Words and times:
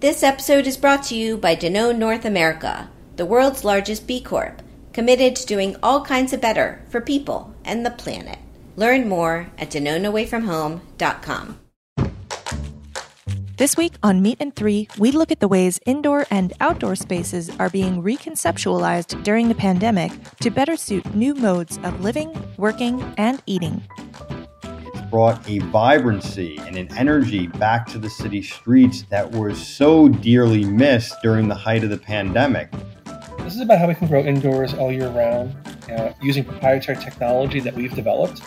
This 0.00 0.22
episode 0.22 0.66
is 0.66 0.78
brought 0.78 1.02
to 1.04 1.14
you 1.14 1.36
by 1.36 1.54
Danone 1.54 1.98
North 1.98 2.24
America, 2.24 2.88
the 3.16 3.26
world's 3.26 3.66
largest 3.66 4.06
B 4.06 4.18
Corp, 4.18 4.62
committed 4.94 5.36
to 5.36 5.44
doing 5.44 5.76
all 5.82 6.02
kinds 6.06 6.32
of 6.32 6.40
better 6.40 6.82
for 6.88 7.02
people 7.02 7.54
and 7.66 7.84
the 7.84 7.90
planet. 7.90 8.38
Learn 8.76 9.10
more 9.10 9.50
at 9.58 9.68
DanoneAwayFromHome.com. 9.68 11.60
This 13.58 13.76
week 13.76 13.92
on 14.02 14.22
Meat 14.22 14.38
and 14.40 14.56
Three, 14.56 14.88
we 14.98 15.10
look 15.10 15.30
at 15.30 15.40
the 15.40 15.48
ways 15.48 15.78
indoor 15.84 16.24
and 16.30 16.54
outdoor 16.60 16.96
spaces 16.96 17.50
are 17.58 17.68
being 17.68 18.02
reconceptualized 18.02 19.22
during 19.22 19.50
the 19.50 19.54
pandemic 19.54 20.12
to 20.38 20.48
better 20.48 20.78
suit 20.78 21.14
new 21.14 21.34
modes 21.34 21.78
of 21.84 22.00
living, 22.00 22.32
working, 22.56 23.02
and 23.18 23.42
eating. 23.44 23.82
Brought 25.10 25.48
a 25.48 25.58
vibrancy 25.58 26.56
and 26.58 26.76
an 26.76 26.88
energy 26.96 27.48
back 27.48 27.86
to 27.88 27.98
the 27.98 28.08
city 28.08 28.42
streets 28.42 29.02
that 29.10 29.30
was 29.30 29.64
so 29.64 30.08
dearly 30.08 30.64
missed 30.64 31.16
during 31.22 31.48
the 31.48 31.54
height 31.54 31.84
of 31.84 31.90
the 31.90 31.98
pandemic. 31.98 32.70
This 33.38 33.56
is 33.56 33.60
about 33.60 33.78
how 33.78 33.88
we 33.88 33.94
can 33.94 34.06
grow 34.06 34.22
indoors 34.22 34.72
all 34.74 34.92
year 34.92 35.10
round 35.10 35.56
uh, 35.90 36.12
using 36.22 36.44
proprietary 36.44 36.96
technology 37.02 37.60
that 37.60 37.74
we've 37.74 37.94
developed 37.94 38.42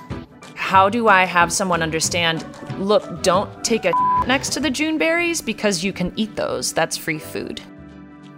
how 0.73 0.89
do 0.89 1.07
I 1.07 1.25
have 1.25 1.53
someone 1.53 1.83
understand 1.83 2.43
look, 2.79 3.21
don't 3.21 3.63
take 3.63 3.85
a 3.85 3.91
next 4.27 4.53
to 4.53 4.59
the 4.59 4.71
June 4.71 4.97
berries 4.97 5.39
because 5.39 5.83
you 5.83 5.93
can 5.93 6.11
eat 6.15 6.35
those. 6.35 6.73
That's 6.73 6.97
free 6.97 7.19
food. 7.19 7.61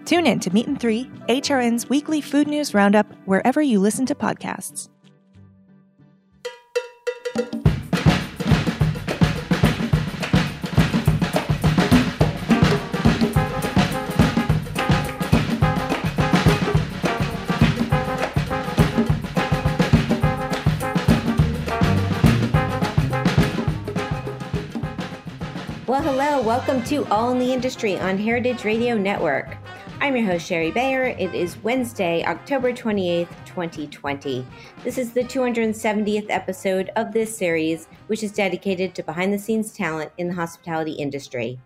Tune 0.03 0.27
in 0.27 0.41
to 0.41 0.53
Meat 0.53 0.67
and 0.67 0.77
Three, 0.77 1.05
HRN's 1.29 1.87
weekly 1.87 2.19
food 2.19 2.49
news 2.49 2.73
roundup, 2.73 3.07
wherever 3.23 3.61
you 3.61 3.79
listen 3.79 4.05
to 4.07 4.15
podcasts. 4.15 4.89
Hello, 26.05 26.39
welcome 26.39 26.83
to 26.83 27.03
All 27.07 27.31
in 27.31 27.39
the 27.39 27.51
Industry 27.51 27.97
on 27.97 28.15
Heritage 28.15 28.63
Radio 28.63 28.95
Network. 28.95 29.57
I'm 29.99 30.15
your 30.15 30.27
host, 30.27 30.45
Shari 30.45 30.69
Bayer. 30.69 31.05
It 31.05 31.33
is 31.33 31.57
Wednesday, 31.63 32.23
October 32.25 32.71
28th, 32.71 33.27
2020. 33.43 34.45
This 34.83 34.99
is 34.99 35.13
the 35.13 35.23
270th 35.23 36.27
episode 36.29 36.91
of 36.95 37.11
this 37.11 37.35
series, 37.35 37.87
which 38.05 38.21
is 38.21 38.31
dedicated 38.31 38.93
to 38.93 39.01
behind 39.01 39.33
the 39.33 39.39
scenes 39.39 39.73
talent 39.73 40.11
in 40.19 40.27
the 40.27 40.35
hospitality 40.35 40.91
industry. 40.91 41.59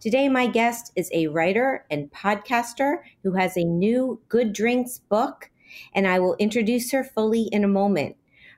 Today, 0.00 0.28
my 0.28 0.48
guest 0.48 0.90
is 0.96 1.08
a 1.14 1.28
writer 1.28 1.86
and 1.88 2.10
podcaster 2.10 2.96
who 3.22 3.34
has 3.34 3.56
a 3.56 3.62
new 3.62 4.20
Good 4.28 4.52
Drinks 4.52 4.98
book, 4.98 5.48
and 5.94 6.08
I 6.08 6.18
will 6.18 6.34
introduce 6.40 6.90
her 6.90 7.04
fully 7.04 7.42
in 7.52 7.62
a 7.62 7.68
moment. 7.68 8.16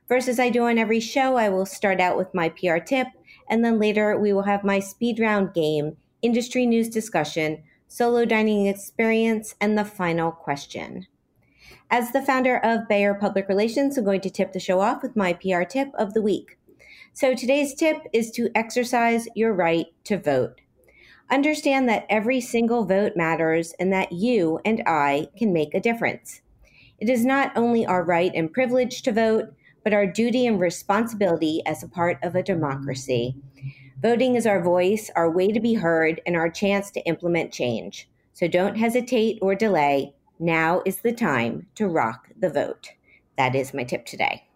First, 0.08 0.26
as 0.26 0.40
I 0.40 0.48
do 0.48 0.62
on 0.62 0.78
every 0.78 1.00
show, 1.00 1.36
I 1.36 1.50
will 1.50 1.66
start 1.66 2.00
out 2.00 2.16
with 2.16 2.32
my 2.32 2.48
PR 2.48 2.78
tip 2.78 3.08
and 3.48 3.64
then 3.64 3.78
later, 3.78 4.18
we 4.18 4.32
will 4.32 4.42
have 4.42 4.64
my 4.64 4.78
speed 4.78 5.18
round 5.18 5.54
game, 5.54 5.96
industry 6.22 6.66
news 6.66 6.88
discussion, 6.88 7.62
solo 7.86 8.24
dining 8.24 8.66
experience, 8.66 9.54
and 9.60 9.76
the 9.76 9.84
final 9.84 10.30
question. 10.30 11.06
As 11.90 12.12
the 12.12 12.22
founder 12.22 12.58
of 12.58 12.88
Bayer 12.88 13.14
Public 13.14 13.48
Relations, 13.48 13.96
I'm 13.96 14.04
going 14.04 14.20
to 14.20 14.30
tip 14.30 14.52
the 14.52 14.60
show 14.60 14.80
off 14.80 15.02
with 15.02 15.16
my 15.16 15.32
PR 15.32 15.62
tip 15.62 15.88
of 15.94 16.12
the 16.12 16.22
week. 16.22 16.58
So 17.14 17.34
today's 17.34 17.74
tip 17.74 18.02
is 18.12 18.30
to 18.32 18.50
exercise 18.54 19.26
your 19.34 19.52
right 19.52 19.86
to 20.04 20.18
vote. 20.18 20.60
Understand 21.30 21.88
that 21.88 22.06
every 22.08 22.40
single 22.40 22.84
vote 22.84 23.12
matters 23.16 23.74
and 23.80 23.92
that 23.92 24.12
you 24.12 24.60
and 24.64 24.82
I 24.86 25.28
can 25.36 25.52
make 25.52 25.74
a 25.74 25.80
difference. 25.80 26.42
It 26.98 27.08
is 27.08 27.24
not 27.24 27.52
only 27.56 27.86
our 27.86 28.04
right 28.04 28.32
and 28.34 28.52
privilege 28.52 29.02
to 29.02 29.12
vote, 29.12 29.52
but 29.84 29.92
our 29.92 30.06
duty 30.06 30.46
and 30.46 30.60
responsibility 30.60 31.62
as 31.66 31.82
a 31.82 31.88
part 31.88 32.18
of 32.22 32.34
a 32.34 32.42
democracy. 32.42 33.36
Voting 34.00 34.36
is 34.36 34.46
our 34.46 34.62
voice, 34.62 35.10
our 35.16 35.30
way 35.30 35.48
to 35.52 35.60
be 35.60 35.74
heard, 35.74 36.20
and 36.26 36.36
our 36.36 36.50
chance 36.50 36.90
to 36.92 37.00
implement 37.06 37.52
change. 37.52 38.08
So 38.32 38.48
don't 38.48 38.76
hesitate 38.76 39.38
or 39.42 39.54
delay. 39.54 40.14
Now 40.38 40.82
is 40.86 41.00
the 41.00 41.12
time 41.12 41.66
to 41.74 41.88
rock 41.88 42.28
the 42.38 42.50
vote. 42.50 42.92
That 43.36 43.54
is 43.54 43.74
my 43.74 43.84
tip 43.84 44.06
today. 44.06 44.47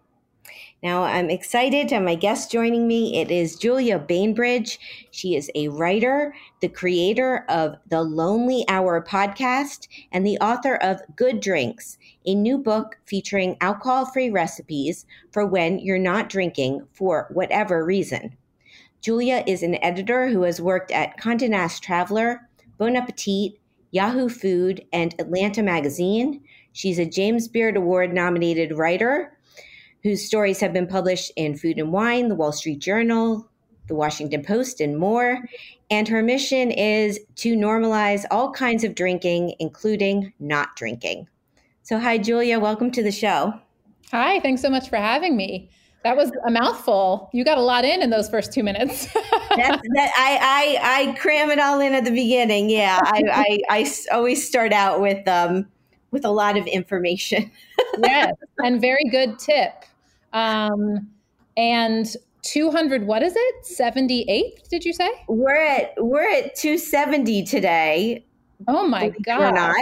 Now, 0.83 1.03
I'm 1.03 1.29
excited 1.29 1.87
to 1.87 1.95
have 1.95 2.03
my 2.03 2.15
guest 2.15 2.51
joining 2.51 2.89
me. 2.89 3.21
It 3.21 3.31
is 3.31 3.55
Julia 3.55 3.97
Bainbridge. 3.97 4.77
She 5.11 5.33
is 5.33 5.49
a 5.55 5.69
writer, 5.69 6.35
the 6.59 6.67
creator 6.67 7.45
of 7.47 7.77
the 7.87 8.03
Lonely 8.03 8.65
Hour 8.67 9.01
podcast, 9.01 9.87
and 10.11 10.25
the 10.25 10.37
author 10.39 10.75
of 10.75 10.99
Good 11.15 11.39
Drinks, 11.39 11.97
a 12.25 12.35
new 12.35 12.57
book 12.57 12.97
featuring 13.05 13.55
alcohol 13.61 14.07
free 14.07 14.29
recipes 14.29 15.05
for 15.31 15.45
when 15.45 15.79
you're 15.79 15.97
not 15.97 16.27
drinking 16.27 16.85
for 16.91 17.29
whatever 17.31 17.85
reason. 17.85 18.35
Julia 18.99 19.41
is 19.47 19.63
an 19.63 19.81
editor 19.81 20.27
who 20.27 20.41
has 20.41 20.59
worked 20.59 20.91
at 20.91 21.17
Condé 21.17 21.49
Nast 21.49 21.81
Traveler, 21.81 22.49
Bon 22.77 22.97
Appetit, 22.97 23.53
Yahoo 23.91 24.27
Food, 24.27 24.83
and 24.91 25.15
Atlanta 25.17 25.63
Magazine. 25.63 26.41
She's 26.73 26.99
a 26.99 27.05
James 27.05 27.47
Beard 27.47 27.77
Award 27.77 28.13
nominated 28.13 28.77
writer 28.77 29.32
whose 30.03 30.25
stories 30.25 30.59
have 30.59 30.73
been 30.73 30.87
published 30.87 31.31
in 31.35 31.57
Food 31.57 31.79
and 31.79 31.91
Wine, 31.91 32.27
the 32.27 32.35
Wall 32.35 32.51
Street 32.51 32.79
Journal, 32.79 33.49
the 33.87 33.95
Washington 33.95 34.43
Post, 34.43 34.81
and 34.81 34.97
more. 34.97 35.39
And 35.89 36.07
her 36.07 36.21
mission 36.21 36.71
is 36.71 37.19
to 37.37 37.55
normalize 37.55 38.25
all 38.31 38.51
kinds 38.51 38.83
of 38.83 38.95
drinking, 38.95 39.55
including 39.59 40.33
not 40.39 40.75
drinking. 40.75 41.27
So, 41.83 41.99
hi, 41.99 42.17
Julia. 42.17 42.59
Welcome 42.59 42.91
to 42.91 43.03
the 43.03 43.11
show. 43.11 43.53
Hi. 44.11 44.39
Thanks 44.39 44.61
so 44.61 44.69
much 44.69 44.89
for 44.89 44.97
having 44.97 45.35
me. 45.35 45.69
That 46.03 46.17
was 46.17 46.31
a 46.45 46.51
mouthful. 46.51 47.29
You 47.33 47.45
got 47.45 47.57
a 47.57 47.61
lot 47.61 47.85
in 47.85 48.01
in 48.01 48.09
those 48.09 48.29
first 48.29 48.51
two 48.53 48.63
minutes. 48.63 49.07
That, 49.55 49.81
I, 50.17 50.79
I, 50.81 51.09
I 51.11 51.13
cram 51.19 51.51
it 51.51 51.59
all 51.59 51.79
in 51.79 51.93
at 51.93 52.05
the 52.05 52.11
beginning. 52.11 52.71
Yeah, 52.71 52.99
I, 53.03 53.59
I, 53.69 53.83
I 53.83 53.93
always 54.11 54.47
start 54.47 54.73
out 54.73 54.99
with 54.99 55.27
um, 55.27 55.67
with 56.09 56.25
a 56.25 56.31
lot 56.31 56.57
of 56.57 56.65
information. 56.65 57.51
yes, 58.03 58.33
and 58.57 58.81
very 58.81 59.03
good 59.11 59.37
tip. 59.37 59.85
Um, 60.33 61.07
and 61.55 62.07
200 62.43 63.07
what 63.07 63.23
is 63.23 63.33
it? 63.35 63.55
78th 63.63 64.67
did 64.69 64.83
you 64.83 64.93
say? 64.93 65.09
We're 65.27 65.55
at 65.55 65.93
we're 65.97 66.29
at 66.29 66.55
270 66.55 67.45
today. 67.45 68.25
Oh 68.67 68.87
my 68.87 69.09
god 69.25 69.55
not. 69.55 69.75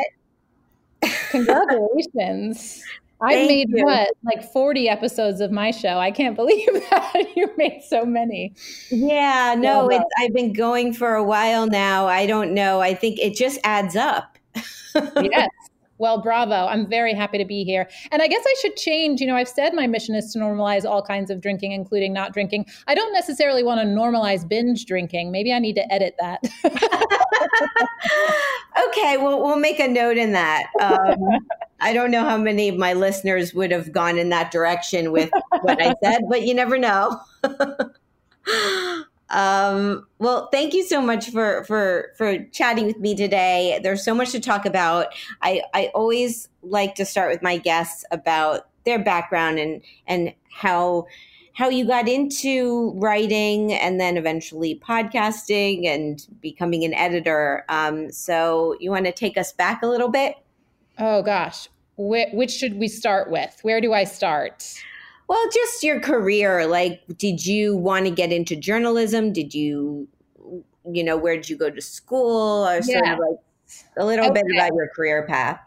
Congratulations. 1.30 2.84
I've 3.24 3.48
made 3.48 3.70
you. 3.70 3.86
what 3.86 4.10
like 4.24 4.44
40 4.52 4.90
episodes 4.90 5.42
of 5.42 5.52
my 5.52 5.70
show. 5.70 6.00
I 6.00 6.10
can't 6.12 6.36
believe 6.42 6.68
that 6.74 7.26
you 7.36 7.50
made 7.58 7.82
so 7.88 8.06
many. 8.06 8.54
Yeah 8.90 9.56
no 9.58 9.90
it's 9.90 10.06
i've 10.20 10.34
been 10.34 10.54
going 10.54 10.94
for 10.94 11.16
a 11.16 11.24
while 11.24 11.68
now. 11.68 12.08
I 12.08 12.28
don't 12.28 12.54
know. 12.54 12.80
I 12.80 12.94
think 12.94 13.20
it 13.20 13.36
just 13.36 13.60
adds 13.64 13.96
up. 13.96 14.38
Yes 15.22 15.48
well, 16.02 16.20
bravo. 16.20 16.66
I'm 16.66 16.88
very 16.88 17.14
happy 17.14 17.38
to 17.38 17.46
be 17.46 17.64
here. 17.64 17.88
And 18.12 18.24
I 18.24 18.28
guess 18.28 18.44
I 18.44 18.56
should 18.60 18.76
change. 18.76 19.22
You 19.22 19.28
know, 19.28 19.36
I've 19.36 19.48
said 19.48 19.76
my 19.76 19.86
mission 19.86 20.16
is 20.16 20.34
to 20.34 20.40
normalize 20.40 20.84
all 20.84 21.04
kinds 21.04 21.30
of 21.30 21.40
drinking, 21.40 21.74
including 21.74 22.12
not 22.12 22.34
drinking. 22.34 22.66
I 22.88 22.96
don't 22.96 23.14
necessarily 23.14 23.64
want 23.64 23.82
to 23.82 23.86
normalize 23.86 24.48
binge 24.48 24.86
drinking. 24.86 25.32
Maybe 25.32 25.54
I 25.54 25.60
need 25.60 25.76
to 25.76 25.94
edit 25.94 26.16
that. 26.20 26.44
okay, 28.88 29.18
well, 29.18 29.44
we'll 29.44 29.60
make 29.60 29.80
a 29.80 29.88
note 29.88 30.18
in 30.18 30.32
that. 30.32 30.64
Um, 30.82 31.20
I 31.80 31.94
don't 31.94 32.10
know 32.10 32.24
how 32.24 32.38
many 32.38 32.68
of 32.68 32.78
my 32.78 32.94
listeners 32.94 33.54
would 33.54 33.72
have 33.72 33.92
gone 33.92 34.18
in 34.18 34.30
that 34.30 34.50
direction 34.50 35.12
with 35.12 35.30
what 35.62 35.80
I 35.80 35.94
said, 36.04 36.22
but 36.28 36.42
you 36.42 36.56
never 36.56 36.80
know. 36.80 37.20
Um, 39.32 40.06
well, 40.20 40.50
thank 40.52 40.74
you 40.74 40.84
so 40.84 41.02
much 41.02 41.30
for 41.30 41.64
for 41.64 42.12
for 42.18 42.44
chatting 42.52 42.86
with 42.86 43.00
me 43.00 43.16
today. 43.16 43.80
There's 43.82 44.04
so 44.04 44.14
much 44.14 44.32
to 44.32 44.40
talk 44.40 44.66
about. 44.66 45.08
I 45.42 45.62
I 45.74 45.92
always 45.96 46.50
like 46.62 46.96
to 46.96 47.06
start 47.06 47.32
with 47.32 47.42
my 47.42 47.58
guests 47.58 48.04
about 48.12 48.68
their 48.86 49.00
background 49.00 49.58
and 49.58 49.82
and 50.08 50.34
how 50.52 51.06
how 51.54 51.70
you 51.70 51.86
got 51.86 52.08
into 52.08 52.94
writing 52.96 53.74
and 53.74 54.00
then 54.00 54.18
eventually 54.18 54.82
podcasting 54.86 55.86
and 55.86 56.26
becoming 56.42 56.84
an 56.84 56.94
editor. 56.94 57.66
Um, 57.70 58.12
so 58.12 58.76
you 58.80 58.90
want 58.90 59.06
to 59.06 59.12
take 59.12 59.38
us 59.38 59.52
back 59.52 59.84
a 59.84 59.88
little 59.88 60.10
bit? 60.10 60.36
Oh 60.98 61.22
gosh, 61.22 61.68
Wh- 61.96 62.34
which 62.34 62.52
should 62.52 62.78
we 62.78 62.88
start 62.88 63.30
with? 63.30 63.60
Where 63.64 63.82
do 63.82 63.94
I 63.94 64.04
start? 64.04 64.82
Well, 65.32 65.48
just 65.54 65.82
your 65.82 66.02
career. 66.02 66.68
Like, 66.68 67.04
did 67.18 67.46
you 67.46 67.78
want 67.78 68.04
to 68.04 68.12
get 68.12 68.34
into 68.34 68.54
journalism? 68.54 69.32
Did 69.32 69.54
you, 69.54 70.10
you 70.92 71.06
know, 71.06 71.16
where 71.16 71.38
did 71.38 71.50
you 71.50 71.56
go 71.56 71.70
to 71.70 71.82
school? 71.82 72.68
Or 72.68 72.82
sort 72.82 73.06
yeah. 73.06 73.14
of 73.14 73.20
like 73.20 73.38
a 73.96 74.06
little 74.06 74.26
okay. 74.26 74.42
bit 74.46 74.58
about 74.58 74.72
your 74.76 74.90
career 74.90 75.26
path. 75.26 75.58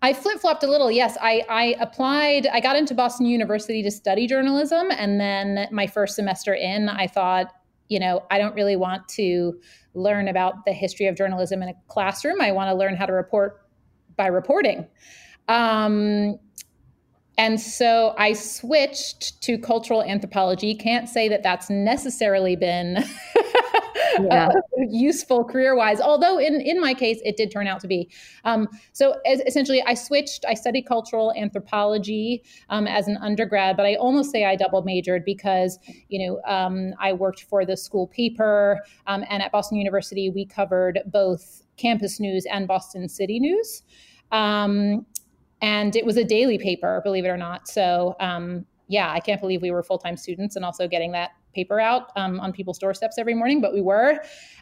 I 0.00 0.14
flip 0.14 0.40
flopped 0.40 0.62
a 0.62 0.66
little. 0.66 0.90
Yes, 0.90 1.18
I, 1.20 1.44
I 1.50 1.76
applied. 1.80 2.46
I 2.46 2.60
got 2.60 2.76
into 2.76 2.94
Boston 2.94 3.26
University 3.26 3.82
to 3.82 3.90
study 3.90 4.26
journalism, 4.26 4.86
and 4.90 5.20
then 5.20 5.68
my 5.70 5.86
first 5.86 6.16
semester 6.16 6.54
in, 6.54 6.88
I 6.88 7.06
thought, 7.06 7.52
you 7.88 8.00
know, 8.00 8.22
I 8.30 8.38
don't 8.38 8.54
really 8.54 8.76
want 8.76 9.06
to 9.08 9.60
learn 9.92 10.28
about 10.28 10.64
the 10.64 10.72
history 10.72 11.08
of 11.08 11.14
journalism 11.14 11.62
in 11.62 11.68
a 11.68 11.74
classroom. 11.88 12.40
I 12.40 12.52
want 12.52 12.70
to 12.70 12.74
learn 12.74 12.96
how 12.96 13.04
to 13.04 13.12
report 13.12 13.66
by 14.16 14.28
reporting. 14.28 14.86
Um, 15.46 16.38
and 17.40 17.58
so 17.58 18.14
I 18.18 18.34
switched 18.34 19.40
to 19.44 19.56
cultural 19.56 20.02
anthropology. 20.02 20.74
Can't 20.74 21.08
say 21.08 21.26
that 21.30 21.42
that's 21.42 21.70
necessarily 21.70 22.54
been 22.54 23.02
yeah. 24.20 24.48
uh, 24.48 24.60
useful 24.90 25.46
career 25.46 25.74
wise, 25.74 26.02
although 26.02 26.38
in, 26.38 26.60
in 26.60 26.78
my 26.82 26.92
case, 26.92 27.18
it 27.24 27.38
did 27.38 27.50
turn 27.50 27.66
out 27.66 27.80
to 27.80 27.86
be. 27.86 28.10
Um, 28.44 28.68
so 28.92 29.16
as, 29.24 29.40
essentially, 29.46 29.82
I 29.86 29.94
switched. 29.94 30.44
I 30.46 30.52
studied 30.52 30.82
cultural 30.82 31.32
anthropology 31.34 32.42
um, 32.68 32.86
as 32.86 33.08
an 33.08 33.16
undergrad, 33.16 33.74
but 33.74 33.86
I 33.86 33.94
almost 33.94 34.30
say 34.30 34.44
I 34.44 34.54
double 34.54 34.82
majored 34.82 35.24
because, 35.24 35.78
you 36.10 36.28
know, 36.28 36.42
um, 36.46 36.92
I 37.00 37.14
worked 37.14 37.44
for 37.44 37.64
the 37.64 37.74
school 37.74 38.06
paper, 38.08 38.84
um, 39.06 39.24
and 39.30 39.42
at 39.42 39.50
Boston 39.50 39.78
University, 39.78 40.28
we 40.28 40.44
covered 40.44 41.00
both 41.06 41.62
campus 41.78 42.20
news 42.20 42.44
and 42.52 42.68
Boston 42.68 43.08
City 43.08 43.40
news. 43.40 43.82
Um, 44.30 45.06
and 45.62 45.94
it 45.96 46.04
was 46.04 46.16
a 46.16 46.24
daily 46.24 46.58
paper, 46.58 47.00
believe 47.04 47.24
it 47.24 47.28
or 47.28 47.36
not. 47.36 47.68
So 47.68 48.16
um, 48.20 48.66
yeah, 48.90 49.12
I 49.12 49.20
can't 49.20 49.40
believe 49.40 49.62
we 49.62 49.70
were 49.70 49.82
full 49.82 49.98
time 49.98 50.16
students 50.16 50.56
and 50.56 50.64
also 50.64 50.88
getting 50.88 51.12
that 51.12 51.30
paper 51.54 51.80
out 51.80 52.10
um, 52.16 52.40
on 52.40 52.52
people's 52.52 52.78
doorsteps 52.78 53.18
every 53.18 53.34
morning, 53.34 53.60
but 53.60 53.72
we 53.72 53.80
were. 53.80 54.20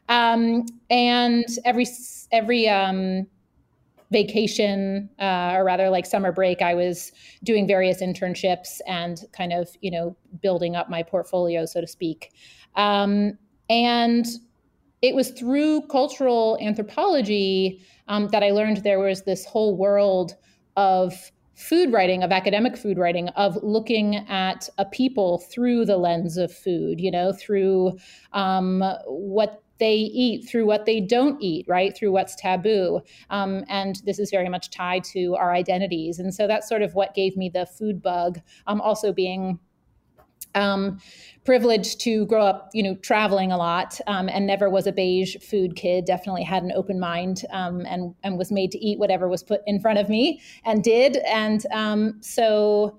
Um, 0.08 0.66
and 0.90 1.46
every 1.64 1.86
every 2.30 2.68
um, 2.68 3.26
vacation, 4.10 5.08
uh, 5.18 5.52
or 5.54 5.64
rather 5.64 5.88
like 5.88 6.06
summer 6.06 6.30
break, 6.30 6.62
I 6.62 6.74
was 6.74 7.12
doing 7.42 7.66
various 7.66 8.02
internships 8.02 8.80
and 8.86 9.18
kind 9.32 9.52
of 9.52 9.68
you 9.80 9.90
know 9.90 10.16
building 10.42 10.76
up 10.76 10.90
my 10.90 11.02
portfolio, 11.02 11.64
so 11.64 11.80
to 11.80 11.86
speak. 11.86 12.32
Um, 12.76 13.38
and 13.70 14.26
it 15.00 15.14
was 15.14 15.30
through 15.30 15.82
cultural 15.82 16.58
anthropology 16.60 17.82
um, 18.08 18.28
that 18.28 18.42
I 18.42 18.50
learned 18.50 18.78
there 18.78 18.98
was 18.98 19.22
this 19.22 19.44
whole 19.44 19.76
world 19.76 20.34
of 20.78 21.32
food 21.56 21.92
writing, 21.92 22.22
of 22.22 22.30
academic 22.30 22.76
food 22.76 22.98
writing, 22.98 23.28
of 23.30 23.58
looking 23.64 24.14
at 24.28 24.68
a 24.78 24.84
people 24.84 25.38
through 25.38 25.84
the 25.84 25.96
lens 25.96 26.36
of 26.36 26.52
food, 26.52 27.00
you 27.00 27.10
know, 27.10 27.32
through 27.32 27.98
um, 28.32 28.84
what 29.06 29.60
they 29.80 29.94
eat, 29.94 30.48
through 30.48 30.66
what 30.66 30.86
they 30.86 31.00
don't 31.00 31.42
eat, 31.42 31.66
right? 31.68 31.96
Through 31.96 32.12
what's 32.12 32.36
taboo. 32.36 33.00
Um, 33.30 33.64
and 33.68 34.00
this 34.04 34.20
is 34.20 34.30
very 34.30 34.48
much 34.48 34.70
tied 34.70 35.02
to 35.12 35.34
our 35.34 35.52
identities. 35.52 36.20
And 36.20 36.32
so 36.32 36.46
that's 36.46 36.68
sort 36.68 36.82
of 36.82 36.94
what 36.94 37.12
gave 37.12 37.36
me 37.36 37.48
the 37.48 37.66
food 37.66 38.00
bug. 38.00 38.40
Um, 38.68 38.80
also 38.80 39.12
being 39.12 39.58
um, 40.58 40.98
privileged 41.44 41.98
to 42.00 42.26
grow 42.26 42.44
up, 42.44 42.68
you 42.74 42.82
know, 42.82 42.94
traveling 42.96 43.50
a 43.50 43.56
lot, 43.56 43.98
um, 44.06 44.28
and 44.28 44.46
never 44.46 44.68
was 44.68 44.86
a 44.86 44.92
beige 44.92 45.36
food 45.36 45.76
kid. 45.76 46.04
Definitely 46.04 46.42
had 46.42 46.62
an 46.62 46.72
open 46.72 47.00
mind, 47.00 47.44
um, 47.50 47.86
and 47.86 48.14
and 48.22 48.36
was 48.36 48.52
made 48.52 48.70
to 48.72 48.78
eat 48.78 48.98
whatever 48.98 49.28
was 49.28 49.42
put 49.42 49.62
in 49.66 49.80
front 49.80 49.98
of 49.98 50.08
me, 50.08 50.42
and 50.64 50.84
did. 50.84 51.16
And 51.26 51.64
um, 51.72 52.18
so 52.20 52.98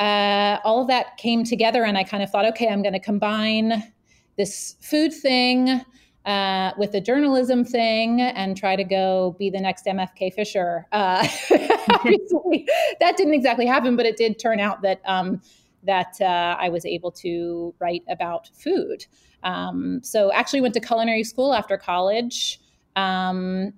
uh, 0.00 0.58
all 0.64 0.82
of 0.82 0.88
that 0.88 1.16
came 1.18 1.44
together, 1.44 1.84
and 1.84 1.96
I 1.96 2.02
kind 2.02 2.22
of 2.22 2.30
thought, 2.30 2.46
okay, 2.46 2.68
I'm 2.68 2.82
going 2.82 2.94
to 2.94 3.00
combine 3.00 3.92
this 4.36 4.76
food 4.80 5.12
thing. 5.12 5.82
Uh, 6.26 6.72
with 6.78 6.92
the 6.92 7.02
journalism 7.02 7.66
thing 7.66 8.22
and 8.22 8.56
try 8.56 8.76
to 8.76 8.82
go 8.82 9.36
be 9.38 9.50
the 9.50 9.60
next 9.60 9.84
MFK 9.84 10.32
Fisher. 10.32 10.86
Uh, 10.90 11.22
that 11.50 13.14
didn't 13.18 13.34
exactly 13.34 13.66
happen, 13.66 13.94
but 13.94 14.06
it 14.06 14.16
did 14.16 14.38
turn 14.38 14.58
out 14.58 14.80
that 14.80 15.02
um, 15.04 15.42
that 15.84 16.20
uh, 16.20 16.56
I 16.58 16.68
was 16.68 16.84
able 16.84 17.10
to 17.12 17.74
write 17.78 18.02
about 18.08 18.48
food. 18.54 19.06
Um, 19.42 20.00
so 20.02 20.32
actually 20.32 20.60
went 20.60 20.74
to 20.74 20.80
culinary 20.80 21.24
school 21.24 21.54
after 21.54 21.76
college. 21.76 22.60
Um, 22.96 23.74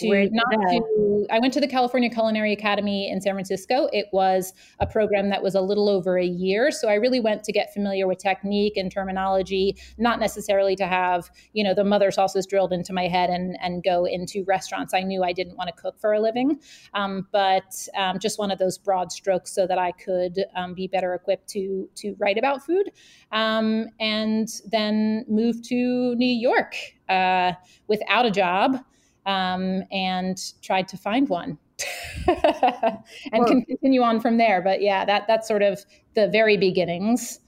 to 0.00 0.28
not 0.30 0.50
to 0.50 1.26
I 1.30 1.38
went 1.38 1.54
to 1.54 1.60
the 1.60 1.68
California 1.68 2.10
Culinary 2.10 2.52
Academy 2.52 3.10
in 3.10 3.20
San 3.20 3.34
Francisco. 3.34 3.88
It 3.92 4.06
was 4.12 4.52
a 4.80 4.86
program 4.86 5.30
that 5.30 5.42
was 5.42 5.54
a 5.54 5.60
little 5.60 5.88
over 5.88 6.18
a 6.18 6.24
year, 6.24 6.70
so 6.70 6.88
I 6.88 6.94
really 6.94 7.20
went 7.20 7.44
to 7.44 7.52
get 7.52 7.72
familiar 7.72 8.06
with 8.06 8.18
technique 8.18 8.76
and 8.76 8.90
terminology, 8.90 9.76
not 9.98 10.20
necessarily 10.20 10.76
to 10.76 10.86
have, 10.86 11.30
you 11.52 11.64
know, 11.64 11.74
the 11.74 11.84
mother 11.84 12.10
sauces 12.10 12.46
drilled 12.46 12.72
into 12.72 12.92
my 12.92 13.08
head 13.08 13.30
and 13.30 13.56
and 13.60 13.82
go 13.82 14.04
into 14.04 14.44
restaurants. 14.44 14.94
I 14.94 15.02
knew 15.02 15.22
I 15.22 15.32
didn't 15.32 15.56
want 15.56 15.68
to 15.74 15.80
cook 15.80 15.98
for 15.98 16.12
a 16.12 16.20
living, 16.20 16.60
um, 16.94 17.26
but 17.32 17.88
um, 17.96 18.18
just 18.18 18.38
one 18.38 18.50
of 18.50 18.58
those 18.58 18.78
broad 18.78 19.12
strokes 19.12 19.54
so 19.54 19.66
that 19.66 19.78
I 19.78 19.92
could 19.92 20.44
um, 20.56 20.74
be 20.74 20.88
better 20.88 21.14
equipped 21.14 21.48
to 21.50 21.88
to 21.96 22.14
write 22.18 22.38
about 22.38 22.64
food, 22.64 22.90
um, 23.32 23.86
and 24.00 24.48
then 24.70 25.24
moved 25.28 25.64
to 25.66 26.14
New 26.16 26.26
York 26.26 26.74
uh, 27.08 27.52
without 27.88 28.26
a 28.26 28.30
job 28.30 28.78
um, 29.26 29.82
and 29.90 30.38
tried 30.62 30.88
to 30.88 30.96
find 30.96 31.28
one 31.28 31.58
and 32.26 33.02
well, 33.32 33.46
can 33.46 33.64
continue 33.64 34.02
on 34.02 34.20
from 34.20 34.36
there. 34.36 34.62
But 34.62 34.80
yeah, 34.80 35.04
that 35.04 35.26
that's 35.26 35.48
sort 35.48 35.62
of 35.62 35.84
the 36.14 36.28
very 36.28 36.56
beginnings. 36.56 37.40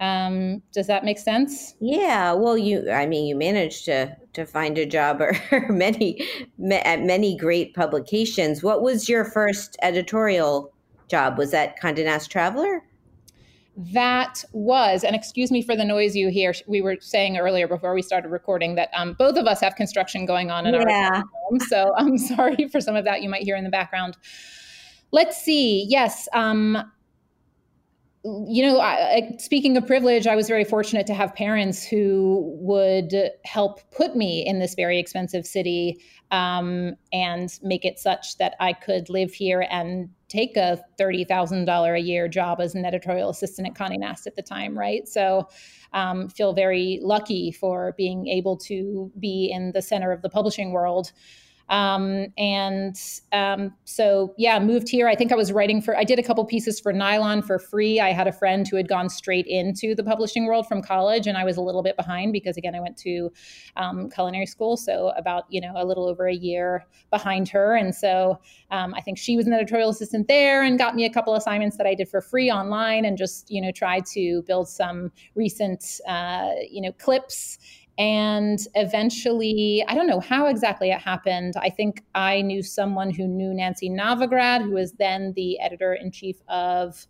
Um, 0.00 0.62
does 0.72 0.86
that 0.88 1.04
make 1.04 1.18
sense? 1.18 1.74
Yeah. 1.80 2.32
Well, 2.32 2.58
you, 2.58 2.90
I 2.90 3.06
mean, 3.06 3.26
you 3.26 3.36
managed 3.36 3.84
to 3.86 4.16
to 4.34 4.44
find 4.44 4.76
a 4.78 4.86
job 4.86 5.20
or 5.20 5.34
many 5.68 6.20
at 6.70 7.02
many 7.02 7.36
great 7.36 7.74
publications. 7.74 8.62
What 8.62 8.82
was 8.82 9.08
your 9.08 9.24
first 9.24 9.76
editorial 9.82 10.72
job? 11.08 11.38
Was 11.38 11.50
that 11.52 11.80
Condé 11.80 12.04
Nast 12.04 12.30
Traveler? 12.30 12.82
That 13.76 14.44
was, 14.52 15.02
and 15.02 15.16
excuse 15.16 15.50
me 15.50 15.60
for 15.60 15.74
the 15.74 15.84
noise 15.84 16.14
you 16.14 16.28
hear. 16.28 16.54
We 16.66 16.80
were 16.80 16.96
saying 17.00 17.36
earlier 17.36 17.66
before 17.66 17.94
we 17.94 18.02
started 18.02 18.28
recording 18.28 18.76
that 18.76 18.90
um, 18.94 19.14
both 19.14 19.36
of 19.36 19.46
us 19.46 19.60
have 19.60 19.74
construction 19.74 20.26
going 20.26 20.50
on 20.50 20.66
in 20.66 20.74
yeah. 20.74 21.10
our 21.12 21.24
home. 21.50 21.60
So 21.60 21.92
I'm 21.96 22.18
sorry 22.36 22.68
for 22.68 22.80
some 22.80 22.94
of 22.94 23.04
that 23.04 23.22
you 23.22 23.28
might 23.28 23.42
hear 23.42 23.56
in 23.56 23.64
the 23.64 23.70
background. 23.70 24.16
Let's 25.10 25.36
see. 25.42 25.86
Yes. 25.88 26.28
Um, 26.32 26.90
you 28.24 28.62
know, 28.62 28.80
I, 28.80 29.36
speaking 29.38 29.76
of 29.76 29.86
privilege, 29.86 30.26
I 30.26 30.34
was 30.34 30.48
very 30.48 30.64
fortunate 30.64 31.06
to 31.08 31.14
have 31.14 31.34
parents 31.34 31.84
who 31.84 32.56
would 32.58 33.12
help 33.44 33.80
put 33.90 34.16
me 34.16 34.44
in 34.46 34.60
this 34.60 34.74
very 34.74 34.98
expensive 34.98 35.46
city 35.46 36.00
um, 36.30 36.94
and 37.12 37.50
make 37.62 37.84
it 37.84 37.98
such 37.98 38.38
that 38.38 38.54
I 38.60 38.72
could 38.72 39.10
live 39.10 39.34
here 39.34 39.66
and 39.70 40.08
take 40.34 40.56
a 40.56 40.82
$30,000 40.98 41.96
a 41.96 42.00
year 42.00 42.26
job 42.26 42.60
as 42.60 42.74
an 42.74 42.84
editorial 42.84 43.30
assistant 43.30 43.68
at 43.68 43.74
Condé 43.74 43.98
Nast 43.98 44.26
at 44.26 44.34
the 44.34 44.42
time, 44.42 44.76
right? 44.76 45.06
So 45.06 45.48
um, 45.92 46.28
feel 46.28 46.52
very 46.52 46.98
lucky 47.02 47.52
for 47.52 47.94
being 47.96 48.26
able 48.26 48.56
to 48.58 49.12
be 49.20 49.50
in 49.54 49.70
the 49.72 49.82
center 49.82 50.10
of 50.10 50.22
the 50.22 50.28
publishing 50.28 50.72
world 50.72 51.12
um, 51.68 52.26
and 52.36 52.96
um, 53.32 53.74
so, 53.84 54.34
yeah, 54.36 54.58
moved 54.58 54.88
here. 54.88 55.08
I 55.08 55.14
think 55.14 55.32
I 55.32 55.34
was 55.34 55.52
writing 55.52 55.80
for, 55.80 55.96
I 55.96 56.04
did 56.04 56.18
a 56.18 56.22
couple 56.22 56.44
pieces 56.44 56.78
for 56.78 56.92
Nylon 56.92 57.42
for 57.42 57.58
free. 57.58 58.00
I 58.00 58.12
had 58.12 58.26
a 58.26 58.32
friend 58.32 58.66
who 58.68 58.76
had 58.76 58.88
gone 58.88 59.08
straight 59.08 59.46
into 59.46 59.94
the 59.94 60.04
publishing 60.04 60.46
world 60.46 60.66
from 60.66 60.82
college, 60.82 61.26
and 61.26 61.38
I 61.38 61.44
was 61.44 61.56
a 61.56 61.62
little 61.62 61.82
bit 61.82 61.96
behind 61.96 62.32
because, 62.32 62.56
again, 62.56 62.74
I 62.74 62.80
went 62.80 62.96
to 62.98 63.32
um, 63.76 64.10
culinary 64.10 64.46
school. 64.46 64.76
So, 64.76 65.12
about, 65.16 65.44
you 65.48 65.60
know, 65.60 65.72
a 65.76 65.84
little 65.84 66.06
over 66.06 66.26
a 66.26 66.34
year 66.34 66.84
behind 67.10 67.48
her. 67.48 67.74
And 67.74 67.94
so, 67.94 68.38
um, 68.70 68.94
I 68.94 69.00
think 69.00 69.18
she 69.18 69.36
was 69.36 69.46
an 69.46 69.52
editorial 69.52 69.90
assistant 69.90 70.28
there 70.28 70.62
and 70.62 70.78
got 70.78 70.94
me 70.94 71.04
a 71.04 71.10
couple 71.10 71.34
assignments 71.34 71.76
that 71.76 71.86
I 71.86 71.94
did 71.94 72.08
for 72.08 72.20
free 72.20 72.50
online 72.50 73.04
and 73.04 73.16
just, 73.16 73.50
you 73.50 73.60
know, 73.60 73.70
tried 73.70 74.04
to 74.06 74.42
build 74.46 74.68
some 74.68 75.10
recent, 75.34 76.00
uh, 76.08 76.50
you 76.70 76.80
know, 76.80 76.92
clips 76.92 77.58
and 77.96 78.58
eventually, 78.74 79.84
I 79.86 79.94
don't 79.94 80.08
know 80.08 80.20
how 80.20 80.46
exactly 80.46 80.90
it 80.90 81.00
happened. 81.00 81.54
I 81.56 81.70
think 81.70 82.02
I 82.14 82.42
knew 82.42 82.62
someone 82.62 83.10
who 83.10 83.28
knew 83.28 83.54
Nancy 83.54 83.88
Novograd, 83.88 84.62
who 84.62 84.72
was 84.72 84.92
then 84.92 85.32
the 85.36 85.60
editor 85.60 85.94
in 85.94 86.10
chief 86.10 86.36
of 86.48 87.06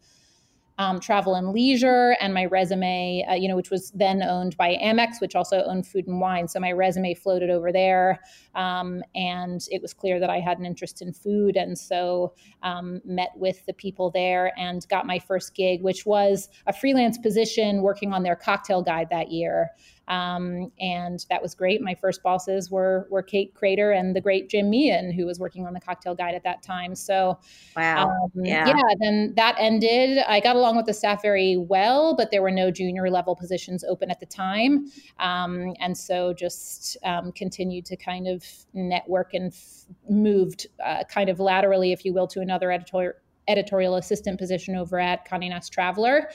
um, 0.77 0.99
Travel 0.99 1.37
and 1.37 1.53
Leisure, 1.53 2.17
and 2.21 2.35
my 2.35 2.47
resume, 2.47 3.25
uh, 3.31 3.35
you 3.35 3.49
know, 3.49 3.55
which 3.57 3.71
was 3.71 3.93
then 3.93 4.23
owned 4.23 4.57
by 4.57 4.77
Amex, 4.83 5.21
which 5.21 5.37
also 5.37 5.63
owned 5.63 5.87
Food 5.87 6.09
and 6.09 6.21
Wine. 6.21 6.49
So 6.49 6.59
my 6.59 6.73
resume 6.73 7.15
floated 7.15 7.49
over 7.49 7.71
there, 7.71 8.21
um, 8.55 9.03
and 9.15 9.61
it 9.71 9.81
was 9.81 9.95
clear 9.95 10.19
that 10.19 10.31
I 10.31 10.41
had 10.41 10.59
an 10.59 10.67
interest 10.67 11.01
in 11.01 11.13
food, 11.13 11.57
and 11.57 11.79
so 11.79 12.35
um, 12.63 13.01
met 13.05 13.31
with 13.37 13.65
the 13.67 13.73
people 13.73 14.11
there 14.11 14.53
and 14.59 14.87
got 14.89 15.07
my 15.07 15.19
first 15.21 15.55
gig, 15.55 15.81
which 15.81 16.05
was 16.05 16.49
a 16.67 16.73
freelance 16.73 17.19
position 17.19 17.83
working 17.83 18.13
on 18.13 18.25
their 18.25 18.37
cocktail 18.37 18.83
guide 18.83 19.09
that 19.11 19.31
year. 19.31 19.71
Um, 20.09 20.71
and 20.79 21.25
that 21.31 21.41
was 21.41 21.55
great. 21.55 21.81
My 21.81 21.95
first 21.95 22.23
bosses 22.23 22.71
were 22.71 23.07
were 23.11 23.23
Kate 23.23 23.55
Krader 23.55 23.99
and 23.99 24.15
the 24.15 24.21
great 24.21 24.51
Jim 24.51 24.71
Meehan, 24.71 25.13
who 25.13 25.25
was 25.27 25.39
working 25.39 25.67
on 25.67 25.73
the 25.73 25.81
cocktail 25.81 26.15
guide 26.15 26.35
at 26.35 26.43
that 26.45 26.63
time. 26.63 26.95
So, 26.95 27.39
wow, 27.77 28.11
um, 28.11 28.31
yeah. 28.45 28.67
yeah. 28.67 28.83
Then 29.01 29.33
that 29.37 29.57
ended. 29.59 30.19
I 30.27 30.41
got 30.41 30.57
along 30.57 30.77
with 30.77 30.87
the 30.87 30.95
staff 30.95 31.23
very 31.23 31.57
well, 31.57 32.15
but 32.15 32.31
there 32.31 32.43
were 32.43 32.51
no 32.51 32.71
junior 32.71 33.11
level 33.11 33.35
positions 33.35 33.85
open 33.85 34.11
at 34.11 34.21
the 34.21 34.27
time, 34.27 34.91
um, 35.19 35.75
and 35.81 35.97
so 35.97 36.33
just 36.35 36.97
um, 37.05 37.33
continued 37.33 37.87
to 37.87 37.97
kind 37.97 38.29
of 38.29 38.45
network 38.75 39.35
and 39.35 39.53
f- 39.53 39.85
moved 40.09 40.67
uh, 40.85 41.05
kind 41.05 41.31
of 41.31 41.41
laterally, 41.41 41.93
if 41.93 42.05
you 42.05 42.13
will, 42.13 42.27
to 42.29 42.41
another 42.41 42.71
editorial 42.71 43.15
editorial 43.49 43.97
assistant 43.97 44.39
position 44.39 44.75
over 44.75 44.99
at 44.99 45.29
Condé 45.29 45.51
Nast 45.51 45.73
Traveler. 45.73 46.31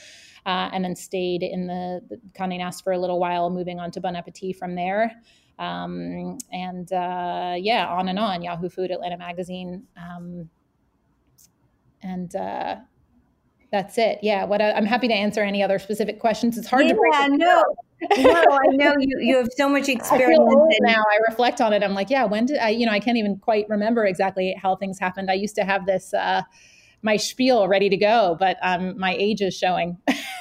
Uh, 0.49 0.67
and 0.73 0.83
then 0.83 0.95
stayed 0.95 1.43
in 1.43 1.67
the, 1.67 2.01
the 2.09 2.19
Condé 2.33 2.57
Nast 2.57 2.83
for 2.83 2.91
a 2.91 2.97
little 2.97 3.19
while, 3.19 3.51
moving 3.51 3.79
on 3.79 3.91
to 3.91 4.01
Bon 4.01 4.15
Appetit 4.15 4.55
from 4.55 4.73
there. 4.73 5.11
Um, 5.59 6.39
and 6.51 6.91
uh, 6.91 7.53
yeah, 7.55 7.85
on 7.87 8.09
and 8.09 8.17
on. 8.17 8.41
Yahoo 8.41 8.67
Food, 8.67 8.89
Atlanta 8.89 9.17
Magazine, 9.17 9.83
um, 9.95 10.49
and 12.01 12.35
uh, 12.35 12.77
that's 13.71 13.99
it. 13.99 14.19
Yeah. 14.23 14.45
What 14.45 14.59
I, 14.59 14.71
am 14.71 14.85
happy 14.85 15.07
to 15.07 15.13
answer 15.13 15.43
any 15.43 15.61
other 15.61 15.77
specific 15.77 16.19
questions. 16.19 16.57
It's 16.57 16.67
hard 16.67 16.85
yeah, 16.85 16.93
to 16.93 16.97
break. 16.97 17.13
Yeah, 17.13 17.27
no, 17.27 17.63
no, 18.17 18.45
I 18.51 18.67
know 18.71 18.95
you. 18.97 19.19
You 19.19 19.37
have 19.37 19.49
so 19.55 19.69
much 19.69 19.87
experience. 19.89 20.41
I 20.41 20.77
now. 20.81 21.03
I 21.11 21.19
reflect 21.27 21.61
on 21.61 21.73
it. 21.73 21.83
I'm 21.83 21.93
like, 21.93 22.09
yeah. 22.09 22.23
When 22.23 22.47
did 22.47 22.57
I? 22.57 22.69
You 22.69 22.87
know, 22.87 22.91
I 22.91 22.99
can't 22.99 23.17
even 23.17 23.37
quite 23.37 23.67
remember 23.69 24.03
exactly 24.05 24.55
how 24.59 24.77
things 24.77 24.97
happened. 24.97 25.29
I 25.29 25.35
used 25.35 25.53
to 25.55 25.63
have 25.63 25.85
this. 25.85 26.11
Uh, 26.11 26.41
my 27.01 27.17
spiel 27.17 27.67
ready 27.67 27.89
to 27.89 27.97
go, 27.97 28.35
but 28.39 28.57
um, 28.61 28.97
my 28.99 29.15
age 29.15 29.41
is 29.41 29.55
showing. 29.57 29.97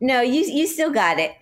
no, 0.00 0.20
you 0.20 0.42
you 0.42 0.66
still 0.66 0.90
got 0.90 1.18
it. 1.18 1.32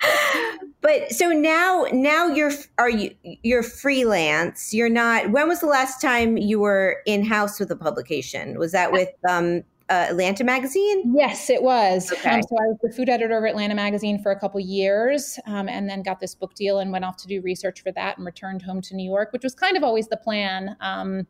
but 0.80 1.10
so 1.10 1.30
now 1.30 1.86
now 1.92 2.26
you're 2.26 2.52
are 2.78 2.90
you 2.90 3.14
you're 3.22 3.62
freelance. 3.62 4.74
You're 4.74 4.88
not. 4.88 5.30
When 5.30 5.48
was 5.48 5.60
the 5.60 5.66
last 5.66 6.00
time 6.00 6.36
you 6.36 6.60
were 6.60 7.00
in 7.06 7.24
house 7.24 7.58
with 7.58 7.70
a 7.70 7.76
publication? 7.76 8.58
Was 8.58 8.72
that 8.72 8.92
with 8.92 9.08
um, 9.28 9.62
uh, 9.88 10.06
Atlanta 10.10 10.44
Magazine? 10.44 11.14
Yes, 11.16 11.50
it 11.50 11.62
was. 11.62 12.12
Okay. 12.12 12.30
Um, 12.30 12.42
so 12.42 12.56
I 12.56 12.66
was 12.68 12.78
the 12.82 12.90
food 12.90 13.08
editor 13.08 13.36
of 13.36 13.44
Atlanta 13.44 13.74
Magazine 13.74 14.22
for 14.22 14.32
a 14.32 14.38
couple 14.38 14.60
years, 14.60 15.38
um, 15.46 15.68
and 15.68 15.88
then 15.88 16.02
got 16.02 16.20
this 16.20 16.34
book 16.34 16.54
deal 16.54 16.78
and 16.78 16.92
went 16.92 17.04
off 17.04 17.16
to 17.18 17.26
do 17.26 17.40
research 17.40 17.82
for 17.82 17.92
that, 17.92 18.16
and 18.16 18.26
returned 18.26 18.62
home 18.62 18.80
to 18.82 18.94
New 18.94 19.08
York, 19.08 19.32
which 19.32 19.42
was 19.42 19.54
kind 19.54 19.76
of 19.76 19.82
always 19.82 20.08
the 20.08 20.16
plan. 20.16 20.76
Um, 20.80 21.26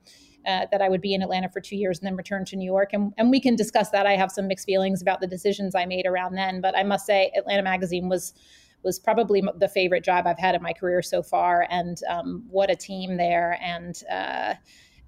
uh, 0.47 0.67
that 0.71 0.83
I 0.83 0.89
would 0.89 1.01
be 1.01 1.15
in 1.15 1.23
Atlanta 1.23 1.49
for 1.49 1.61
two 1.61 1.77
years 1.77 1.99
and 1.99 2.07
then 2.07 2.17
return 2.17 2.45
to 2.47 2.57
New 2.57 2.65
York. 2.65 2.93
And, 2.93 3.13
and 3.17 3.31
we 3.31 3.41
can 3.41 3.57
discuss 3.57 3.91
that. 3.91 4.07
I 4.07 4.17
have 4.17 4.31
some 4.31 4.47
mixed 4.47 4.67
feelings 4.67 5.03
about 5.03 5.21
the 5.21 5.27
decisions 5.27 5.75
I 5.75 5.87
made 5.87 6.07
around 6.07 6.35
then, 6.35 6.61
but 6.61 6.77
I 6.77 6.83
must 6.83 7.07
say, 7.07 7.33
Atlanta 7.37 7.63
Magazine 7.63 8.09
was 8.09 8.35
was 8.83 8.99
probably 8.99 9.43
the 9.59 9.69
favorite 9.69 10.05
job 10.05 10.27
I've 10.27 10.39
had 10.39 10.55
in 10.55 10.63
my 10.63 10.75
career 10.75 11.01
so 11.01 11.23
far. 11.23 11.67
And 11.71 11.99
um, 12.07 12.45
what 12.51 12.71
a 12.71 12.77
team 12.77 13.17
there! 13.17 13.59
And 13.63 14.01
uh, 14.11 14.55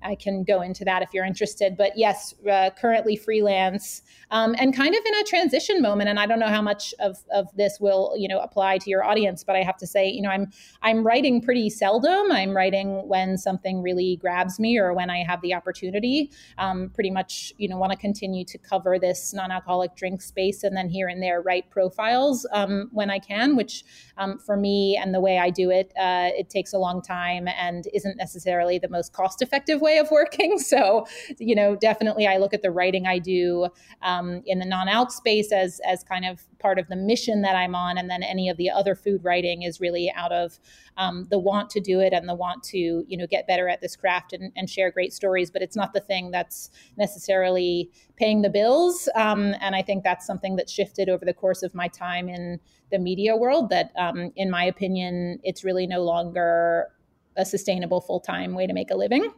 I 0.07 0.15
can 0.15 0.45
go 0.45 0.63
into 0.63 0.85
that 0.85 1.03
if 1.03 1.11
you're 1.13 1.25
interested. 1.25 1.77
But 1.77 1.93
yes, 1.97 2.35
uh, 2.51 2.71
currently 2.79 3.17
freelance 3.17 4.03
um, 4.31 4.55
and 4.59 4.75
kind 4.75 4.95
of 4.95 5.05
in 5.05 5.15
a 5.15 5.25
transition 5.25 5.83
moment. 5.83 6.09
And 6.09 6.19
I 6.19 6.27
don't 6.27 6.39
know 6.39 6.49
how 6.49 6.63
much 6.63 6.95
of, 7.01 7.19
of 7.33 7.49
this 7.57 7.79
will 7.81 8.15
you 8.17 8.29
know 8.29 8.41
apply 8.41 8.79
to 8.79 8.91
your 8.91 9.05
audience, 9.05 9.45
but 9.45 9.57
I 9.57 9.63
have 9.63 9.77
to 9.79 9.87
say, 9.87 10.09
you 10.09 10.23
know, 10.23 10.31
I'm 10.31 10.51
I'm 10.83 11.05
writing 11.05 11.41
pretty 11.41 11.71
seldom. 11.71 12.31
I'm 12.33 12.57
writing 12.57 13.07
when 13.09 13.37
something 13.37 13.83
really 13.83 14.17
grabs 14.17 14.59
me 14.59 14.79
or 14.79 14.93
when 14.95 15.11
I 15.11 15.25
have 15.25 15.41
the 15.43 15.55
opportunity. 15.55 16.31
Um, 16.59 16.91
pretty 16.95 17.11
much, 17.11 17.53
you 17.59 17.69
know, 17.69 17.77
want 17.77 17.93
to 17.93 17.99
continue 17.99 18.45
to 18.45 18.59
cover 18.59 18.99
this 18.99 19.35
non-alcoholic 19.35 19.97
drink 19.97 20.23
space, 20.23 20.63
and 20.63 20.77
then 20.77 20.89
here 20.89 21.09
and 21.09 21.23
there 21.23 21.43
write 21.43 21.71
profiles 21.71 22.47
um, 22.53 22.89
when 22.93 23.11
I 23.11 23.19
can. 23.19 23.57
Which 23.57 23.85
um, 24.17 24.39
for 24.39 24.57
me 24.57 24.99
and 25.01 25.15
the 25.15 25.21
way 25.21 25.39
I 25.39 25.51
do 25.51 25.71
it, 25.71 25.93
uh, 25.99 26.31
it 26.35 26.51
takes 26.51 26.73
a 26.73 26.79
long 26.79 27.03
time 27.03 27.49
and 27.49 27.87
isn't 27.93 28.17
necessarily 28.17 28.79
the 28.79 28.89
most 28.89 29.13
cost-effective 29.13 29.81
way 29.81 29.96
of 29.97 30.11
working. 30.11 30.59
So, 30.67 31.07
you 31.39 31.55
know, 31.55 31.77
definitely 31.77 32.27
I 32.27 32.39
look 32.39 32.53
at 32.53 32.63
the 32.63 32.73
writing 32.73 33.07
I 33.07 33.19
do 33.21 33.69
um, 34.03 34.43
in 34.47 34.59
the 34.59 34.65
non-alc 34.65 35.13
space 35.13 35.53
as 35.53 35.81
as 35.87 36.03
kind 36.03 36.25
of 36.25 36.43
part 36.59 36.79
of 36.79 36.89
the 36.89 36.97
mission 36.97 37.43
that 37.43 37.55
I'm 37.55 37.75
on, 37.75 37.97
and 37.99 38.11
then 38.11 38.23
any 38.23 38.49
of 38.49 38.57
the 38.57 38.69
other 38.69 38.97
food 38.97 39.23
writing 39.23 39.63
is 39.63 39.81
really 39.81 40.13
out 40.17 40.33
of 40.33 40.59
um, 40.97 41.27
the 41.31 41.39
want 41.39 41.71
to 41.71 41.81
do 41.81 42.01
it 42.01 42.13
and 42.13 42.29
the 42.29 42.35
want 42.35 42.65
to 42.65 43.05
you 43.07 43.17
know 43.17 43.27
get 43.27 43.47
better 43.47 43.69
at 43.69 43.81
this 43.81 43.95
craft 43.95 44.33
and, 44.33 44.53
and 44.57 44.69
share 44.69 44.91
great 44.91 45.13
stories. 45.13 45.51
But 45.51 45.63
it's 45.63 45.77
not 45.77 45.93
the 45.93 46.01
thing 46.01 46.31
that's 46.31 46.71
necessarily 46.97 47.91
paying 48.17 48.43
the 48.43 48.51
bills. 48.51 49.09
Um, 49.15 49.55
and 49.61 49.77
I 49.77 49.83
think 49.83 50.03
that's 50.03 50.27
something 50.27 50.57
that 50.57 50.69
shifted 50.69 51.09
over 51.09 51.25
the 51.25 51.35
course 51.35 51.63
of 51.63 51.75
my 51.75 51.89
time 51.89 52.29
in 52.29 52.59
the 52.91 52.99
media 52.99 53.37
world. 53.37 53.71
That, 53.71 53.93
um, 53.97 54.33
in 54.37 54.51
my 54.51 54.65
opinion, 54.65 55.39
it's 55.43 55.65
really 55.65 55.87
no 55.87 56.03
longer 56.03 56.89
a 57.37 57.45
sustainable 57.45 58.01
full 58.01 58.21
time 58.21 58.55
way 58.55 58.67
to 58.67 58.73
make 58.73 58.91
a 58.91 58.97
living. 58.97 59.33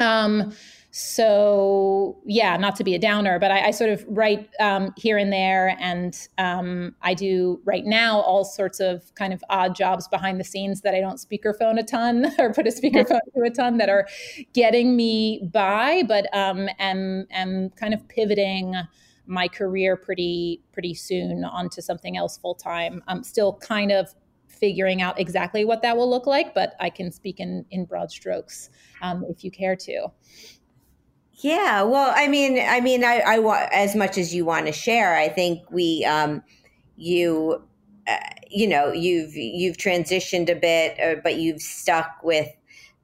Um, 0.00 0.52
so 0.98 2.16
yeah, 2.24 2.56
not 2.56 2.74
to 2.76 2.84
be 2.84 2.94
a 2.94 2.98
downer, 2.98 3.38
but 3.38 3.50
I, 3.50 3.66
I 3.66 3.70
sort 3.70 3.90
of 3.90 4.02
write 4.08 4.48
um, 4.60 4.94
here 4.96 5.18
and 5.18 5.30
there, 5.30 5.76
and 5.78 6.18
um, 6.38 6.94
I 7.02 7.12
do 7.12 7.60
right 7.66 7.84
now 7.84 8.20
all 8.20 8.46
sorts 8.46 8.80
of 8.80 9.14
kind 9.14 9.34
of 9.34 9.44
odd 9.50 9.74
jobs 9.74 10.08
behind 10.08 10.40
the 10.40 10.44
scenes 10.44 10.80
that 10.80 10.94
I 10.94 11.00
don't 11.00 11.18
speakerphone 11.18 11.78
a 11.78 11.82
ton 11.82 12.32
or 12.38 12.50
put 12.54 12.66
a 12.66 12.70
speakerphone 12.70 13.20
to 13.34 13.42
a 13.42 13.50
ton 13.50 13.76
that 13.76 13.90
are 13.90 14.08
getting 14.54 14.96
me 14.96 15.46
by, 15.52 16.02
but 16.08 16.34
um, 16.34 16.66
am 16.78 17.26
am 17.30 17.68
kind 17.70 17.92
of 17.92 18.08
pivoting 18.08 18.74
my 19.26 19.48
career 19.48 19.96
pretty 19.96 20.62
pretty 20.72 20.94
soon 20.94 21.44
onto 21.44 21.82
something 21.82 22.16
else 22.16 22.38
full 22.38 22.54
time. 22.54 23.02
I'm 23.06 23.22
still 23.22 23.58
kind 23.58 23.92
of 23.92 24.14
figuring 24.56 25.02
out 25.02 25.20
exactly 25.20 25.64
what 25.64 25.82
that 25.82 25.96
will 25.96 26.08
look 26.08 26.26
like, 26.26 26.54
but 26.54 26.74
I 26.80 26.90
can 26.90 27.12
speak 27.12 27.40
in, 27.40 27.64
in 27.70 27.84
broad 27.84 28.10
strokes 28.10 28.70
um, 29.02 29.24
if 29.28 29.44
you 29.44 29.50
care 29.50 29.76
to. 29.76 30.08
Yeah, 31.38 31.82
well, 31.82 32.12
I 32.16 32.28
mean, 32.28 32.58
I 32.58 32.80
mean, 32.80 33.04
I, 33.04 33.18
I 33.18 33.38
want 33.40 33.68
as 33.72 33.94
much 33.94 34.16
as 34.16 34.34
you 34.34 34.46
want 34.46 34.66
to 34.66 34.72
share. 34.72 35.16
I 35.16 35.28
think 35.28 35.70
we, 35.70 36.02
um, 36.04 36.42
you, 36.96 37.62
uh, 38.08 38.16
you 38.50 38.66
know, 38.66 38.90
you've 38.90 39.34
you've 39.34 39.76
transitioned 39.76 40.48
a 40.50 40.54
bit, 40.54 40.98
uh, 40.98 41.20
but 41.22 41.36
you've 41.36 41.60
stuck 41.60 42.22
with 42.22 42.48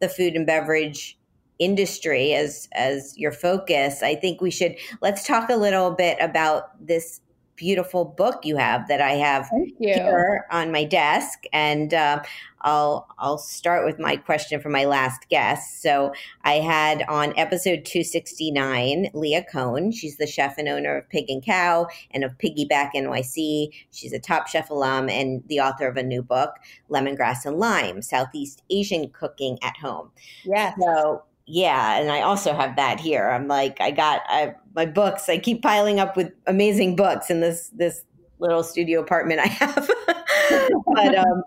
the 0.01 0.09
food 0.09 0.35
and 0.35 0.47
beverage 0.47 1.19
industry 1.59 2.33
as 2.33 2.69
as 2.73 3.17
your 3.19 3.33
focus. 3.33 4.03
I 4.03 4.15
think 4.15 4.41
we 4.41 4.51
should 4.51 4.77
let's 5.03 5.27
talk 5.27 5.51
a 5.51 5.57
little 5.57 5.91
bit 5.91 6.17
about 6.19 6.71
this 6.85 7.21
beautiful 7.57 8.05
book 8.05 8.45
you 8.45 8.57
have 8.57 8.89
that 8.89 9.01
I 9.01 9.13
have 9.13 9.49
here 9.79 10.47
on 10.51 10.73
my 10.73 10.85
desk, 10.85 11.45
and 11.53 11.93
uh, 11.95 12.23
I'll 12.63 13.09
I'll 13.19 13.39
start 13.39 13.85
with 13.85 13.99
my 13.99 14.17
question 14.17 14.61
for 14.61 14.69
my 14.69 14.85
last 14.85 15.29
guest. 15.29 15.83
So 15.83 16.13
I 16.45 16.55
had 16.55 17.03
on 17.09 17.33
episode 17.37 17.85
269 17.85 19.11
Leah 19.15 19.45
Cohen. 19.51 19.93
She's 19.93 20.17
the 20.17 20.27
chef 20.27 20.59
and 20.59 20.69
owner 20.69 20.97
of 20.97 21.09
Pig 21.09 21.27
and 21.29 21.45
Khao 21.45 21.87
and 22.11 22.25
of 22.25 22.39
Piggyback 22.39 22.91
NYC. 22.95 23.69
She's 23.91 24.13
a 24.13 24.19
Top 24.19 24.49
Chef 24.49 24.71
alum 24.71 25.09
and 25.09 25.43
the 25.47 25.61
author 25.61 25.89
of 25.89 25.97
a 25.97 26.03
new 26.03 26.23
book, 26.23 26.55
Lemongrass 26.91 27.45
and 27.45 27.59
Lime: 27.59 28.03
Southeast 28.03 28.63
Asian 28.71 29.11
Cooking 29.11 29.59
at 29.63 29.77
Home. 29.79 30.11
Yeah. 30.45 30.75
So 30.81 31.25
yeah, 31.55 32.01
and 32.01 32.11
I 32.11 32.23
also 32.23 32.55
have 32.55 32.77
that 32.77 32.99
here. 32.99 33.29
I'm 33.29 33.47
like, 33.47 33.79
I 33.79 33.91
got 33.91 34.23
I, 34.27 34.55
my 34.75 34.87
books. 34.87 35.29
I 35.29 35.37
keep 35.37 35.61
piling 35.61 36.01
up 36.01 36.17
with 36.17 36.33
amazing 36.47 36.97
books 36.97 37.29
in 37.29 37.41
this 37.41 37.71
this 37.77 38.05
little 38.39 38.63
studio 38.63 39.03
apartment 39.03 39.39
I 39.39 39.49
have. 39.49 39.91
but 40.95 41.15
um, 41.15 41.43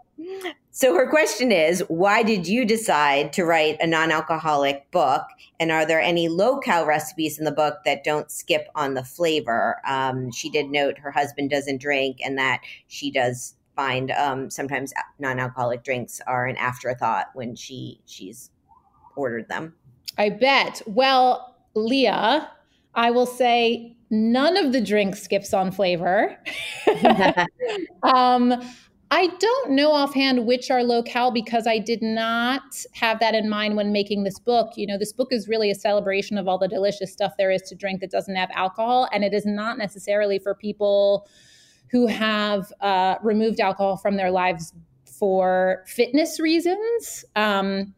so 0.69 0.93
her 0.93 1.09
question 1.09 1.51
is, 1.51 1.83
why 1.87 2.21
did 2.21 2.47
you 2.47 2.65
decide 2.65 3.33
to 3.33 3.45
write 3.45 3.77
a 3.79 3.87
non-alcoholic 3.87 4.91
book? 4.91 5.23
And 5.59 5.71
are 5.71 5.87
there 5.87 5.99
any 5.99 6.27
low-cal 6.27 6.85
recipes 6.85 7.39
in 7.39 7.45
the 7.45 7.51
book 7.51 7.79
that 7.85 8.03
don't 8.03 8.29
skip 8.29 8.67
on 8.75 8.93
the 8.93 9.03
flavor? 9.03 9.81
Um, 9.87 10.31
she 10.31 10.51
did 10.51 10.69
note 10.69 10.99
her 10.99 11.09
husband 11.09 11.49
doesn't 11.49 11.81
drink, 11.81 12.19
and 12.23 12.37
that 12.37 12.61
she 12.85 13.09
does 13.09 13.55
find 13.75 14.11
um, 14.11 14.51
sometimes 14.51 14.93
non-alcoholic 15.17 15.83
drinks 15.83 16.21
are 16.27 16.45
an 16.45 16.57
afterthought 16.57 17.31
when 17.33 17.55
she 17.55 18.01
she's 18.05 18.51
ordered 19.15 19.49
them. 19.49 19.73
I 20.17 20.29
bet. 20.29 20.81
Well, 20.85 21.55
Leah, 21.75 22.49
I 22.93 23.11
will 23.11 23.25
say 23.25 23.95
none 24.09 24.57
of 24.57 24.71
the 24.71 24.81
drink 24.81 25.15
skips 25.15 25.53
on 25.53 25.71
flavor. 25.71 26.37
um, 28.03 28.53
I 29.11 29.27
don't 29.27 29.71
know 29.71 29.91
offhand 29.91 30.45
which 30.45 30.71
are 30.71 30.83
low-cal 30.83 31.31
because 31.31 31.67
I 31.67 31.77
did 31.77 32.01
not 32.01 32.63
have 32.93 33.19
that 33.19 33.35
in 33.35 33.49
mind 33.49 33.75
when 33.75 33.91
making 33.91 34.23
this 34.23 34.39
book. 34.39 34.71
You 34.75 34.87
know, 34.87 34.97
this 34.97 35.13
book 35.13 35.31
is 35.31 35.47
really 35.47 35.69
a 35.69 35.75
celebration 35.75 36.37
of 36.37 36.47
all 36.47 36.57
the 36.57 36.67
delicious 36.67 37.13
stuff 37.13 37.33
there 37.37 37.51
is 37.51 37.61
to 37.63 37.75
drink 37.75 38.01
that 38.01 38.09
doesn't 38.09 38.35
have 38.35 38.49
alcohol, 38.53 39.07
and 39.13 39.23
it 39.23 39.33
is 39.33 39.45
not 39.45 39.77
necessarily 39.77 40.39
for 40.39 40.55
people 40.55 41.27
who 41.91 42.07
have 42.07 42.73
uh, 42.81 43.15
removed 43.21 43.59
alcohol 43.59 43.95
from 43.95 44.17
their 44.17 44.31
lives 44.31 44.73
for 45.05 45.83
fitness 45.87 46.39
reasons. 46.39 47.23
Um, 47.35 47.93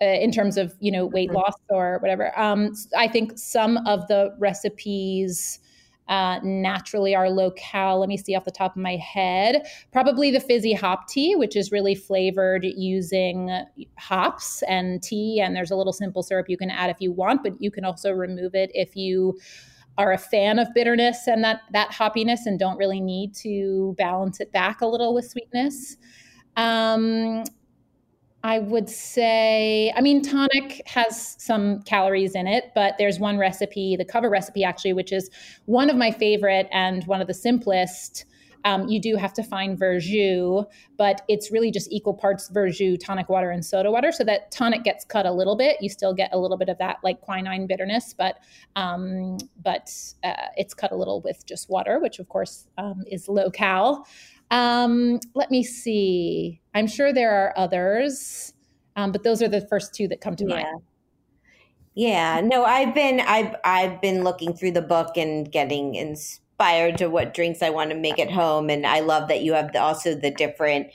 uh, 0.00 0.04
in 0.04 0.30
terms 0.30 0.56
of 0.56 0.74
you 0.80 0.90
know 0.90 1.06
weight 1.06 1.30
loss 1.30 1.54
or 1.68 1.98
whatever. 2.00 2.38
Um, 2.38 2.72
I 2.96 3.08
think 3.08 3.38
some 3.38 3.78
of 3.86 4.06
the 4.08 4.34
recipes 4.38 5.60
uh, 6.08 6.40
naturally 6.42 7.14
are 7.14 7.28
low-cal. 7.28 8.00
Let 8.00 8.08
me 8.08 8.16
see 8.16 8.34
off 8.34 8.46
the 8.46 8.50
top 8.50 8.76
of 8.76 8.82
my 8.82 8.96
head. 8.96 9.66
Probably 9.92 10.30
the 10.30 10.40
fizzy 10.40 10.72
hop 10.72 11.06
tea, 11.06 11.36
which 11.36 11.54
is 11.54 11.70
really 11.70 11.94
flavored 11.94 12.64
using 12.64 13.50
hops 13.98 14.62
and 14.62 15.02
tea, 15.02 15.40
and 15.40 15.54
there's 15.54 15.70
a 15.70 15.76
little 15.76 15.92
simple 15.92 16.22
syrup 16.22 16.48
you 16.48 16.56
can 16.56 16.70
add 16.70 16.90
if 16.90 16.96
you 17.00 17.12
want, 17.12 17.42
but 17.42 17.60
you 17.60 17.70
can 17.70 17.84
also 17.84 18.12
remove 18.12 18.54
it 18.54 18.70
if 18.74 18.96
you 18.96 19.38
are 19.98 20.12
a 20.12 20.18
fan 20.18 20.60
of 20.60 20.72
bitterness 20.74 21.26
and 21.26 21.42
that 21.42 21.60
that 21.72 21.90
hoppiness 21.90 22.46
and 22.46 22.58
don't 22.58 22.78
really 22.78 23.00
need 23.00 23.34
to 23.34 23.94
balance 23.98 24.40
it 24.40 24.52
back 24.52 24.80
a 24.80 24.86
little 24.86 25.12
with 25.12 25.28
sweetness. 25.28 25.96
Um, 26.56 27.44
I 28.48 28.60
would 28.60 28.88
say, 28.88 29.92
I 29.94 30.00
mean, 30.00 30.22
tonic 30.22 30.80
has 30.86 31.36
some 31.38 31.82
calories 31.82 32.34
in 32.34 32.46
it, 32.46 32.72
but 32.74 32.94
there's 32.96 33.18
one 33.18 33.36
recipe, 33.36 33.94
the 33.94 34.06
cover 34.06 34.30
recipe 34.30 34.64
actually, 34.64 34.94
which 34.94 35.12
is 35.12 35.28
one 35.66 35.90
of 35.90 35.96
my 35.96 36.10
favorite 36.10 36.66
and 36.72 37.06
one 37.06 37.20
of 37.20 37.26
the 37.26 37.34
simplest. 37.34 38.24
Um, 38.64 38.88
you 38.88 39.02
do 39.02 39.16
have 39.16 39.34
to 39.34 39.42
find 39.42 39.78
verjus, 39.78 40.64
but 40.96 41.20
it's 41.28 41.50
really 41.50 41.70
just 41.70 41.92
equal 41.92 42.14
parts 42.14 42.50
verjus, 42.50 42.98
tonic 42.98 43.28
water, 43.28 43.50
and 43.50 43.62
soda 43.62 43.90
water. 43.90 44.12
So 44.12 44.24
that 44.24 44.50
tonic 44.50 44.82
gets 44.82 45.04
cut 45.04 45.26
a 45.26 45.32
little 45.32 45.54
bit. 45.54 45.76
You 45.82 45.90
still 45.90 46.14
get 46.14 46.30
a 46.32 46.38
little 46.38 46.56
bit 46.56 46.70
of 46.70 46.78
that 46.78 46.96
like 47.04 47.20
quinine 47.20 47.66
bitterness, 47.66 48.14
but 48.14 48.38
um, 48.76 49.36
but 49.62 49.92
uh, 50.24 50.48
it's 50.56 50.72
cut 50.72 50.90
a 50.90 50.96
little 50.96 51.20
with 51.20 51.44
just 51.44 51.68
water, 51.68 52.00
which 52.00 52.18
of 52.18 52.30
course 52.30 52.66
um, 52.78 53.04
is 53.10 53.28
low 53.28 53.50
cal. 53.50 54.06
Um, 54.50 55.20
let 55.34 55.50
me 55.50 55.62
see. 55.62 56.60
I'm 56.74 56.86
sure 56.86 57.12
there 57.12 57.32
are 57.32 57.52
others, 57.56 58.54
um, 58.96 59.12
but 59.12 59.22
those 59.22 59.42
are 59.42 59.48
the 59.48 59.60
first 59.62 59.94
two 59.94 60.08
that 60.08 60.20
come 60.20 60.36
to 60.36 60.44
Yeah. 60.44 60.62
mind. 60.62 60.82
Yeah, 61.94 62.40
no, 62.42 62.64
I've 62.64 62.94
been 62.94 63.20
I've 63.20 63.56
I've 63.64 64.00
been 64.00 64.22
looking 64.22 64.54
through 64.54 64.70
the 64.72 64.82
book 64.82 65.16
and 65.16 65.50
getting 65.50 65.96
inspired 65.96 66.96
to 66.98 67.08
what 67.08 67.34
drinks 67.34 67.60
I 67.60 67.70
want 67.70 67.90
to 67.90 67.96
make 67.96 68.20
at 68.20 68.30
home, 68.30 68.70
and 68.70 68.86
I 68.86 69.00
love 69.00 69.28
that 69.28 69.42
you 69.42 69.52
have 69.54 69.72
the, 69.72 69.80
also 69.82 70.14
the 70.14 70.30
different. 70.30 70.88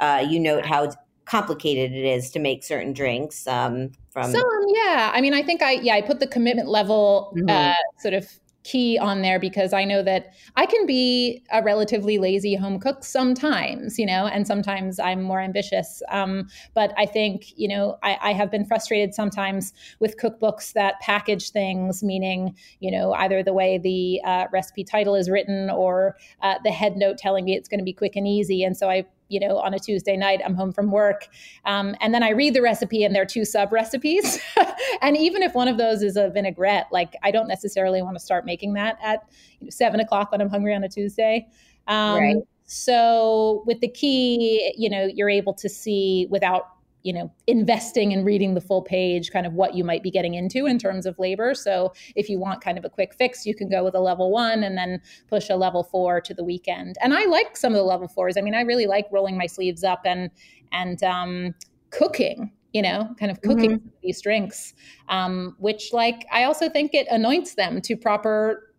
Uh, 0.00 0.24
you 0.28 0.38
note 0.38 0.66
how 0.66 0.90
complicated 1.24 1.92
it 1.92 2.04
is 2.04 2.30
to 2.30 2.38
make 2.38 2.62
certain 2.64 2.92
drinks. 2.92 3.46
Um, 3.46 3.92
from 4.10 4.30
Some, 4.32 4.64
yeah. 4.68 5.10
I 5.14 5.20
mean, 5.20 5.32
I 5.32 5.42
think 5.42 5.62
I 5.62 5.72
yeah 5.72 5.94
I 5.94 6.02
put 6.02 6.20
the 6.20 6.26
commitment 6.26 6.68
level 6.68 7.32
Mhm. 7.36 7.48
uh, 7.50 7.74
sort 7.98 8.14
of 8.14 8.28
key 8.62 8.98
on 8.98 9.22
there 9.22 9.38
because 9.38 9.72
I 9.72 9.84
know 9.84 10.02
that 10.02 10.34
I 10.56 10.66
can 10.66 10.84
be 10.84 11.42
a 11.50 11.62
relatively 11.62 12.18
lazy 12.18 12.54
home 12.54 12.78
cook 12.78 13.04
sometimes, 13.04 13.98
you 13.98 14.04
know, 14.04 14.26
and 14.26 14.46
sometimes 14.46 14.98
I'm 14.98 15.22
more 15.22 15.40
ambitious. 15.40 16.02
Um, 16.10 16.48
but 16.74 16.92
I 16.98 17.06
think 17.06 17.52
you 17.56 17.68
know 17.68 17.98
I, 18.02 18.18
I 18.20 18.32
have 18.32 18.50
been 18.50 18.64
frustrated 18.64 19.14
sometimes 19.14 19.72
with 19.98 20.18
cookbooks 20.18 20.72
that 20.74 21.00
package 21.00 21.50
things, 21.50 22.02
meaning 22.02 22.54
you 22.80 22.90
know 22.90 23.12
either 23.14 23.42
the 23.42 23.54
way 23.54 23.78
the 23.78 24.20
uh, 24.24 24.46
recipe 24.52 24.84
title 24.84 25.14
is 25.14 25.30
written 25.30 25.70
or 25.70 26.16
uh, 26.42 26.56
the 26.62 26.70
head 26.70 26.96
note 26.96 27.18
telling 27.18 27.44
me 27.44 27.56
it's 27.56 27.68
going 27.68 27.80
to 27.80 27.84
be 27.84 27.92
quick 27.92 28.16
and 28.16 28.28
easy, 28.28 28.62
and 28.62 28.76
so 28.76 28.90
I 28.90 29.06
you 29.30 29.40
know, 29.40 29.58
on 29.58 29.72
a 29.72 29.78
Tuesday 29.78 30.16
night, 30.16 30.40
I'm 30.44 30.54
home 30.54 30.72
from 30.72 30.90
work. 30.90 31.28
Um, 31.64 31.94
and 32.00 32.12
then 32.12 32.22
I 32.22 32.30
read 32.30 32.54
the 32.54 32.62
recipe 32.62 33.04
and 33.04 33.14
there 33.14 33.22
are 33.22 33.26
two 33.26 33.44
sub 33.44 33.72
recipes. 33.72 34.40
and 35.02 35.16
even 35.16 35.42
if 35.42 35.54
one 35.54 35.68
of 35.68 35.78
those 35.78 36.02
is 36.02 36.16
a 36.16 36.28
vinaigrette, 36.30 36.88
like 36.90 37.14
I 37.22 37.30
don't 37.30 37.48
necessarily 37.48 38.02
want 38.02 38.16
to 38.16 38.20
start 38.20 38.44
making 38.44 38.74
that 38.74 38.98
at 39.02 39.28
you 39.60 39.66
know, 39.66 39.70
seven 39.70 40.00
o'clock 40.00 40.32
when 40.32 40.40
I'm 40.40 40.50
hungry 40.50 40.74
on 40.74 40.84
a 40.84 40.88
Tuesday. 40.88 41.46
Um, 41.86 42.18
Right. 42.18 42.36
So 42.64 43.64
with 43.66 43.80
the 43.80 43.88
key, 43.88 44.72
you 44.76 44.88
know, 44.88 45.08
you're 45.12 45.28
able 45.28 45.54
to 45.54 45.68
see 45.68 46.28
without 46.30 46.68
you 47.02 47.12
know 47.12 47.32
investing 47.46 48.12
and 48.12 48.24
reading 48.24 48.54
the 48.54 48.60
full 48.60 48.82
page 48.82 49.30
kind 49.30 49.46
of 49.46 49.54
what 49.54 49.74
you 49.74 49.84
might 49.84 50.02
be 50.02 50.10
getting 50.10 50.34
into 50.34 50.66
in 50.66 50.78
terms 50.78 51.06
of 51.06 51.18
labor. 51.18 51.54
So 51.54 51.92
if 52.16 52.28
you 52.28 52.38
want 52.38 52.62
kind 52.62 52.78
of 52.78 52.84
a 52.84 52.90
quick 52.90 53.14
fix 53.14 53.46
you 53.46 53.54
can 53.54 53.68
go 53.68 53.84
with 53.84 53.94
a 53.94 54.00
level 54.00 54.30
one 54.30 54.62
and 54.62 54.76
then 54.76 55.00
push 55.28 55.50
a 55.50 55.56
level 55.56 55.82
four 55.82 56.20
to 56.20 56.34
the 56.34 56.44
weekend. 56.44 56.96
And 57.02 57.14
i 57.14 57.24
like 57.24 57.56
some 57.56 57.72
of 57.72 57.78
the 57.78 57.84
level 57.84 58.08
fours. 58.08 58.36
I 58.36 58.40
mean 58.40 58.54
i 58.54 58.62
really 58.62 58.86
like 58.86 59.06
rolling 59.10 59.36
my 59.36 59.46
sleeves 59.46 59.84
up 59.84 60.02
and 60.04 60.30
and 60.72 61.02
um, 61.02 61.54
cooking 61.90 62.52
you 62.72 62.82
know 62.82 63.12
kind 63.18 63.32
of 63.32 63.40
cooking 63.42 63.80
these 64.02 64.20
drinks 64.20 64.74
um, 65.08 65.56
which 65.58 65.92
like 65.92 66.24
i 66.32 66.44
also 66.44 66.68
think 66.68 66.94
it 66.94 67.06
anoints 67.10 67.54
them 67.54 67.80
to 67.80 67.96
proper 67.96 68.69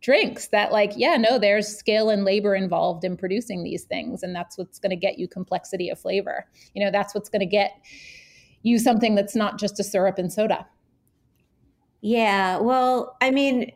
drinks 0.00 0.48
that 0.48 0.70
like 0.70 0.92
yeah 0.96 1.16
no 1.16 1.38
there's 1.38 1.66
skill 1.66 2.08
and 2.08 2.24
labor 2.24 2.54
involved 2.54 3.04
in 3.04 3.16
producing 3.16 3.64
these 3.64 3.84
things 3.84 4.22
and 4.22 4.34
that's 4.34 4.56
what's 4.56 4.78
going 4.78 4.90
to 4.90 4.96
get 4.96 5.18
you 5.18 5.26
complexity 5.26 5.88
of 5.88 5.98
flavor 5.98 6.46
you 6.74 6.84
know 6.84 6.90
that's 6.90 7.14
what's 7.14 7.28
going 7.28 7.40
to 7.40 7.46
get 7.46 7.72
you 8.62 8.78
something 8.78 9.14
that's 9.14 9.34
not 9.34 9.58
just 9.58 9.80
a 9.80 9.84
syrup 9.84 10.18
and 10.18 10.32
soda 10.32 10.66
Yeah, 12.00 12.58
well, 12.58 13.16
I 13.20 13.30
mean, 13.30 13.72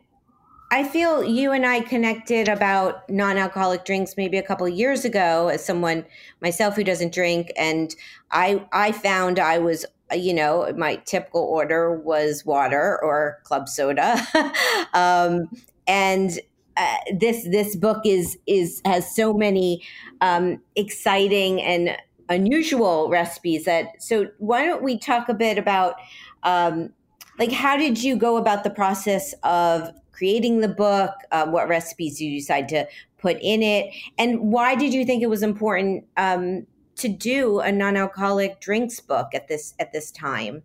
I 0.71 0.83
feel 0.83 1.23
you 1.23 1.51
and 1.51 1.65
I 1.65 1.81
connected 1.81 2.47
about 2.47 3.07
non-alcoholic 3.09 3.85
drinks 3.85 4.15
maybe 4.17 4.37
a 4.37 4.43
couple 4.43 4.67
years 4.67 5.05
ago 5.05 5.49
as 5.49 5.63
someone 5.63 6.05
myself 6.41 6.75
who 6.75 6.83
doesn't 6.83 7.13
drink 7.13 7.51
and 7.55 7.93
I 8.31 8.65
I 8.71 8.91
found 8.91 9.39
I 9.39 9.59
was 9.59 9.85
you 10.13 10.33
know, 10.33 10.71
my 10.77 10.95
typical 11.05 11.41
order 11.41 11.99
was 11.99 12.45
water 12.45 12.99
or 13.01 13.39
club 13.43 13.67
soda. 13.67 14.15
um, 14.93 15.49
and 15.87 16.39
uh, 16.77 16.97
this 17.17 17.47
this 17.49 17.75
book 17.75 18.01
is 18.05 18.37
is 18.47 18.81
has 18.85 19.15
so 19.15 19.33
many 19.33 19.81
um, 20.21 20.61
exciting 20.75 21.61
and 21.61 21.95
unusual 22.29 23.09
recipes 23.09 23.65
that 23.65 24.01
so 24.01 24.27
why 24.39 24.65
don't 24.65 24.81
we 24.81 24.97
talk 24.97 25.29
a 25.29 25.33
bit 25.33 25.57
about 25.57 25.95
um, 26.43 26.91
like 27.37 27.51
how 27.51 27.77
did 27.77 28.01
you 28.01 28.15
go 28.15 28.37
about 28.37 28.63
the 28.63 28.69
process 28.69 29.33
of 29.43 29.91
creating 30.11 30.59
the 30.59 30.67
book? 30.67 31.11
Um, 31.31 31.51
what 31.51 31.67
recipes 31.67 32.17
did 32.17 32.25
you 32.25 32.39
decide 32.39 32.69
to 32.69 32.87
put 33.17 33.37
in 33.41 33.61
it? 33.61 33.93
And 34.17 34.39
why 34.39 34.75
did 34.75 34.93
you 34.93 35.05
think 35.05 35.23
it 35.23 35.29
was 35.29 35.43
important 35.43 36.05
um, 36.17 36.65
to 36.97 37.09
do 37.09 37.59
a 37.59 37.71
non-alcoholic 37.71 38.59
drinks 38.61 38.99
book 38.99 39.29
at 39.33 39.47
this 39.47 39.73
at 39.79 39.91
this 39.91 40.11
time? 40.11 40.63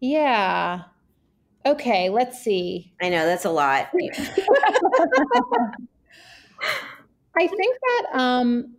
Yeah 0.00 0.84
okay 1.66 2.08
let's 2.08 2.42
see 2.42 2.92
i 3.02 3.08
know 3.08 3.26
that's 3.26 3.44
a 3.44 3.50
lot 3.50 3.88
i 7.36 7.46
think 7.46 7.76
that 7.80 8.06
um 8.14 8.74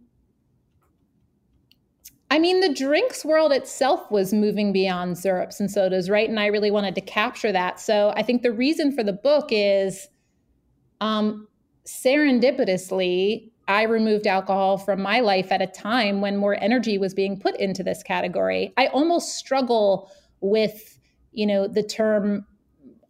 I 2.31 2.39
mean, 2.39 2.59
the 2.59 2.73
drinks 2.73 3.23
world 3.23 3.51
itself 3.53 4.09
was 4.09 4.33
moving 4.33 4.73
beyond 4.73 5.17
syrups 5.17 5.59
and 5.59 5.69
sodas, 5.69 6.09
right? 6.09 6.27
And 6.27 6.39
I 6.39 6.47
really 6.47 6.71
wanted 6.71 6.95
to 6.95 7.01
capture 7.01 7.51
that. 7.51 7.79
So 7.79 8.13
I 8.15 8.23
think 8.23 8.41
the 8.41 8.51
reason 8.51 8.91
for 8.91 9.03
the 9.03 9.13
book 9.13 9.49
is 9.51 10.07
um, 11.01 11.47
serendipitously, 11.85 13.51
I 13.67 13.83
removed 13.83 14.27
alcohol 14.27 14.77
from 14.77 15.01
my 15.01 15.19
life 15.19 15.51
at 15.51 15.61
a 15.61 15.67
time 15.67 16.19
when 16.19 16.35
more 16.35 16.57
energy 16.59 16.97
was 16.97 17.13
being 17.13 17.39
put 17.39 17.55
into 17.57 17.83
this 17.83 18.03
category. 18.03 18.73
I 18.75 18.87
almost 18.87 19.35
struggle 19.35 20.11
with, 20.41 20.99
you 21.31 21.45
know, 21.45 21.67
the 21.67 21.83
term 21.83 22.45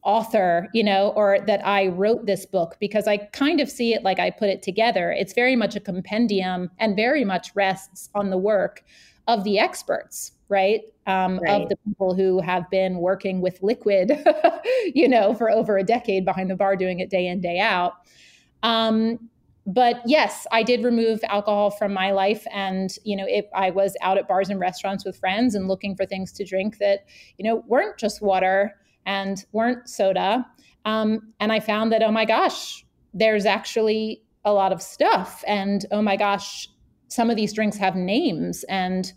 author, 0.05 0.69
you 0.73 0.83
know, 0.83 1.09
or 1.15 1.39
that 1.47 1.65
I 1.65 1.87
wrote 1.87 2.27
this 2.27 2.45
book 2.45 2.77
because 2.79 3.07
I 3.07 3.17
kind 3.17 3.59
of 3.59 3.69
see 3.69 3.93
it 3.93 4.03
like 4.03 4.19
I 4.19 4.29
put 4.29 4.49
it 4.49 4.61
together. 4.61 5.11
It's 5.11 5.33
very 5.33 5.55
much 5.55 5.75
a 5.75 5.79
compendium 5.79 6.69
and 6.77 6.95
very 6.95 7.25
much 7.25 7.53
rests 7.55 8.09
on 8.13 8.29
the 8.29 8.37
work 8.37 8.83
of 9.27 9.43
the 9.43 9.57
experts, 9.57 10.33
right? 10.47 10.81
Um, 11.07 11.39
Right. 11.39 11.61
Of 11.61 11.69
the 11.69 11.77
people 11.87 12.13
who 12.13 12.39
have 12.39 12.69
been 12.69 12.97
working 12.97 13.41
with 13.41 13.61
liquid, 13.63 14.11
you 14.93 15.07
know, 15.07 15.33
for 15.33 15.49
over 15.49 15.77
a 15.77 15.83
decade 15.83 16.23
behind 16.23 16.51
the 16.51 16.55
bar, 16.55 16.75
doing 16.75 16.99
it 16.99 17.09
day 17.09 17.27
in, 17.27 17.41
day 17.41 17.59
out. 17.59 17.93
Um, 18.61 19.29
but 19.67 20.01
yes, 20.05 20.45
I 20.51 20.61
did 20.61 20.83
remove 20.83 21.19
alcohol 21.23 21.71
from 21.71 21.91
my 21.91 22.11
life, 22.11 22.45
and 22.53 22.95
you 23.03 23.15
know, 23.15 23.25
if 23.27 23.45
I 23.55 23.71
was 23.71 23.95
out 24.01 24.19
at 24.19 24.27
bars 24.27 24.49
and 24.49 24.59
restaurants 24.59 25.03
with 25.03 25.17
friends 25.17 25.55
and 25.55 25.67
looking 25.67 25.95
for 25.95 26.05
things 26.05 26.31
to 26.33 26.45
drink 26.45 26.77
that 26.77 27.05
you 27.39 27.45
know 27.45 27.63
weren't 27.67 27.97
just 27.97 28.21
water 28.21 28.75
and 29.05 29.45
weren't 29.51 29.89
soda, 29.89 30.45
um, 30.85 31.33
and 31.39 31.51
I 31.51 31.59
found 31.59 31.91
that 31.91 32.03
oh 32.03 32.11
my 32.11 32.25
gosh, 32.25 32.85
there's 33.13 33.45
actually 33.45 34.21
a 34.43 34.53
lot 34.53 34.71
of 34.71 34.81
stuff, 34.81 35.43
and 35.47 35.85
oh 35.91 36.01
my 36.01 36.15
gosh, 36.15 36.69
some 37.07 37.29
of 37.29 37.35
these 37.35 37.53
drinks 37.53 37.77
have 37.77 37.95
names, 37.95 38.63
and 38.69 39.11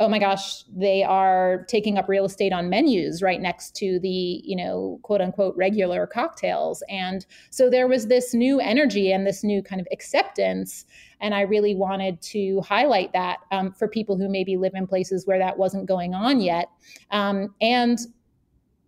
oh 0.00 0.08
my 0.08 0.18
gosh, 0.18 0.64
they 0.64 1.04
are 1.04 1.64
taking 1.68 1.98
up 1.98 2.08
real 2.08 2.24
estate 2.24 2.52
on 2.52 2.68
menus 2.68 3.22
right 3.22 3.40
next 3.40 3.76
to 3.76 4.00
the 4.00 4.42
you 4.44 4.56
know 4.56 4.98
quote 5.02 5.20
unquote 5.20 5.56
regular 5.56 6.06
cocktails, 6.06 6.82
and 6.88 7.24
so 7.50 7.70
there 7.70 7.86
was 7.86 8.08
this 8.08 8.34
new 8.34 8.60
energy 8.60 9.12
and 9.12 9.26
this 9.26 9.44
new 9.44 9.62
kind 9.62 9.80
of 9.80 9.86
acceptance. 9.92 10.84
And 11.20 11.34
I 11.34 11.42
really 11.42 11.74
wanted 11.74 12.20
to 12.22 12.60
highlight 12.60 13.14
that 13.14 13.38
um, 13.50 13.72
for 13.72 13.88
people 13.88 14.18
who 14.18 14.28
maybe 14.28 14.58
live 14.58 14.74
in 14.74 14.86
places 14.86 15.26
where 15.26 15.38
that 15.38 15.56
wasn't 15.56 15.86
going 15.86 16.12
on 16.12 16.40
yet. 16.40 16.68
Um, 17.12 17.54
and 17.62 17.98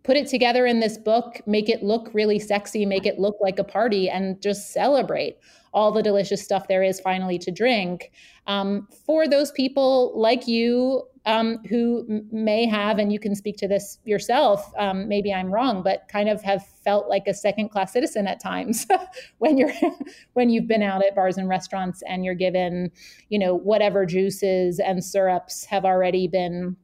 put 0.07 0.15
it 0.15 0.25
together 0.25 0.65
in 0.65 0.79
this 0.79 0.97
book, 0.97 1.41
make 1.45 1.67
it 1.67 1.83
look 1.83 2.09
really 2.13 2.39
sexy, 2.39 2.85
make 2.85 3.05
it 3.05 3.19
look 3.19 3.35
like 3.41 3.59
a 3.59 3.63
party, 3.63 4.09
and 4.09 4.41
just 4.41 4.71
celebrate 4.71 5.35
all 5.73 5.91
the 5.91 6.01
delicious 6.01 6.41
stuff 6.41 6.69
there 6.69 6.81
is 6.81 7.01
finally 7.01 7.37
to 7.37 7.51
drink. 7.51 8.09
Um, 8.47 8.87
for 9.05 9.27
those 9.27 9.51
people 9.51 10.13
like 10.15 10.47
you 10.47 11.03
um, 11.25 11.57
who 11.67 12.23
may 12.31 12.65
have, 12.65 12.99
and 12.99 13.11
you 13.11 13.19
can 13.19 13.35
speak 13.35 13.57
to 13.57 13.67
this 13.67 13.99
yourself, 14.05 14.71
um, 14.77 15.09
maybe 15.09 15.33
I'm 15.33 15.51
wrong, 15.51 15.83
but 15.83 16.07
kind 16.09 16.29
of 16.29 16.41
have 16.41 16.65
felt 16.85 17.09
like 17.09 17.27
a 17.27 17.33
second 17.33 17.67
class 17.67 17.91
citizen 17.91 18.27
at 18.27 18.39
times 18.39 18.87
when 19.39 19.57
you're 19.57 19.73
when 20.33 20.49
you've 20.49 20.69
been 20.69 20.83
out 20.83 21.05
at 21.05 21.15
bars 21.15 21.37
and 21.37 21.49
restaurants 21.49 22.01
and 22.07 22.23
you're 22.23 22.33
given, 22.33 22.91
you 23.27 23.37
know, 23.37 23.53
whatever 23.53 24.05
juices 24.05 24.79
and 24.79 25.03
syrups 25.03 25.65
have 25.65 25.83
already 25.83 26.29
been 26.29 26.77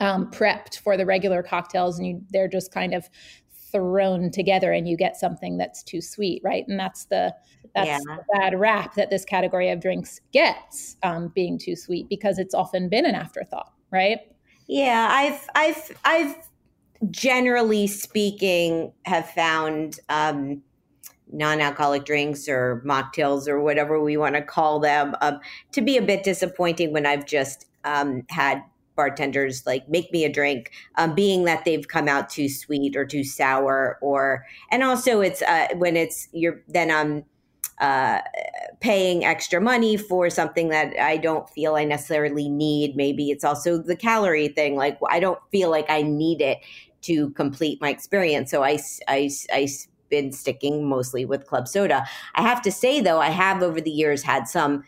um, 0.00 0.30
prepped 0.30 0.78
for 0.78 0.96
the 0.96 1.06
regular 1.06 1.42
cocktails, 1.42 1.98
and 1.98 2.06
you, 2.06 2.22
they're 2.30 2.48
just 2.48 2.72
kind 2.72 2.94
of 2.94 3.08
thrown 3.70 4.30
together, 4.30 4.72
and 4.72 4.88
you 4.88 4.96
get 4.96 5.16
something 5.16 5.58
that's 5.58 5.82
too 5.82 6.00
sweet, 6.00 6.40
right? 6.44 6.64
And 6.68 6.78
that's 6.78 7.06
the 7.06 7.34
that's 7.74 7.88
Yeah. 7.88 7.98
the 7.98 8.24
bad 8.32 8.58
rap 8.58 8.94
that 8.94 9.10
this 9.10 9.24
category 9.24 9.70
of 9.70 9.80
drinks 9.80 10.20
gets, 10.32 10.96
um, 11.02 11.28
being 11.34 11.58
too 11.58 11.76
sweet 11.76 12.08
because 12.08 12.38
it's 12.38 12.54
often 12.54 12.88
been 12.88 13.04
an 13.04 13.14
afterthought, 13.14 13.72
right? 13.92 14.18
Yeah, 14.66 15.08
I've 15.10 15.46
I've 15.54 16.00
I've 16.04 16.36
generally 17.10 17.86
speaking 17.86 18.92
have 19.04 19.28
found 19.30 20.00
um, 20.08 20.62
non-alcoholic 21.30 22.04
drinks 22.04 22.48
or 22.48 22.82
mocktails 22.86 23.46
or 23.48 23.60
whatever 23.60 24.02
we 24.02 24.16
want 24.16 24.34
to 24.34 24.42
call 24.42 24.80
them 24.80 25.14
um, 25.20 25.38
to 25.72 25.80
be 25.82 25.96
a 25.96 26.02
bit 26.02 26.24
disappointing 26.24 26.92
when 26.92 27.06
I've 27.06 27.26
just 27.26 27.66
um, 27.84 28.22
had 28.30 28.62
bartenders 28.98 29.62
like 29.64 29.88
make 29.88 30.12
me 30.12 30.24
a 30.24 30.32
drink 30.32 30.72
um, 30.96 31.14
being 31.14 31.44
that 31.44 31.64
they've 31.64 31.86
come 31.86 32.08
out 32.08 32.28
too 32.28 32.48
sweet 32.48 32.96
or 32.96 33.06
too 33.06 33.22
sour 33.24 33.96
or 34.02 34.44
and 34.72 34.82
also 34.82 35.20
it's 35.20 35.40
uh, 35.42 35.68
when 35.76 35.96
it's 35.96 36.28
you're 36.32 36.60
then 36.68 36.90
i'm 36.90 37.24
uh, 37.80 38.20
paying 38.80 39.24
extra 39.24 39.60
money 39.60 39.96
for 39.96 40.28
something 40.28 40.68
that 40.68 40.92
i 41.00 41.16
don't 41.16 41.48
feel 41.50 41.76
i 41.76 41.84
necessarily 41.84 42.48
need. 42.48 42.96
Maybe 42.96 43.30
it's 43.30 43.44
also 43.44 43.78
the 43.78 43.96
calorie 43.96 44.48
thing 44.48 44.74
like 44.74 44.98
i 45.08 45.20
don't 45.20 45.38
feel 45.52 45.70
like 45.70 45.88
i 45.88 46.02
need 46.02 46.40
it 46.40 46.58
to 47.02 47.30
complete 47.30 47.80
my 47.80 47.90
experience. 47.90 48.50
So 48.50 48.64
i 48.64 48.78
i, 49.06 49.30
I 49.52 49.68
been 50.10 50.32
sticking 50.32 50.88
mostly 50.88 51.24
with 51.24 51.46
club 51.46 51.68
soda. 51.68 52.06
I 52.34 52.42
have 52.42 52.62
to 52.62 52.72
say 52.72 53.00
though 53.00 53.20
i 53.20 53.30
have 53.30 53.62
over 53.62 53.80
the 53.80 53.90
years 53.90 54.22
had 54.22 54.48
some 54.48 54.82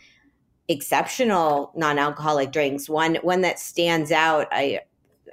exceptional 0.71 1.73
non-alcoholic 1.75 2.53
drinks. 2.53 2.89
One 2.89 3.17
one 3.17 3.41
that 3.43 3.59
stands 3.59 4.13
out, 4.13 4.47
I 4.53 4.81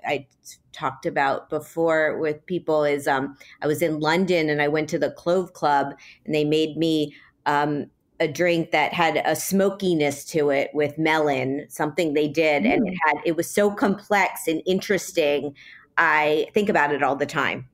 I 0.05 0.25
talked 0.73 1.05
about 1.05 1.49
before 1.49 2.17
with 2.17 2.45
people 2.45 2.83
is 2.83 3.07
um, 3.07 3.37
I 3.61 3.67
was 3.67 3.81
in 3.81 3.99
London 3.99 4.49
and 4.49 4.61
I 4.61 4.67
went 4.67 4.89
to 4.89 4.99
the 4.99 5.11
Clove 5.11 5.53
Club 5.53 5.93
and 6.25 6.33
they 6.35 6.43
made 6.43 6.77
me 6.77 7.15
um, 7.45 7.87
a 8.19 8.27
drink 8.27 8.71
that 8.71 8.93
had 8.93 9.21
a 9.25 9.35
smokiness 9.35 10.25
to 10.25 10.49
it 10.49 10.71
with 10.73 10.97
melon, 10.97 11.65
something 11.69 12.13
they 12.13 12.27
did, 12.27 12.63
mm. 12.63 12.73
and 12.73 12.87
it 12.87 12.95
had 13.05 13.17
it 13.23 13.35
was 13.35 13.49
so 13.49 13.69
complex 13.69 14.47
and 14.47 14.61
interesting. 14.65 15.55
I 15.99 16.47
think 16.53 16.69
about 16.69 16.93
it 16.93 17.03
all 17.03 17.15
the 17.15 17.25
time. 17.25 17.67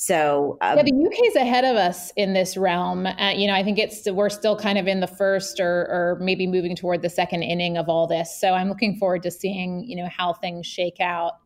So 0.00 0.58
um, 0.60 0.76
yeah, 0.76 0.84
the 0.84 1.06
UK 1.06 1.26
is 1.26 1.34
ahead 1.34 1.64
of 1.64 1.74
us 1.74 2.12
in 2.14 2.32
this 2.32 2.56
realm. 2.56 3.04
Uh, 3.04 3.32
you 3.34 3.48
know, 3.48 3.54
I 3.54 3.64
think 3.64 3.80
it's 3.80 4.08
we're 4.08 4.28
still 4.28 4.56
kind 4.56 4.78
of 4.78 4.86
in 4.86 5.00
the 5.00 5.08
first 5.08 5.58
or 5.58 5.88
or 5.90 6.18
maybe 6.20 6.46
moving 6.46 6.76
toward 6.76 7.02
the 7.02 7.10
second 7.10 7.42
inning 7.42 7.76
of 7.76 7.88
all 7.88 8.06
this. 8.06 8.40
So 8.40 8.54
I'm 8.54 8.68
looking 8.68 8.94
forward 8.94 9.24
to 9.24 9.32
seeing 9.32 9.82
you 9.88 9.96
know 9.96 10.08
how 10.08 10.34
things 10.34 10.66
shake 10.68 11.00
out. 11.00 11.38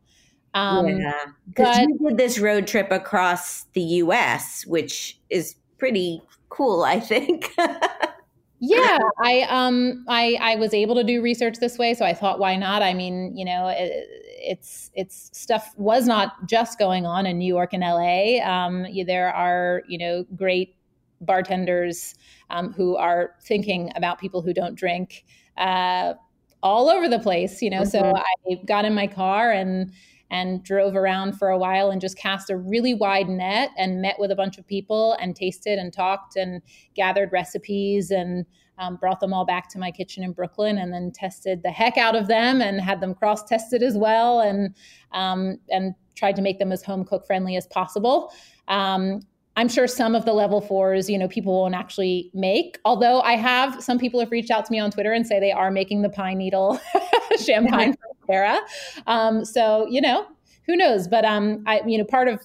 Um, 0.52 0.86
yeah, 0.86 1.14
because 1.48 1.78
you 1.78 1.98
did 2.06 2.18
this 2.18 2.38
road 2.38 2.66
trip 2.66 2.90
across 2.90 3.64
the 3.72 3.80
U.S., 3.80 4.66
which 4.66 5.18
is 5.30 5.54
pretty 5.78 6.20
cool. 6.50 6.82
I 6.82 7.00
think. 7.00 7.54
yeah 8.62 8.98
i 9.18 9.42
um 9.50 10.04
i 10.08 10.38
i 10.40 10.56
was 10.56 10.72
able 10.72 10.94
to 10.94 11.04
do 11.04 11.20
research 11.20 11.58
this 11.58 11.78
way 11.78 11.92
so 11.94 12.04
i 12.04 12.14
thought 12.14 12.38
why 12.38 12.56
not 12.56 12.80
i 12.80 12.94
mean 12.94 13.36
you 13.36 13.44
know 13.44 13.68
it, 13.68 14.08
it's 14.42 14.90
it's 14.94 15.30
stuff 15.32 15.72
was 15.76 16.06
not 16.06 16.46
just 16.46 16.78
going 16.78 17.06
on 17.06 17.26
in 17.26 17.38
New 17.38 17.46
York 17.46 17.72
and 17.72 17.82
LA. 17.82 18.40
Um, 18.44 18.86
there 19.06 19.32
are 19.32 19.82
you 19.88 19.98
know 19.98 20.24
great 20.36 20.76
bartenders 21.20 22.14
um, 22.50 22.72
who 22.72 22.96
are 22.96 23.34
thinking 23.42 23.90
about 23.94 24.18
people 24.18 24.42
who 24.42 24.52
don't 24.52 24.74
drink 24.74 25.24
uh, 25.56 26.14
all 26.62 26.88
over 26.88 27.08
the 27.08 27.18
place. 27.18 27.62
You 27.62 27.70
know, 27.70 27.82
mm-hmm. 27.82 28.12
so 28.12 28.14
I 28.16 28.54
got 28.66 28.84
in 28.84 28.94
my 28.94 29.06
car 29.06 29.50
and 29.50 29.92
and 30.32 30.64
drove 30.64 30.96
around 30.96 31.38
for 31.38 31.50
a 31.50 31.58
while 31.58 31.90
and 31.90 32.00
just 32.00 32.16
cast 32.16 32.48
a 32.48 32.56
really 32.56 32.94
wide 32.94 33.28
net 33.28 33.70
and 33.76 34.00
met 34.00 34.16
with 34.18 34.30
a 34.30 34.34
bunch 34.34 34.56
of 34.56 34.66
people 34.66 35.14
and 35.20 35.36
tasted 35.36 35.78
and 35.78 35.92
talked 35.92 36.36
and 36.36 36.62
gathered 36.94 37.30
recipes 37.32 38.10
and 38.10 38.46
um, 38.78 38.96
brought 38.96 39.20
them 39.20 39.34
all 39.34 39.44
back 39.44 39.68
to 39.68 39.78
my 39.78 39.90
kitchen 39.90 40.24
in 40.24 40.32
Brooklyn 40.32 40.78
and 40.78 40.90
then 40.90 41.12
tested 41.14 41.62
the 41.62 41.70
heck 41.70 41.98
out 41.98 42.16
of 42.16 42.28
them 42.28 42.62
and 42.62 42.80
had 42.80 42.98
them 42.98 43.14
cross 43.14 43.44
tested 43.44 43.82
as 43.82 43.96
well 43.96 44.40
and 44.40 44.74
um, 45.12 45.58
and 45.70 45.94
tried 46.14 46.34
to 46.36 46.42
make 46.42 46.58
them 46.58 46.72
as 46.72 46.82
home 46.82 47.04
cook 47.04 47.26
friendly 47.26 47.56
as 47.56 47.66
possible. 47.66 48.32
Um, 48.68 49.20
I'm 49.56 49.68
sure 49.68 49.86
some 49.86 50.14
of 50.14 50.24
the 50.24 50.32
level 50.32 50.60
fours, 50.60 51.10
you 51.10 51.18
know, 51.18 51.28
people 51.28 51.52
won't 51.60 51.74
actually 51.74 52.30
make. 52.32 52.78
Although 52.84 53.20
I 53.20 53.36
have 53.36 53.82
some 53.82 53.98
people 53.98 54.18
have 54.20 54.30
reached 54.30 54.50
out 54.50 54.64
to 54.64 54.72
me 54.72 54.78
on 54.78 54.90
Twitter 54.90 55.12
and 55.12 55.26
say 55.26 55.40
they 55.40 55.52
are 55.52 55.70
making 55.70 56.02
the 56.02 56.08
pine 56.08 56.38
needle 56.38 56.80
champagne 57.44 57.92
from 57.92 58.26
Sarah. 58.26 58.60
Um, 59.06 59.44
so 59.44 59.86
you 59.90 60.00
know, 60.00 60.26
who 60.66 60.76
knows? 60.76 61.06
But 61.06 61.24
um, 61.24 61.62
I, 61.66 61.82
you 61.86 61.98
know, 61.98 62.04
part 62.04 62.28
of 62.28 62.40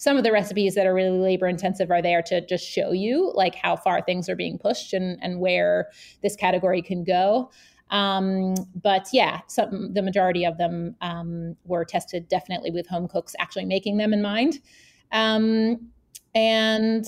some 0.00 0.16
of 0.16 0.24
the 0.24 0.32
recipes 0.32 0.74
that 0.74 0.86
are 0.86 0.94
really 0.94 1.18
labor 1.18 1.46
intensive 1.46 1.90
are 1.90 2.00
there 2.00 2.22
to 2.22 2.44
just 2.46 2.66
show 2.66 2.90
you 2.90 3.32
like 3.34 3.54
how 3.54 3.76
far 3.76 4.00
things 4.00 4.30
are 4.30 4.36
being 4.36 4.56
pushed 4.58 4.94
and, 4.94 5.18
and 5.20 5.40
where 5.40 5.90
this 6.22 6.34
category 6.36 6.80
can 6.80 7.04
go. 7.04 7.50
Um, 7.90 8.54
but 8.74 9.08
yeah, 9.12 9.40
some, 9.46 9.92
the 9.92 10.00
majority 10.00 10.46
of 10.46 10.56
them 10.56 10.96
um, 11.02 11.54
were 11.64 11.84
tested 11.84 12.28
definitely 12.28 12.70
with 12.70 12.86
home 12.86 13.08
cooks 13.08 13.34
actually 13.38 13.66
making 13.66 13.98
them 13.98 14.14
in 14.14 14.22
mind. 14.22 14.60
Um, 15.12 15.90
and 16.34 17.06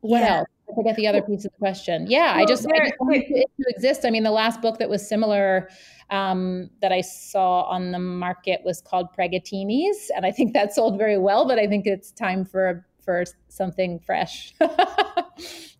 what 0.00 0.20
yeah. 0.20 0.38
else? 0.38 0.48
I 0.70 0.74
forget 0.74 0.96
the 0.96 1.06
other 1.06 1.22
piece 1.22 1.44
of 1.44 1.52
the 1.52 1.58
question. 1.58 2.06
Yeah, 2.08 2.34
well, 2.34 2.42
I 2.42 2.46
just, 2.46 2.66
I 2.66 2.78
just 2.78 3.00
wanted 3.00 3.24
it 3.28 3.50
to 3.58 3.64
exist. 3.68 4.04
I 4.04 4.10
mean, 4.10 4.22
the 4.22 4.30
last 4.30 4.60
book 4.60 4.78
that 4.78 4.88
was 4.88 5.06
similar 5.06 5.70
um, 6.10 6.70
that 6.82 6.92
I 6.92 7.00
saw 7.00 7.62
on 7.62 7.90
the 7.90 7.98
market 7.98 8.60
was 8.64 8.80
called 8.80 9.08
Preggatinis, 9.16 10.08
and 10.14 10.26
I 10.26 10.30
think 10.30 10.52
that 10.52 10.74
sold 10.74 10.98
very 10.98 11.18
well. 11.18 11.46
But 11.46 11.58
I 11.58 11.66
think 11.66 11.86
it's 11.86 12.10
time 12.10 12.44
for 12.44 12.86
for 13.00 13.24
something 13.48 13.98
fresh. 13.98 14.54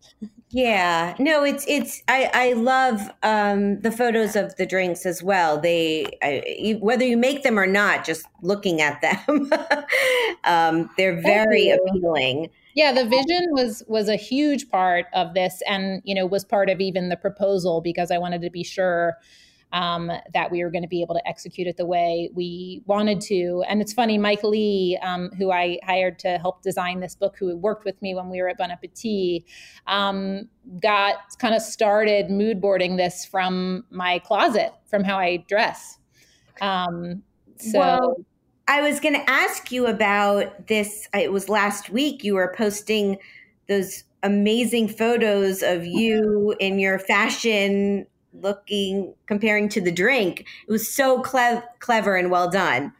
yeah, 0.51 1.15
no, 1.19 1.43
it's 1.43 1.63
it's. 1.67 2.01
I 2.07 2.31
I 2.33 2.53
love 2.53 3.11
um, 3.21 3.81
the 3.81 3.91
photos 3.91 4.35
of 4.35 4.55
the 4.55 4.65
drinks 4.65 5.05
as 5.05 5.21
well. 5.21 5.59
They 5.59 6.07
I, 6.23 6.43
you, 6.57 6.77
whether 6.77 7.05
you 7.05 7.17
make 7.17 7.43
them 7.43 7.59
or 7.59 7.67
not, 7.67 8.03
just 8.03 8.25
looking 8.41 8.81
at 8.81 8.99
them, 9.01 9.51
um, 10.45 10.89
they're 10.97 11.21
very 11.21 11.69
appealing. 11.69 12.49
Yeah, 12.73 12.91
the 12.91 13.05
vision 13.05 13.49
was 13.51 13.83
was 13.87 14.09
a 14.09 14.15
huge 14.15 14.69
part 14.69 15.05
of 15.13 15.35
this, 15.35 15.61
and 15.67 16.01
you 16.03 16.15
know 16.15 16.25
was 16.25 16.43
part 16.43 16.71
of 16.71 16.81
even 16.81 17.09
the 17.09 17.17
proposal 17.17 17.79
because 17.79 18.09
I 18.09 18.17
wanted 18.17 18.41
to 18.41 18.49
be 18.49 18.63
sure 18.63 19.17
um, 19.71 20.11
that 20.33 20.51
we 20.51 20.63
were 20.63 20.71
going 20.71 20.83
to 20.83 20.87
be 20.87 21.01
able 21.01 21.15
to 21.15 21.27
execute 21.27 21.67
it 21.67 21.77
the 21.77 21.85
way 21.85 22.29
we 22.33 22.81
wanted 22.85 23.21
to. 23.21 23.63
And 23.67 23.81
it's 23.81 23.93
funny, 23.93 24.17
Mike 24.17 24.43
Lee, 24.43 24.97
um, 25.01 25.29
who 25.37 25.51
I 25.51 25.79
hired 25.83 26.17
to 26.19 26.37
help 26.39 26.61
design 26.61 26.99
this 26.99 27.15
book, 27.15 27.35
who 27.37 27.55
worked 27.55 27.85
with 27.85 28.01
me 28.01 28.15
when 28.15 28.29
we 28.29 28.41
were 28.41 28.49
at 28.49 28.57
Bon 28.57 28.71
Appetit, 28.71 29.43
um, 29.87 30.49
got 30.81 31.17
kind 31.37 31.53
of 31.53 31.61
started 31.61 32.31
mood 32.31 32.59
boarding 32.59 32.95
this 32.95 33.25
from 33.25 33.85
my 33.91 34.19
closet, 34.19 34.73
from 34.87 35.03
how 35.03 35.19
I 35.19 35.37
dress. 35.47 35.99
Um, 36.61 37.23
so. 37.57 37.79
Well, 37.79 38.15
I 38.67 38.81
was 38.81 38.99
going 38.99 39.15
to 39.15 39.29
ask 39.29 39.71
you 39.71 39.87
about 39.87 40.67
this. 40.67 41.07
It 41.13 41.31
was 41.31 41.49
last 41.49 41.89
week 41.89 42.23
you 42.23 42.35
were 42.35 42.53
posting 42.55 43.17
those 43.67 44.03
amazing 44.21 44.87
photos 44.89 45.63
of 45.63 45.85
you 45.85 46.55
in 46.59 46.77
your 46.77 46.99
fashion 46.99 48.05
looking 48.33 49.13
comparing 49.27 49.69
to 49.69 49.81
the 49.81 49.91
drink. 49.91 50.45
It 50.67 50.71
was 50.71 50.93
so 50.93 51.21
cle- 51.21 51.63
clever 51.79 52.15
and 52.15 52.31
well 52.31 52.49
done. 52.49 52.93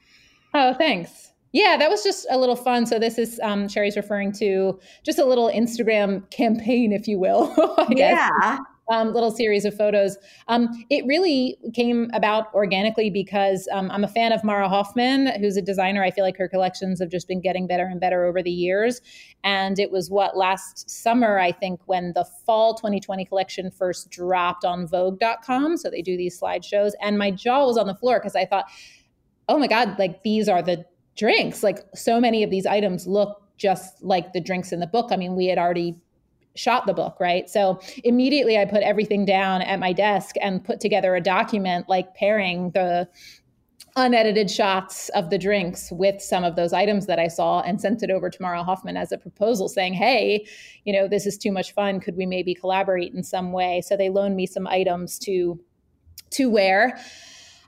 Oh, 0.54 0.74
thanks. 0.74 1.32
Yeah, 1.52 1.78
that 1.78 1.90
was 1.90 2.04
just 2.04 2.28
a 2.30 2.38
little 2.38 2.56
fun. 2.56 2.86
So 2.86 3.00
this 3.00 3.18
is 3.18 3.40
um, 3.42 3.68
Shari's 3.68 3.96
referring 3.96 4.32
to 4.34 4.80
just 5.04 5.18
a 5.18 5.26
little 5.26 5.50
Instagram 5.50 6.30
campaign, 6.30 6.92
if 6.92 7.08
you 7.08 7.18
will. 7.18 7.56
yeah 7.90 8.60
um, 8.90 9.14
little 9.14 9.32
series 9.32 9.66
of 9.66 9.76
photos. 9.76 10.18
Um, 10.48 10.70
it 10.90 11.06
really 11.06 11.58
came 11.74 12.10
about 12.14 12.54
organically 12.54 13.10
because 13.10 13.68
um, 13.72 13.90
I'm 13.92 14.04
a 14.04 14.08
fan 14.08 14.32
of 14.32 14.44
Mara 14.44 14.68
Hoffman, 14.68 15.28
who's 15.40 15.58
a 15.58 15.62
designer. 15.62 16.04
I 16.04 16.12
feel 16.12 16.24
like 16.24 16.38
her 16.38 16.48
collections 16.48 17.00
have 17.00 17.10
just 17.10 17.28
been 17.28 17.42
getting 17.42 17.68
better 17.68 17.86
and 17.86 18.00
better 18.00 18.26
over 18.26 18.42
the 18.42 18.52
years. 18.52 19.02
And 19.44 19.80
it 19.80 19.92
was 19.92 20.10
what 20.10 20.36
last 20.36 20.90
summer, 20.90 21.40
I 21.40 21.52
think, 21.52 21.80
when 21.86 22.14
the 22.14 22.26
fall 22.46 22.74
2020 22.74 23.26
collection 23.26 23.72
first 23.72 24.10
dropped 24.10 24.66
on 24.66 24.88
Vogue.com. 24.88 25.78
So 25.78 25.90
they 25.90 26.02
do 26.02 26.18
these 26.18 26.40
slideshows. 26.40 26.92
And 27.02 27.18
my 27.18 27.32
jaw 27.32 27.66
was 27.66 27.78
on 27.78 27.88
the 27.88 27.96
floor 27.96 28.20
because 28.20 28.36
I 28.36 28.46
thought, 28.46 28.66
oh 29.48 29.58
my 29.58 29.68
God, 29.68 29.98
like 30.00 30.24
these 30.24 30.50
are 30.50 30.62
the 30.62 30.86
drinks. 31.16 31.64
Like 31.64 31.80
so 31.94 32.20
many 32.20 32.44
of 32.44 32.50
these 32.50 32.66
items 32.66 33.06
look 33.06 33.44
just 33.58 34.02
like 34.02 34.34
the 34.34 34.42
drinks 34.42 34.72
in 34.72 34.80
the 34.80 34.88
book. 34.88 35.10
I 35.12 35.18
mean, 35.18 35.36
we 35.36 35.48
had 35.48 35.58
already 35.58 35.96
shot 36.60 36.86
the 36.86 36.94
book, 36.94 37.18
right? 37.20 37.50
So 37.50 37.80
immediately 38.04 38.58
I 38.58 38.66
put 38.66 38.84
everything 38.84 39.26
down 39.26 39.62
at 39.62 39.80
my 39.80 39.94
desk 39.94 40.36
and 40.42 40.64
put 40.64 40.80
together 40.80 41.16
a 41.16 41.22
document 41.22 41.88
like 41.88 42.14
pairing 42.16 42.72
the 42.72 43.08
unedited 43.96 44.52
shots 44.52 45.10
of 45.10 45.30
the 45.30 45.38
drinks 45.38 45.92
with 45.92 46.22
some 46.22 46.44
of 46.44 46.56
those 46.56 46.74
items 46.74 47.06
that 47.08 47.18
I 47.18 47.28
saw 47.28 47.62
and 47.62 47.80
sent 47.80 48.04
it 48.04 48.12
over 48.12 48.30
to 48.30 48.42
Mara 48.42 48.64
Hoffman 48.64 48.98
as 48.98 49.12
a 49.12 49.18
proposal 49.18 49.68
saying, 49.68 49.94
hey, 49.94 50.46
you 50.84 50.94
know, 50.94 51.08
this 51.08 51.26
is 51.26 51.38
too 51.38 51.52
much 51.52 51.74
fun. 51.74 52.00
Could 52.00 52.16
we 52.16 52.26
maybe 52.26 52.54
collaborate 52.54 53.14
in 53.14 53.24
some 53.24 53.52
way? 53.52 53.82
So 53.82 53.96
they 53.96 54.10
loaned 54.10 54.36
me 54.36 54.46
some 54.46 54.68
items 54.68 55.18
to 55.20 55.60
to 56.32 56.50
wear 56.50 57.00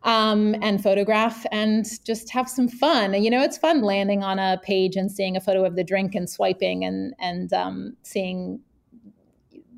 um, 0.03 0.55
and 0.61 0.81
photograph 0.81 1.45
and 1.51 1.85
just 2.05 2.29
have 2.31 2.49
some 2.49 2.67
fun. 2.67 3.13
You 3.21 3.29
know, 3.29 3.41
it's 3.41 3.57
fun 3.57 3.81
landing 3.81 4.23
on 4.23 4.39
a 4.39 4.59
page 4.63 4.95
and 4.95 5.11
seeing 5.11 5.35
a 5.35 5.41
photo 5.41 5.65
of 5.65 5.75
the 5.75 5.83
drink 5.83 6.15
and 6.15 6.29
swiping 6.29 6.83
and 6.83 7.13
and 7.19 7.51
um, 7.53 7.97
seeing 8.03 8.59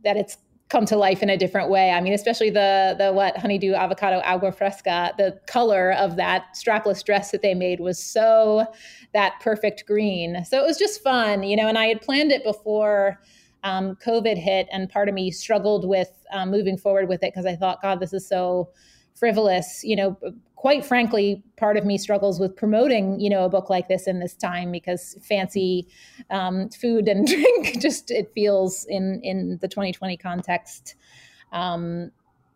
that 0.04 0.18
it's 0.18 0.38
come 0.70 0.86
to 0.88 0.98
life 0.98 1.22
in 1.22 1.30
a 1.30 1.38
different 1.38 1.70
way. 1.70 1.92
I 1.92 2.02
mean, 2.02 2.14
especially 2.14 2.50
the 2.50 2.96
the 2.98 3.14
what 3.14 3.38
honeydew 3.38 3.74
avocado 3.74 4.22
agua 4.24 4.52
fresca, 4.52 5.14
the 5.18 5.40
color 5.46 5.94
of 5.94 6.16
that 6.16 6.46
strapless 6.56 7.04
dress 7.04 7.32
that 7.32 7.44
they 7.44 7.54
made 7.54 7.80
was 7.80 8.04
so 8.04 8.66
that 9.14 9.34
perfect 9.40 9.86
green. 9.86 10.44
So 10.46 10.62
it 10.62 10.66
was 10.66 10.78
just 10.78 11.04
fun, 11.04 11.44
you 11.44 11.56
know. 11.56 11.68
And 11.68 11.78
I 11.78 11.86
had 11.86 12.02
planned 12.02 12.32
it 12.32 12.44
before 12.44 13.20
um, 13.64 13.96
COVID 14.04 14.38
hit, 14.38 14.68
and 14.72 14.90
part 14.90 15.08
of 15.08 15.14
me 15.14 15.30
struggled 15.32 15.88
with 15.88 16.10
um, 16.34 16.50
moving 16.50 16.78
forward 16.78 17.08
with 17.08 17.24
it 17.24 17.34
because 17.34 17.46
I 17.46 17.56
thought, 17.56 17.82
God, 17.82 18.00
this 18.00 18.12
is 18.12 18.28
so 18.28 18.70
frivolous. 19.14 19.84
You 19.84 19.96
know, 19.96 20.18
quite 20.64 20.86
frankly, 20.86 21.44
part 21.58 21.76
of 21.76 21.84
me 21.84 21.98
struggles 21.98 22.40
with 22.40 22.56
promoting, 22.56 23.20
you 23.20 23.30
know, 23.30 23.44
a 23.44 23.50
book 23.50 23.70
like 23.70 23.90
this 23.90 24.08
in 24.08 24.22
this 24.22 24.34
time 24.34 24.72
because 24.72 25.18
fancy 25.22 25.86
um, 26.30 26.70
food 26.70 27.10
and 27.10 27.28
drink 27.34 27.82
just 27.82 28.10
it 28.10 28.32
feels 28.34 28.86
in 28.88 29.20
in 29.24 29.60
the 29.62 29.68
2020 29.68 30.16
context 30.16 30.96
um, 31.52 32.10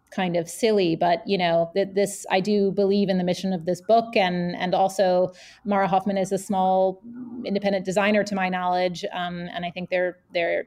kind 0.10 0.38
of 0.38 0.50
silly. 0.50 0.96
But 0.96 1.22
you 1.28 1.38
know, 1.38 1.70
that 1.76 1.96
this 1.96 2.26
I 2.32 2.40
do 2.40 2.72
believe 2.72 3.10
in 3.10 3.18
the 3.18 3.26
mission 3.26 3.52
of 3.52 3.66
this 3.66 3.82
book, 3.82 4.16
and 4.16 4.56
and 4.56 4.74
also 4.74 5.34
Mara 5.66 5.90
Hoffman 5.90 6.18
is 6.18 6.32
a 6.32 6.38
small 6.38 7.02
independent 7.44 7.84
designer 7.84 8.24
to 8.24 8.36
my 8.36 8.48
knowledge, 8.48 9.04
um, 9.12 9.50
and 9.54 9.66
I 9.66 9.70
think 9.70 9.90
they're 9.90 10.18
they're 10.34 10.64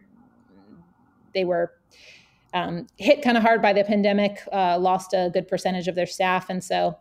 they 1.33 1.47
were 1.47 1.73
um, 2.53 2.87
hit 2.99 3.23
kind 3.23 3.39
of 3.39 3.43
hard 3.43 3.63
by 3.63 3.73
the 3.73 3.83
pandemic, 3.83 4.41
uh, 4.53 4.79
lost 4.79 5.15
a 5.15 5.31
good 5.33 5.49
percentage 5.49 5.89
of 5.89 5.95
their 5.95 6.05
staff. 6.07 6.51
And 6.51 6.63
so, 6.63 6.99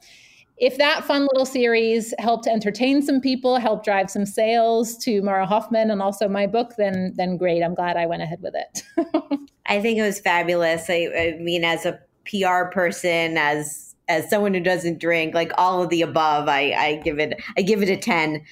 if 0.60 0.78
that 0.78 1.06
fun 1.06 1.22
little 1.32 1.46
series 1.46 2.14
helped 2.20 2.46
entertain 2.46 3.02
some 3.02 3.22
people, 3.22 3.58
helped 3.58 3.86
drive 3.86 4.12
some 4.12 4.26
sales 4.26 4.98
to 4.98 5.22
Mara 5.22 5.46
Hoffman 5.46 5.90
and 5.90 6.02
also 6.02 6.28
my 6.28 6.48
book, 6.48 6.74
then 6.78 7.14
then 7.16 7.38
great. 7.38 7.64
I'm 7.64 7.74
glad 7.74 7.96
I 7.96 8.06
went 8.06 8.22
ahead 8.22 8.42
with 8.42 8.54
it. 8.56 8.84
I 9.66 9.82
think 9.82 9.98
it 9.98 10.04
was 10.04 10.20
fabulous. 10.20 10.90
I, 10.90 11.10
I 11.16 11.38
mean, 11.40 11.64
as 11.64 11.86
a 11.86 12.00
PR 12.26 12.70
person, 12.72 13.38
as 13.38 13.96
as 14.10 14.28
someone 14.28 14.56
who 14.56 14.60
doesn't 14.60 15.00
drink, 15.00 15.36
like 15.36 15.52
all 15.58 15.84
of 15.84 15.90
the 15.90 16.02
above, 16.02 16.50
I, 16.50 16.72
I 16.74 16.96
give 17.04 17.20
it 17.20 17.42
I 17.58 17.62
give 17.62 17.82
it 17.82 17.90
a 17.90 17.96
ten. 17.96 18.44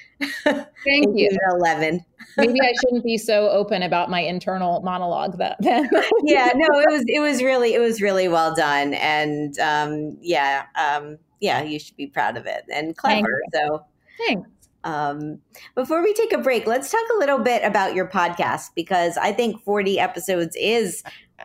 Thank 0.45 0.65
you. 0.85 1.29
Eleven. 1.51 2.05
Maybe 2.37 2.61
I 2.61 2.71
shouldn't 2.81 3.03
be 3.03 3.17
so 3.17 3.49
open 3.49 3.81
about 3.81 4.09
my 4.09 4.21
internal 4.21 4.81
monologue. 4.81 5.39
That 5.39 5.57
then. 5.61 5.89
yeah, 6.23 6.51
no, 6.55 6.79
it 6.79 6.89
was 6.89 7.03
it 7.07 7.19
was 7.19 7.43
really 7.43 7.73
it 7.73 7.79
was 7.79 8.01
really 8.01 8.29
well 8.29 8.55
done, 8.55 8.93
and 8.93 9.59
um, 9.59 10.17
yeah, 10.21 10.67
um, 10.75 11.17
yeah, 11.39 11.61
you 11.61 11.79
should 11.79 11.95
be 11.97 12.07
proud 12.07 12.37
of 12.37 12.45
it 12.45 12.63
and 12.73 12.95
clever. 12.95 13.41
So 13.53 13.85
thanks. 14.25 14.49
Um, 14.83 15.39
before 15.75 16.01
we 16.01 16.13
take 16.13 16.31
a 16.31 16.37
break, 16.37 16.65
let's 16.65 16.89
talk 16.89 17.03
a 17.15 17.19
little 17.19 17.39
bit 17.39 17.63
about 17.63 17.93
your 17.93 18.07
podcast 18.07 18.69
because 18.75 19.17
I 19.17 19.33
think 19.33 19.61
40 19.63 19.99
episodes 19.99 20.55
is 20.57 21.03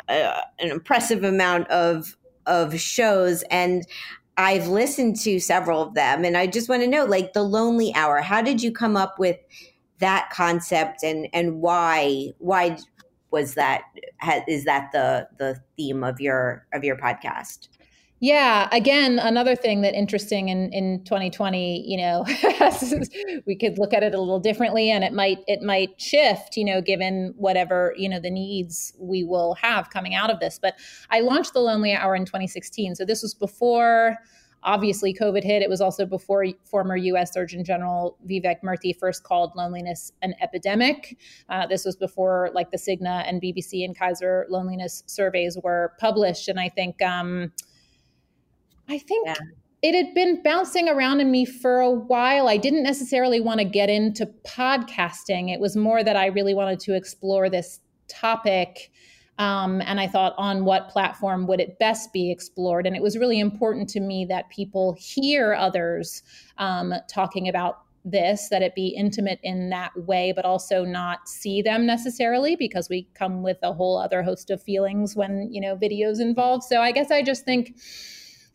uh, 0.09 0.41
an 0.61 0.71
impressive 0.71 1.25
amount 1.25 1.69
of 1.69 2.17
of 2.47 2.79
shows 2.81 3.43
and 3.51 3.87
I've 4.37 4.67
listened 4.67 5.17
to 5.21 5.39
several 5.39 5.83
of 5.83 5.95
them 5.95 6.25
and 6.25 6.37
I 6.37 6.47
just 6.47 6.69
want 6.69 6.83
to 6.83 6.89
know 6.89 7.05
like 7.05 7.35
the 7.35 7.43
lonely 7.43 7.95
hour 7.95 8.21
how 8.21 8.43
did 8.43 8.63
you 8.63 8.73
come 8.73 8.97
up 8.97 9.19
with 9.19 9.37
that 9.99 10.31
concept 10.31 11.05
and 11.05 11.29
and 11.33 11.61
why 11.61 12.33
why 12.39 12.79
was 13.31 13.55
that 13.55 13.83
is 14.49 14.65
that 14.65 14.91
the 14.93 15.29
the 15.39 15.61
theme 15.77 16.03
of 16.03 16.21
your 16.21 16.67
of 16.73 16.83
your 16.83 16.97
podcast 16.97 17.69
yeah, 18.23 18.69
again, 18.71 19.19
another 19.19 19.57
thing 19.57 19.81
that 19.81 19.95
interesting 19.95 20.49
in, 20.49 20.73
in 20.73 21.03
2020, 21.03 21.85
you 21.85 21.97
know, 21.97 22.25
we 23.47 23.57
could 23.57 23.79
look 23.79 23.93
at 23.93 24.05
it 24.05 24.15
a 24.15 24.21
little 24.21 24.39
differently 24.39 24.93
and 24.93 25.03
it 25.03 25.13
might 25.13 25.39
it 25.49 25.61
might 25.61 26.01
shift, 26.01 26.57
you 26.57 26.65
know, 26.65 26.81
given 26.81 27.35
whatever, 27.37 27.93
you 27.97 28.09
know, 28.09 28.21
the 28.21 28.31
needs 28.31 28.93
we 29.01 29.25
will 29.25 29.55
have 29.55 29.91
coming 29.91 30.15
out 30.15 30.31
of 30.31 30.39
this. 30.39 30.57
But 30.63 30.75
I 31.11 31.19
launched 31.19 31.53
the 31.53 31.59
Lonely 31.59 31.95
Hour 31.95 32.15
in 32.15 32.25
2016. 32.25 32.95
So 32.95 33.05
this 33.05 33.23
was 33.23 33.35
before 33.35 34.17
obviously 34.63 35.13
COVID 35.13 35.43
hit. 35.43 35.61
It 35.61 35.69
was 35.69 35.81
also 35.81 36.07
before 36.07 36.47
former 36.63 36.95
US 36.95 37.33
Surgeon 37.33 37.65
General 37.65 38.17
Vivek 38.31 38.63
Murthy 38.63 38.97
first 38.97 39.25
called 39.25 39.51
loneliness 39.57 40.13
an 40.23 40.37
epidemic. 40.41 41.19
Uh, 41.49 41.67
this 41.67 41.85
was 41.85 41.97
before 41.97 42.53
like 42.55 42.71
the 42.71 42.77
Cigna 42.77 43.25
and 43.27 43.43
BBC 43.43 43.85
and 43.85 43.99
Kaiser 43.99 44.47
loneliness 44.49 45.03
surveys 45.07 45.59
were 45.61 45.95
published. 45.99 46.47
And 46.47 46.61
I 46.61 46.69
think 46.69 47.03
um, 47.03 47.51
I 48.89 48.99
think 48.99 49.27
yeah. 49.27 49.35
it 49.83 49.95
had 49.95 50.15
been 50.15 50.43
bouncing 50.43 50.89
around 50.89 51.21
in 51.21 51.31
me 51.31 51.45
for 51.45 51.81
a 51.81 51.91
while. 51.91 52.49
I 52.49 52.57
didn't 52.57 52.83
necessarily 52.83 53.41
want 53.41 53.59
to 53.59 53.65
get 53.65 53.89
into 53.89 54.27
podcasting. 54.47 55.53
It 55.53 55.61
was 55.61 55.77
more 55.77 56.05
that 56.05 56.17
I 56.17 56.27
really 56.27 56.55
wanted 56.55 56.81
to 56.81 56.95
explore 56.95 57.49
this 57.49 57.81
topic. 58.09 58.91
Um, 59.39 59.81
and 59.83 59.99
I 59.99 60.07
thought, 60.07 60.35
on 60.37 60.65
what 60.65 60.91
platform 60.91 61.47
would 61.47 61.61
it 61.61 61.79
best 61.79 62.13
be 62.13 62.31
explored? 62.31 62.87
And 62.87 62.95
it 62.95 63.03
was 63.03 63.17
really 63.17 63.41
important 63.41 63.89
to 63.91 64.01
me 64.01 64.25
that 64.27 64.51
people 64.51 64.95
hear 64.99 65.55
others 65.55 66.23
um, 66.59 66.95
talking 67.09 67.49
about 67.49 67.83
this 68.05 68.49
that 68.49 68.63
it 68.63 68.75
be 68.75 68.89
intimate 68.89 69.39
in 69.43 69.71
that 69.71 69.93
way 69.97 70.33
but 70.35 70.45
also 70.45 70.85
not 70.85 71.29
see 71.29 71.63
them 71.63 71.87
necessarily 71.87 72.57
because 72.57 72.89
we 72.89 73.09
come 73.15 73.43
with 73.43 73.59
a 73.63 73.73
whole 73.73 73.97
other 73.97 74.23
host 74.23 74.51
of 74.51 74.61
feelings 74.63 75.15
when 75.15 75.49
you 75.53 75.61
know 75.61 75.77
videos 75.77 76.21
involved 76.21 76.65
so 76.65 76.81
i 76.81 76.91
guess 76.91 77.11
i 77.13 77.23
just 77.23 77.45
think 77.45 77.77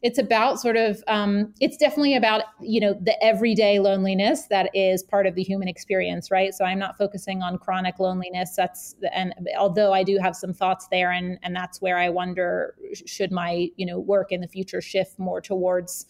it's 0.02 0.20
about 0.20 0.60
sort 0.60 0.78
of 0.78 1.04
um, 1.08 1.54
it's 1.60 1.78
definitely 1.78 2.16
about 2.16 2.44
you 2.62 2.80
know 2.80 2.94
the 3.02 3.22
everyday 3.24 3.80
loneliness 3.80 4.48
that 4.48 4.70
is 4.74 5.04
part 5.04 5.26
of 5.26 5.36
the 5.36 5.44
human 5.44 5.68
experience 5.68 6.30
right? 6.32 6.54
So 6.54 6.66
i'm 6.66 6.80
not 6.80 6.98
focusing 6.98 7.42
on 7.42 7.58
chronic 7.58 8.00
loneliness. 8.00 8.56
That's 8.56 8.96
and 9.12 9.34
although 9.58 9.94
i 9.94 10.04
do 10.04 10.18
have 10.18 10.36
some 10.36 10.54
thoughts 10.54 10.88
there 10.92 11.12
and 11.12 11.40
and 11.44 11.56
that's 11.56 11.82
where 11.82 11.98
i 11.98 12.10
wonder 12.10 12.76
should 13.06 13.32
my 13.32 13.70
you 13.76 13.86
know 13.86 14.00
work 14.00 14.32
in 14.32 14.42
the 14.42 14.48
future 14.48 14.82
shift 14.82 15.18
more 15.20 15.42
towards 15.42 16.06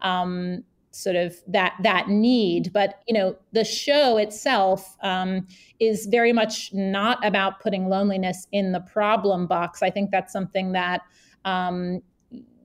um, 0.00 0.64
sort 0.92 1.16
of 1.16 1.36
that 1.48 1.74
that 1.82 2.08
need? 2.08 2.72
But 2.72 3.02
you 3.08 3.14
know 3.14 3.36
the 3.52 3.64
show 3.64 4.18
itself 4.18 4.96
um, 5.02 5.46
is 5.80 6.06
very 6.06 6.32
much 6.32 6.72
not 6.72 7.24
about 7.26 7.60
putting 7.60 7.88
loneliness 7.88 8.46
in 8.52 8.72
the 8.72 8.80
problem 8.80 9.46
box. 9.46 9.82
I 9.82 9.90
think 9.90 10.10
that's 10.10 10.32
something 10.32 10.72
that 10.72 11.02
um, 11.44 12.02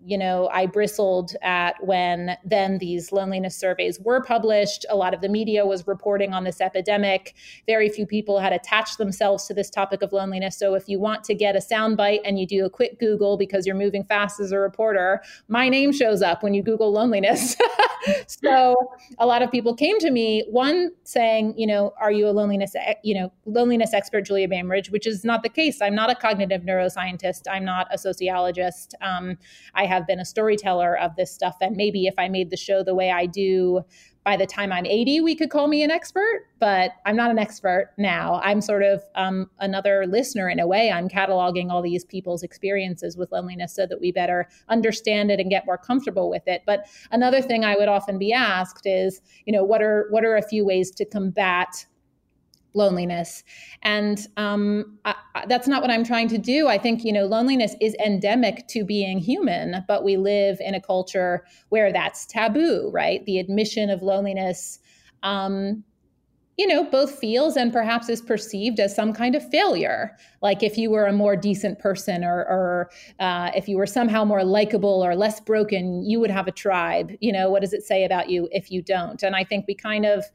you 0.07 0.17
know, 0.17 0.47
I 0.53 0.67
bristled 0.67 1.35
at 1.41 1.85
when 1.85 2.37
then 2.45 2.77
these 2.77 3.11
loneliness 3.11 3.57
surveys 3.57 3.99
were 3.99 4.23
published. 4.23 4.85
A 4.89 4.95
lot 4.95 5.13
of 5.13 5.19
the 5.19 5.27
media 5.27 5.65
was 5.65 5.85
reporting 5.85 6.31
on 6.33 6.45
this 6.45 6.61
epidemic. 6.61 7.35
Very 7.65 7.89
few 7.89 8.05
people 8.05 8.39
had 8.39 8.53
attached 8.53 8.99
themselves 8.99 9.47
to 9.47 9.53
this 9.53 9.69
topic 9.69 10.01
of 10.01 10.13
loneliness. 10.13 10.57
So 10.57 10.75
if 10.75 10.87
you 10.87 10.97
want 10.97 11.25
to 11.25 11.35
get 11.35 11.57
a 11.57 11.59
soundbite 11.59 12.21
and 12.23 12.39
you 12.39 12.47
do 12.47 12.63
a 12.63 12.69
quick 12.69 13.01
Google 13.01 13.35
because 13.35 13.65
you're 13.65 13.75
moving 13.75 14.05
fast 14.05 14.39
as 14.39 14.53
a 14.53 14.59
reporter, 14.59 15.21
my 15.49 15.67
name 15.67 15.91
shows 15.91 16.21
up 16.21 16.41
when 16.41 16.53
you 16.53 16.63
Google 16.63 16.93
loneliness. 16.93 17.57
so 18.27 18.77
a 19.19 19.25
lot 19.25 19.41
of 19.41 19.51
people 19.51 19.75
came 19.75 19.99
to 19.99 20.09
me, 20.09 20.45
one 20.49 20.91
saying, 21.03 21.53
you 21.57 21.67
know, 21.67 21.93
are 21.99 22.13
you 22.13 22.29
a 22.29 22.31
loneliness, 22.31 22.73
you 23.03 23.13
know, 23.13 23.33
loneliness 23.45 23.93
expert, 23.93 24.21
Julia 24.21 24.47
Bainbridge, 24.47 24.89
which 24.89 25.05
is 25.05 25.25
not 25.25 25.43
the 25.43 25.49
case. 25.49 25.81
I'm 25.81 25.95
not 25.95 26.09
a 26.09 26.15
cognitive 26.15 26.61
neuroscientist. 26.61 27.41
I'm 27.51 27.65
not 27.65 27.87
a 27.91 27.97
sociologist. 27.97 28.95
Um, 29.01 29.37
I 29.73 29.85
have 29.85 29.96
have 29.97 30.07
been 30.07 30.19
a 30.19 30.25
storyteller 30.25 30.97
of 30.97 31.15
this 31.15 31.33
stuff. 31.33 31.55
And 31.61 31.75
maybe 31.75 32.05
if 32.05 32.13
I 32.17 32.29
made 32.29 32.49
the 32.49 32.57
show 32.57 32.83
the 32.83 32.95
way 32.95 33.11
I 33.11 33.25
do, 33.25 33.83
by 34.23 34.35
the 34.35 34.45
time 34.45 34.73
I'm 34.73 34.85
80, 34.85 35.21
we 35.21 35.35
could 35.35 35.49
call 35.49 35.69
me 35.69 35.83
an 35.83 35.89
expert, 35.89 36.47
but 36.59 36.91
I'm 37.05 37.15
not 37.15 37.31
an 37.31 37.39
expert 37.39 37.93
now. 37.97 38.41
I'm 38.43 38.59
sort 38.59 38.83
of 38.83 39.01
um, 39.15 39.49
another 39.59 40.05
listener 40.05 40.49
in 40.49 40.59
a 40.59 40.67
way. 40.67 40.91
I'm 40.91 41.07
cataloging 41.07 41.69
all 41.69 41.81
these 41.81 42.03
people's 42.03 42.43
experiences 42.43 43.15
with 43.15 43.31
loneliness 43.31 43.73
so 43.73 43.85
that 43.87 44.01
we 44.01 44.11
better 44.11 44.49
understand 44.67 45.31
it 45.31 45.39
and 45.39 45.49
get 45.49 45.65
more 45.65 45.77
comfortable 45.77 46.29
with 46.29 46.43
it. 46.45 46.63
But 46.65 46.87
another 47.09 47.41
thing 47.41 47.63
I 47.63 47.77
would 47.77 47.87
often 47.87 48.19
be 48.19 48.33
asked 48.33 48.85
is, 48.85 49.21
you 49.45 49.53
know, 49.53 49.63
what 49.63 49.81
are 49.81 50.07
what 50.09 50.25
are 50.25 50.35
a 50.35 50.41
few 50.41 50.65
ways 50.65 50.91
to 50.91 51.05
combat 51.05 51.85
loneliness. 52.77 53.43
And 53.81 54.25
um, 54.37 54.97
I, 55.03 55.15
that's 55.47 55.67
not 55.67 55.81
what 55.81 55.91
i'm 55.91 56.03
trying 56.03 56.27
to 56.29 56.37
do. 56.37 56.67
I 56.67 56.77
think 56.77 57.03
you 57.03 57.11
know 57.11 57.25
loneliness 57.25 57.75
is 57.81 57.95
endemic 57.95 58.67
to 58.69 58.85
being 58.85 59.19
human 59.19 59.83
but 59.87 60.03
we 60.03 60.15
live 60.17 60.57
in 60.61 60.75
a 60.75 60.81
culture 60.81 61.45
where 61.69 61.91
that's 61.91 62.25
taboo 62.25 62.89
right? 62.93 63.25
The 63.25 63.39
admission 63.39 63.89
of 63.89 64.01
loneliness 64.01 64.79
um, 65.23 65.83
you 66.57 66.65
know 66.65 66.83
both 66.83 67.19
feels 67.19 67.55
and 67.55 67.71
perhaps 67.71 68.09
is 68.09 68.21
perceived 68.21 68.79
as 68.79 68.95
some 68.95 69.13
kind 69.13 69.35
of 69.35 69.47
failure. 69.49 70.15
Like 70.41 70.63
if 70.63 70.77
you 70.77 70.89
were 70.89 71.05
a 71.05 71.13
more 71.13 71.35
decent 71.35 71.79
person 71.79 72.23
or, 72.23 72.39
or 72.39 72.89
uh, 73.19 73.51
if 73.55 73.67
you 73.67 73.77
were 73.77 73.85
somehow 73.85 74.23
more 74.25 74.43
likable 74.43 75.05
or 75.05 75.15
less 75.15 75.39
broken 75.39 76.03
you 76.03 76.19
would 76.19 76.31
have 76.31 76.47
a 76.47 76.51
tribe. 76.51 77.11
You 77.19 77.31
know 77.31 77.49
what 77.49 77.61
does 77.61 77.73
it 77.73 77.83
say 77.83 78.03
about 78.03 78.29
you 78.29 78.47
if 78.51 78.71
you 78.71 78.81
don't? 78.81 79.21
And 79.23 79.35
i 79.35 79.43
think 79.43 79.65
we 79.67 79.75
kind 79.75 80.05
of 80.05 80.25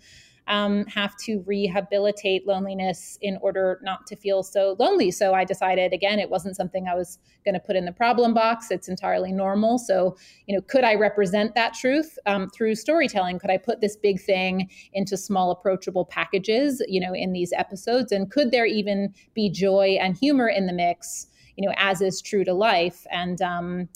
um, 0.48 0.84
have 0.86 1.16
to 1.18 1.42
rehabilitate 1.46 2.46
loneliness 2.46 3.18
in 3.22 3.38
order 3.40 3.80
not 3.82 4.06
to 4.08 4.16
feel 4.16 4.42
so 4.42 4.76
lonely. 4.78 5.10
So 5.10 5.34
I 5.34 5.44
decided 5.44 5.92
again, 5.92 6.18
it 6.18 6.30
wasn't 6.30 6.56
something 6.56 6.88
I 6.88 6.94
was 6.94 7.18
going 7.44 7.54
to 7.54 7.60
put 7.60 7.76
in 7.76 7.84
the 7.84 7.92
problem 7.92 8.34
box. 8.34 8.70
It's 8.70 8.88
entirely 8.88 9.32
normal. 9.32 9.78
So, 9.78 10.16
you 10.46 10.54
know, 10.54 10.62
could 10.62 10.84
I 10.84 10.94
represent 10.94 11.54
that 11.54 11.74
truth 11.74 12.18
um, 12.26 12.48
through 12.50 12.74
storytelling? 12.74 13.38
Could 13.38 13.50
I 13.50 13.56
put 13.56 13.80
this 13.80 13.96
big 13.96 14.20
thing 14.20 14.68
into 14.92 15.16
small, 15.16 15.50
approachable 15.50 16.04
packages, 16.04 16.82
you 16.88 17.00
know, 17.00 17.14
in 17.14 17.32
these 17.32 17.52
episodes? 17.52 18.12
And 18.12 18.30
could 18.30 18.50
there 18.50 18.66
even 18.66 19.14
be 19.34 19.48
joy 19.48 19.98
and 20.00 20.16
humor 20.16 20.48
in 20.48 20.66
the 20.66 20.72
mix? 20.72 21.28
you 21.56 21.66
know, 21.66 21.74
as 21.76 22.00
is 22.00 22.22
true 22.22 22.44
to 22.44 22.54
life. 22.54 23.06
And 23.10 23.40
um, 23.42 23.88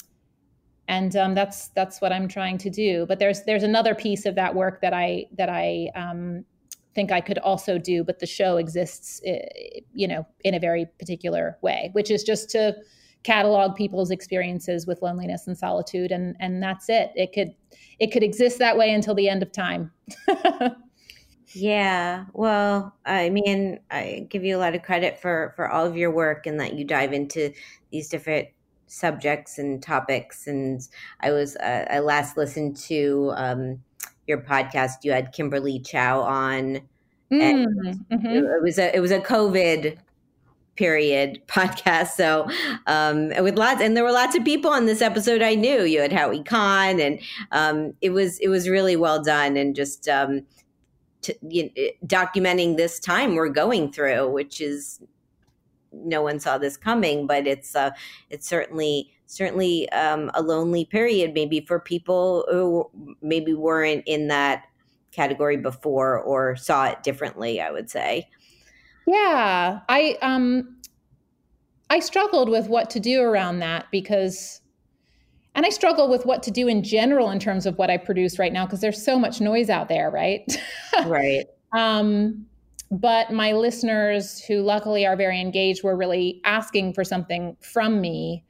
and 0.89 1.17
um, 1.17 1.35
that's 1.35 1.69
that's 1.69 2.01
what 2.01 2.13
I'm 2.13 2.29
trying 2.29 2.59
to 2.59 2.71
do. 2.71 3.07
But 3.07 3.19
there's 3.19 3.43
there's 3.45 3.63
another 3.63 3.95
piece 3.95 4.27
of 4.27 4.35
that 4.37 4.55
work 4.55 4.81
that 4.83 4.93
I 4.93 5.27
that 5.37 5.49
I 5.49 5.91
um, 5.95 6.45
think 6.95 7.13
I 7.13 7.21
could 7.21 7.39
also 7.39 7.79
do, 7.79 8.03
but 8.03 8.19
the 8.19 8.27
show 8.27 8.57
exists, 8.57 9.21
eh, 9.25 9.81
you 9.93 10.09
know, 10.09 10.27
in 10.45 10.55
a 10.55 10.59
very 10.61 10.87
particular 10.99 11.59
way, 11.63 11.91
which 11.93 12.11
is 12.11 12.25
just 12.25 12.51
to 12.51 12.75
catalog 13.23 13.75
people's 13.75 14.11
experiences 14.11 14.87
with 14.87 15.03
loneliness 15.03 15.47
and 15.47 15.59
solitude, 15.59 16.13
and 16.13 16.37
and 16.41 16.63
that's 16.63 16.89
it. 16.89 17.11
It 17.15 17.33
could 17.33 17.55
it 17.99 18.13
could 18.13 18.23
exist 18.23 18.59
that 18.59 18.77
way 18.77 18.93
until 18.93 19.15
the 19.15 19.29
end 19.29 19.43
of 19.43 19.53
time. 19.53 19.91
yeah, 21.49 22.25
well, 22.33 22.95
I 23.05 23.31
mean, 23.31 23.81
I 23.91 24.27
give 24.31 24.45
you 24.45 24.57
a 24.57 24.61
lot 24.61 24.75
of 24.75 24.83
credit 24.83 25.21
for 25.21 25.53
for 25.57 25.69
all 25.69 25.85
of 25.85 25.97
your 25.97 26.11
work 26.11 26.47
and 26.47 26.61
that 26.61 26.75
you 26.75 26.85
dive 26.85 27.13
into 27.13 27.53
these 27.91 28.09
different 28.09 28.49
subjects 28.87 29.59
and 29.59 29.83
topics. 29.83 30.47
And 30.47 30.81
I 31.21 31.33
was 31.33 31.57
uh, 31.57 31.87
I 31.91 31.99
last 32.01 32.37
listened 32.37 32.77
to 32.79 33.33
um, 33.37 33.83
your 34.27 34.39
podcast. 34.39 35.05
You 35.05 35.13
had 35.13 35.33
Kimberly 35.33 35.81
Chow 35.81 36.21
on. 36.21 36.81
Mm, 37.33 37.67
mm-hmm. 38.13 38.27
It 38.27 38.63
was 38.63 38.79
a 38.79 38.95
it 38.95 39.01
was 39.01 39.11
a 39.11 39.21
COVID 39.21 39.99
period 40.77 41.43
podcast. 41.49 42.09
So 42.09 42.49
um, 42.87 43.29
with 43.43 43.59
lots, 43.59 43.81
and 43.81 43.97
there 43.97 44.05
were 44.05 44.13
lots 44.13 44.37
of 44.37 44.45
people 44.45 44.71
on 44.71 44.87
this 44.87 45.03
episode 45.03 45.43
I 45.43 45.55
knew. 45.55 45.83
You 45.83 46.01
had 46.01 46.13
Howie 46.13 46.43
Kahn, 46.43 47.01
and 47.01 47.21
um, 47.53 47.95
it 48.01 48.11
was 48.11 48.39
it 48.39 48.49
was 48.49 48.69
really 48.69 48.97
well 48.97 49.23
done, 49.23 49.57
and 49.57 49.75
just 49.75 50.09
um, 50.09 50.43
to, 51.23 51.37
you 51.43 51.65
know, 51.65 51.89
documenting 52.07 52.77
this 52.77 53.01
time 53.01 53.35
we're 53.35 53.49
going 53.49 53.93
through, 53.93 54.31
which 54.31 54.61
is 54.61 55.01
no 56.05 56.23
one 56.23 56.39
saw 56.41 56.59
this 56.59 56.77
coming, 56.77 57.27
but 57.27 57.47
it's 57.47 57.75
uh, 57.75 57.91
it's 58.31 58.49
certainly 58.49 59.13
certainly 59.27 59.89
um, 59.91 60.31
a 60.35 60.43
lonely 60.43 60.85
period, 60.85 61.35
maybe 61.35 61.61
for 61.61 61.81
people 61.81 62.47
who 62.51 62.89
maybe 63.23 63.55
weren't 63.55 64.05
in 64.07 64.29
that 64.29 64.65
category 65.11 65.57
before 65.57 66.21
or 66.21 66.57
saw 66.57 66.87
it 66.87 67.03
differently. 67.03 67.61
I 67.61 67.71
would 67.71 67.91
say. 67.91 68.29
Yeah, 69.07 69.81
I 69.89 70.19
um, 70.23 70.77
I 71.91 72.01
struggled 72.01 72.49
with 72.49 72.69
what 72.69 72.91
to 72.91 73.01
do 73.01 73.23
around 73.23 73.61
that 73.61 73.87
because, 73.93 74.61
and 75.55 75.65
I 75.65 75.71
struggle 75.71 76.09
with 76.09 76.27
what 76.27 76.43
to 76.45 76.51
do 76.51 76.67
in 76.67 76.83
general 76.83 77.31
in 77.31 77.39
terms 77.39 77.67
of 77.67 77.79
what 77.79 77.91
I 77.91 77.97
produce 77.97 78.39
right 78.39 78.53
now 78.53 78.67
because 78.67 78.81
there's 78.81 79.03
so 79.03 79.19
much 79.19 79.41
noise 79.41 79.71
out 79.71 79.89
there, 79.89 80.11
right? 80.11 80.45
right. 81.07 81.47
um, 81.73 82.47
but 82.91 83.33
my 83.33 83.53
listeners, 83.53 84.41
who 84.41 84.63
luckily 84.63 85.07
are 85.07 85.17
very 85.17 85.41
engaged, 85.41 85.83
were 85.83 85.97
really 85.97 86.41
asking 86.45 86.95
for 86.95 87.05
something 87.05 87.57
from 87.61 88.01
me 88.01 88.45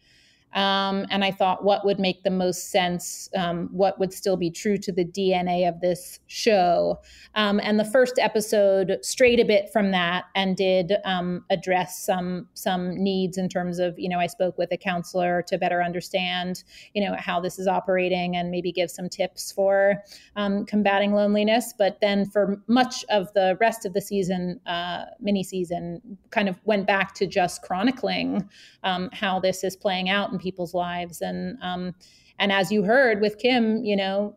um, 0.56 1.04
and 1.10 1.22
I 1.22 1.30
thought, 1.30 1.64
what 1.64 1.84
would 1.84 2.00
make 2.00 2.22
the 2.22 2.30
most 2.30 2.70
sense? 2.70 3.28
Um, 3.36 3.68
what 3.72 3.98
would 3.98 4.10
still 4.10 4.38
be 4.38 4.50
true 4.50 4.78
to 4.78 4.90
the 4.90 5.04
DNA 5.04 5.68
of 5.68 5.80
this 5.80 6.18
show? 6.28 6.98
Um, 7.34 7.60
and 7.62 7.78
the 7.78 7.84
first 7.84 8.18
episode 8.18 8.98
strayed 9.02 9.38
a 9.38 9.44
bit 9.44 9.70
from 9.70 9.90
that 9.90 10.24
and 10.34 10.56
did 10.56 10.94
um, 11.04 11.44
address 11.50 11.98
some 11.98 12.48
some 12.54 12.96
needs 12.96 13.36
in 13.36 13.50
terms 13.50 13.78
of, 13.78 13.98
you 13.98 14.08
know, 14.08 14.18
I 14.18 14.28
spoke 14.28 14.56
with 14.56 14.72
a 14.72 14.78
counselor 14.78 15.42
to 15.48 15.58
better 15.58 15.82
understand, 15.82 16.64
you 16.94 17.04
know, 17.04 17.14
how 17.18 17.38
this 17.38 17.58
is 17.58 17.68
operating 17.68 18.34
and 18.34 18.50
maybe 18.50 18.72
give 18.72 18.90
some 18.90 19.10
tips 19.10 19.52
for 19.52 20.02
um, 20.36 20.64
combating 20.64 21.12
loneliness. 21.12 21.74
But 21.76 22.00
then 22.00 22.24
for 22.24 22.62
much 22.66 23.04
of 23.10 23.30
the 23.34 23.58
rest 23.60 23.84
of 23.84 23.92
the 23.92 24.00
season, 24.00 24.58
uh, 24.64 25.04
mini 25.20 25.44
season, 25.44 26.16
kind 26.30 26.48
of 26.48 26.58
went 26.64 26.86
back 26.86 27.14
to 27.16 27.26
just 27.26 27.60
chronicling 27.60 28.48
um, 28.84 29.10
how 29.12 29.38
this 29.38 29.62
is 29.62 29.76
playing 29.76 30.08
out 30.08 30.32
in 30.32 30.38
people's 30.46 30.74
lives. 30.74 31.20
And 31.20 31.58
um, 31.60 31.92
and 32.38 32.52
as 32.52 32.70
you 32.70 32.84
heard 32.84 33.20
with 33.20 33.38
Kim, 33.38 33.84
you 33.84 33.96
know, 33.96 34.36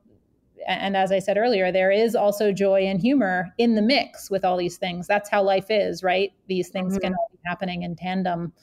and 0.67 0.97
as 0.97 1.11
I 1.11 1.19
said 1.19 1.37
earlier, 1.37 1.71
there 1.71 1.91
is 1.91 2.15
also 2.15 2.51
joy 2.51 2.81
and 2.81 2.99
humor 2.99 3.53
in 3.59 3.75
the 3.75 3.81
mix 3.81 4.31
with 4.31 4.43
all 4.43 4.57
these 4.57 4.77
things. 4.77 5.05
That's 5.05 5.29
how 5.29 5.43
life 5.43 5.67
is, 5.69 6.03
right? 6.03 6.31
These 6.47 6.69
things 6.69 6.93
mm-hmm. 6.93 7.01
can 7.01 7.13
all 7.13 7.29
be 7.31 7.39
happening 7.45 7.83
in 7.83 7.95
tandem 7.95 8.53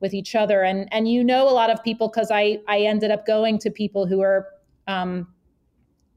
with 0.00 0.14
each 0.14 0.34
other. 0.34 0.62
And 0.62 0.88
and 0.90 1.06
you 1.06 1.22
know 1.22 1.48
a 1.48 1.52
lot 1.52 1.70
of 1.70 1.84
people 1.84 2.08
because 2.08 2.30
I 2.30 2.60
I 2.66 2.80
ended 2.80 3.10
up 3.10 3.26
going 3.26 3.58
to 3.58 3.70
people 3.70 4.06
who 4.06 4.22
are 4.22 4.46
um, 4.86 5.28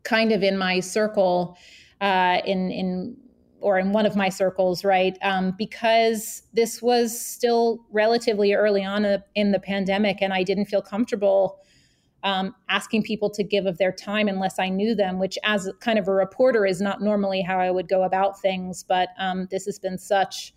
kind 0.03 0.31
of 0.31 0.43
in 0.43 0.57
my 0.57 0.79
circle 0.79 1.57
uh, 1.99 2.39
in 2.45 2.71
in 2.71 3.17
or 3.61 3.79
in 3.79 3.91
one 3.91 4.05
of 4.05 4.15
my 4.15 4.29
circles, 4.29 4.83
right? 4.83 5.17
Um, 5.21 5.53
because 5.57 6.43
this 6.53 6.81
was 6.81 7.19
still 7.19 7.85
relatively 7.91 8.53
early 8.53 8.83
on 8.83 9.05
in 9.35 9.51
the 9.51 9.59
pandemic, 9.59 10.21
and 10.21 10.33
I 10.33 10.43
didn't 10.43 10.65
feel 10.65 10.81
comfortable 10.81 11.59
um, 12.23 12.53
asking 12.67 13.03
people 13.03 13.29
to 13.29 13.43
give 13.43 13.65
of 13.65 13.77
their 13.77 13.91
time 13.91 14.27
unless 14.27 14.59
I 14.59 14.69
knew 14.69 14.93
them, 14.93 15.19
which, 15.19 15.37
as 15.43 15.69
kind 15.79 15.97
of 15.97 16.07
a 16.07 16.11
reporter, 16.11 16.65
is 16.65 16.81
not 16.81 17.01
normally 17.01 17.41
how 17.41 17.59
I 17.59 17.71
would 17.71 17.87
go 17.87 18.03
about 18.03 18.41
things. 18.41 18.83
But 18.83 19.09
um, 19.17 19.47
this 19.51 19.65
has 19.65 19.79
been 19.79 19.97
such 19.97 20.53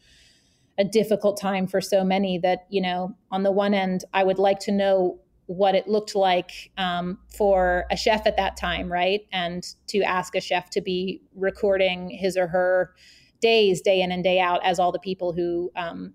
a 0.78 0.84
difficult 0.84 1.38
time 1.40 1.66
for 1.66 1.80
so 1.80 2.02
many 2.02 2.38
that, 2.38 2.66
you 2.68 2.80
know, 2.80 3.16
on 3.30 3.42
the 3.42 3.52
one 3.52 3.74
end, 3.74 4.04
I 4.12 4.24
would 4.24 4.38
like 4.38 4.58
to 4.60 4.72
know 4.72 5.20
what 5.46 5.74
it 5.74 5.88
looked 5.88 6.14
like 6.14 6.70
um, 6.78 7.18
for 7.28 7.84
a 7.90 7.96
chef 7.96 8.26
at 8.26 8.36
that 8.36 8.56
time, 8.56 8.90
right? 8.90 9.22
And 9.32 9.66
to 9.88 10.02
ask 10.02 10.34
a 10.34 10.40
chef 10.40 10.70
to 10.70 10.80
be 10.80 11.22
recording 11.34 12.10
his 12.10 12.36
or 12.36 12.46
her 12.46 12.94
days, 13.40 13.80
day 13.80 14.00
in 14.00 14.12
and 14.12 14.22
day 14.22 14.38
out, 14.38 14.64
as 14.64 14.78
all 14.78 14.92
the 14.92 14.98
people 14.98 15.32
who, 15.32 15.70
um, 15.76 16.14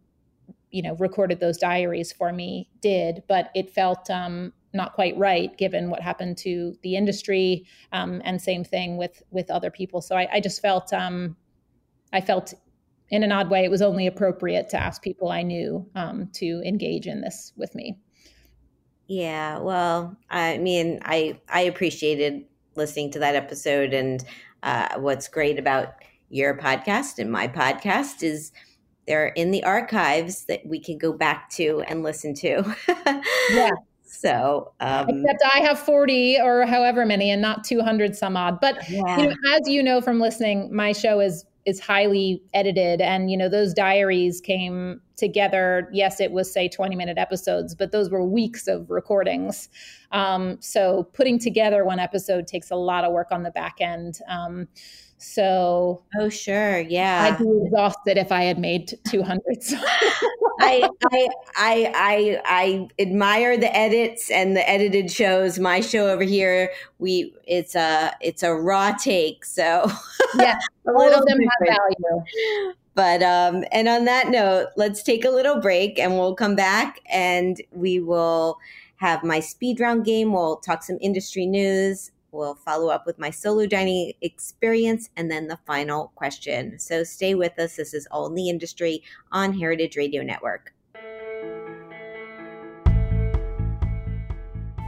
you 0.72 0.82
know, 0.82 0.96
recorded 0.96 1.40
those 1.40 1.58
diaries 1.58 2.12
for 2.12 2.32
me 2.32 2.70
did. 2.82 3.24
But 3.28 3.52
it 3.54 3.70
felt 3.70 4.10
um, 4.10 4.54
not 4.74 4.94
quite 4.94 5.18
right 5.18 5.56
given 5.58 5.90
what 5.90 6.02
happened 6.02 6.38
to 6.40 6.76
the 6.82 6.96
industry, 6.96 7.66
um, 7.92 8.22
and 8.24 8.42
same 8.42 8.64
thing 8.64 8.98
with 8.98 9.22
with 9.30 9.52
other 9.52 9.70
people. 9.70 10.02
So 10.02 10.16
I, 10.16 10.28
I 10.34 10.40
just 10.40 10.62
felt 10.62 10.94
um, 10.94 11.36
I 12.14 12.22
felt 12.22 12.54
in 13.10 13.24
an 13.24 13.32
odd 13.32 13.50
way 13.50 13.64
it 13.64 13.72
was 13.72 13.82
only 13.82 14.08
appropriate 14.08 14.70
to 14.70 14.78
ask 14.78 15.02
people 15.02 15.30
I 15.30 15.42
knew 15.42 15.90
um, 15.96 16.30
to 16.34 16.62
engage 16.66 17.08
in 17.08 17.22
this 17.22 17.54
with 17.56 17.74
me. 17.76 17.98
Yeah, 19.08 19.60
well, 19.60 20.18
I 20.30 20.58
mean, 20.58 21.00
I 21.04 21.40
I 21.50 21.62
appreciated 21.62 22.46
listening 22.76 23.12
to 23.12 23.20
that 23.20 23.36
episode, 23.36 23.94
and 23.94 24.24
uh, 24.64 25.00
what's 25.00 25.28
great 25.28 25.58
about 25.60 25.94
your 26.30 26.58
podcast 26.58 27.20
and 27.20 27.32
my 27.32 27.48
podcast 27.48 28.22
is 28.22 28.52
they're 29.08 29.28
in 29.28 29.52
the 29.52 29.64
archives 29.64 30.46
that 30.46 30.66
we 30.66 30.80
can 30.80 30.98
go 30.98 31.14
back 31.14 31.50
to 31.52 31.82
and 31.88 32.04
listen 32.04 32.34
to. 32.36 32.76
yeah. 33.52 33.72
So, 34.10 34.72
um, 34.80 35.10
except 35.10 35.44
I 35.54 35.60
have 35.60 35.78
40 35.78 36.40
or 36.42 36.66
however 36.66 37.06
many 37.06 37.30
and 37.30 37.42
not 37.42 37.66
200 37.66 38.16
some 38.16 38.38
odd. 38.38 38.60
But 38.62 38.90
yeah. 38.90 39.18
you 39.18 39.28
know, 39.28 39.36
as 39.54 39.68
you 39.68 39.84
know 39.84 40.00
from 40.00 40.22
listening, 40.22 40.74
my 40.74 40.94
show 40.94 41.20
is 41.20 41.46
is 41.68 41.82
highly 41.82 42.42
edited. 42.54 43.02
And 43.02 43.30
you 43.30 43.38
know 43.38 43.50
those 43.50 43.74
diaries 43.74 44.40
came 44.42 45.02
together. 45.18 45.90
Yes 45.92 46.20
it 46.20 46.32
was 46.32 46.52
say 46.52 46.70
20 46.70 46.96
minute 46.96 47.18
episodes 47.18 47.76
but 47.76 47.92
those 47.92 48.10
were 48.10 48.26
weeks 48.26 48.68
of 48.68 48.90
recordings. 48.90 49.70
Um, 50.12 50.58
so 50.62 51.04
putting 51.14 51.38
together 51.38 51.84
one 51.84 52.00
episode 52.00 52.48
takes 52.48 52.72
a 52.72 52.76
lot 52.76 53.04
of 53.04 53.12
work 53.12 53.28
on 53.32 53.44
the 53.44 53.52
back 53.52 53.76
end. 53.82 54.20
Um, 54.30 54.70
so 55.18 56.02
oh 56.20 56.30
sure 56.30 56.80
yeah 56.80 57.24
i'd 57.24 57.38
be 57.38 57.62
exhausted 57.66 58.18
if 58.18 58.32
i 58.32 58.44
had 58.44 58.60
made 58.60 58.98
200 59.08 59.42
I, 60.60 60.90
I 61.12 61.28
I 61.56 61.92
I 61.96 62.42
I 62.46 62.88
admire 63.00 63.58
the 63.58 63.76
edits 63.76 64.32
and 64.32 64.56
the 64.56 64.68
edited 64.68 65.12
shows. 65.12 65.60
My 65.60 65.82
show 65.82 66.08
over 66.10 66.24
here, 66.24 66.72
we 67.00 67.34
it's 67.46 67.76
a 67.76 68.12
it's 68.22 68.44
a 68.44 68.54
raw 68.54 68.92
take, 68.92 69.46
so 69.46 69.90
yeah, 70.38 70.58
of 71.14 71.26
them 71.26 71.40
different. 71.40 71.50
value. 71.68 72.24
But 72.96 73.22
um, 73.22 73.64
and 73.72 73.88
on 73.88 74.06
that 74.06 74.30
note, 74.30 74.70
let's 74.76 75.04
take 75.04 75.24
a 75.24 75.30
little 75.30 75.62
break, 75.62 76.00
and 76.00 76.14
we'll 76.14 76.36
come 76.36 76.56
back, 76.56 77.00
and 77.10 77.62
we 77.72 78.00
will 78.00 78.58
have 78.98 79.24
my 79.24 79.40
speed 79.40 79.80
round 79.80 80.06
game. 80.06 80.34
We'll 80.34 80.58
talk 80.58 80.84
some 80.84 80.98
industry 81.02 81.46
news. 81.46 82.12
We'll 82.38 82.54
follow 82.54 82.90
up 82.90 83.08
with 83.08 83.18
my 83.18 83.32
solo 83.32 83.66
dining 83.66 84.14
experience 84.22 85.10
and 85.18 85.30
then 85.30 85.48
the 85.48 85.58
final 85.66 86.12
question. 86.14 86.78
So 86.78 87.04
stay 87.04 87.34
with 87.34 87.58
us. 87.58 87.78
This 87.78 87.96
is 87.96 88.08
All 88.12 88.28
in 88.28 88.36
the 88.36 88.48
Industry 88.48 89.02
on 89.32 89.58
Heritage 89.58 89.98
Radio 89.98 90.22
Network. 90.22 90.72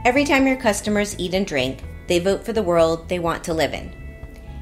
Every 0.04 0.24
time 0.24 0.46
your 0.46 0.58
customers 0.58 1.18
eat 1.18 1.34
and 1.34 1.44
drink, 1.44 1.82
they 2.06 2.20
vote 2.20 2.44
for 2.44 2.52
the 2.52 2.62
world 2.62 3.08
they 3.08 3.18
want 3.18 3.42
to 3.42 3.52
live 3.52 3.74
in. 3.74 3.92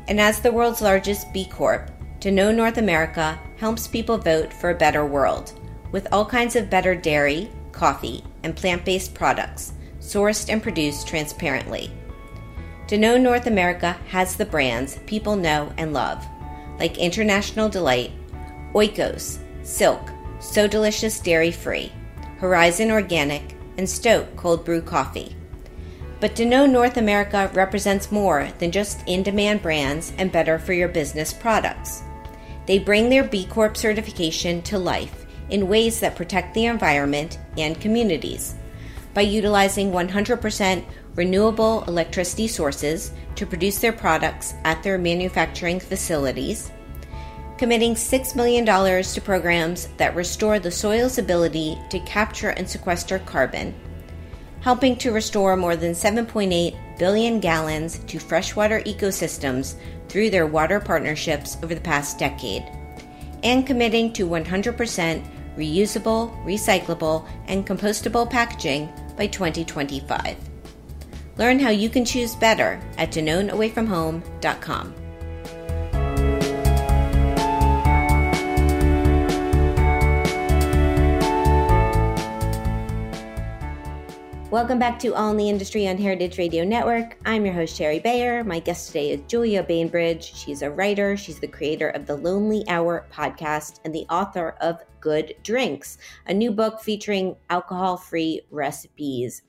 And 0.09 0.19
as 0.19 0.41
the 0.41 0.51
world's 0.51 0.81
largest 0.81 1.31
B 1.31 1.45
Corp, 1.45 1.91
Danone 2.21 2.57
North 2.57 2.79
America 2.79 3.39
helps 3.59 3.87
people 3.87 4.17
vote 4.17 4.51
for 4.51 4.71
a 4.71 4.75
better 4.75 5.05
world 5.05 5.53
with 5.93 6.09
all 6.11 6.25
kinds 6.25 6.57
of 6.57 6.71
better 6.71 6.95
dairy, 6.95 7.51
coffee, 7.71 8.25
and 8.45 8.57
plant 8.57 8.87
based 8.87 9.13
products 9.13 9.75
sourced 10.01 10.51
and 10.51 10.63
produced 10.63 11.07
transparently. 11.07 11.93
Danone 12.89 13.21
North 13.21 13.47
America 13.47 13.99
has 14.09 14.37
the 14.37 14.47
brands 14.47 14.99
people 15.05 15.37
know 15.37 15.71
and 15.77 15.93
love, 15.93 16.27
like 16.79 16.97
International 16.97 17.69
Delight, 17.69 18.13
Oikos, 18.73 19.41
Silk, 19.63 20.11
So 20.41 20.67
Delicious 20.67 21.21
Dairy 21.21 21.51
Free, 21.51 21.93
Horizon 22.39 22.91
Organic, 22.91 23.55
and 23.77 23.87
Stok 23.87 24.35
Cold 24.37 24.65
Brew 24.65 24.81
Coffee. 24.81 25.37
But 26.19 26.35
Danone 26.35 26.71
North 26.71 26.97
America 26.97 27.51
represents 27.53 28.11
more 28.11 28.49
than 28.59 28.73
just 28.73 29.07
in 29.07 29.23
demand 29.23 29.61
brands 29.61 30.15
and 30.17 30.33
better 30.33 30.59
for 30.59 30.73
your 30.73 30.89
business 30.89 31.31
products. 31.31 32.03
They 32.65 32.79
bring 32.79 33.11
their 33.11 33.25
B 33.25 33.45
Corp 33.45 33.77
certification 33.77 34.63
to 34.63 34.79
life 34.79 35.27
in 35.51 35.69
ways 35.69 36.01
that 36.01 36.17
protect 36.17 36.55
the 36.55 36.65
environment 36.65 37.39
and 37.59 37.79
communities 37.79 38.55
by 39.13 39.23
utilizing 39.23 39.91
100% 39.91 40.85
renewable 41.19 41.83
electricity 41.89 42.47
sources 42.47 43.11
to 43.35 43.45
produce 43.45 43.81
their 43.81 43.93
products 43.93 44.55
at 44.63 44.81
their 44.85 44.97
manufacturing 44.97 45.81
facilities, 45.81 46.71
committing 47.59 47.97
$6 47.97 48.37
million 48.37 48.65
to 48.65 49.21
programs 49.21 49.89
that 49.97 50.15
restore 50.15 50.61
the 50.61 50.71
soil's 50.71 51.19
ability 51.19 51.77
to 51.91 51.99
capture 52.01 52.51
and 52.51 52.71
sequester 52.71 53.19
carbon, 53.19 53.75
helping 54.61 54.95
to 54.95 55.11
restore 55.11 55.57
more 55.57 55.75
than 55.75 55.91
7.8 55.91 56.99
billion 57.01 57.41
gallons 57.41 57.99
to 58.07 58.21
freshwater 58.21 58.81
ecosystems 58.83 59.75
through 60.09 60.31
their 60.31 60.47
water 60.47 60.79
partnerships 60.79 61.57
over 61.65 61.75
the 61.75 61.81
past 61.81 62.17
decade, 62.21 62.65
and 63.43 63.67
committing 63.67 64.13
to 64.13 64.29
100% 64.29 65.25
reusable, 65.57 66.45
recyclable, 66.45 67.29
and 67.49 67.67
compostable 67.67 68.31
packaging 68.31 68.89
by 69.17 69.27
2025. 69.27 70.48
Learn 71.39 71.61
how 71.61 71.71
you 71.71 71.89
can 71.89 72.05
choose 72.05 72.35
better 72.35 72.81
at 72.99 73.13
DanoneAwayFromHome.com. 73.13 74.95
Welcome 84.51 84.79
back 84.79 84.99
to 85.01 85.15
All 85.15 85.31
in 85.31 85.37
the 85.37 85.49
Industry 85.49 85.87
on 85.87 85.99
Heritage 85.99 86.39
Radio 86.39 86.65
Network. 86.65 87.19
I'm 87.27 87.45
your 87.45 87.55
host, 87.55 87.77
Shari 87.77 87.99
Bayer. 87.99 88.43
My 88.43 88.59
guest 88.59 88.87
today 88.87 89.11
is 89.11 89.21
Julia 89.29 89.63
Bainbridge. 89.63 90.35
She's 90.35 90.63
a 90.63 90.71
writer, 90.71 91.19
she's 91.19 91.39
the 91.39 91.47
creator 91.47 91.91
of 91.91 92.07
the 92.07 92.17
Lonely 92.17 92.65
Hour 92.67 93.07
podcast, 93.13 93.81
and 93.85 93.95
the 93.95 94.07
author 94.09 94.57
of 94.63 94.83
Good 95.01 95.35
Drinks, 95.43 95.99
a 96.27 96.35
new 96.35 96.51
book 96.51 96.81
featuring 96.81 97.37
alcohol 97.51 97.99
free 97.99 98.41
recipes. 98.51 99.43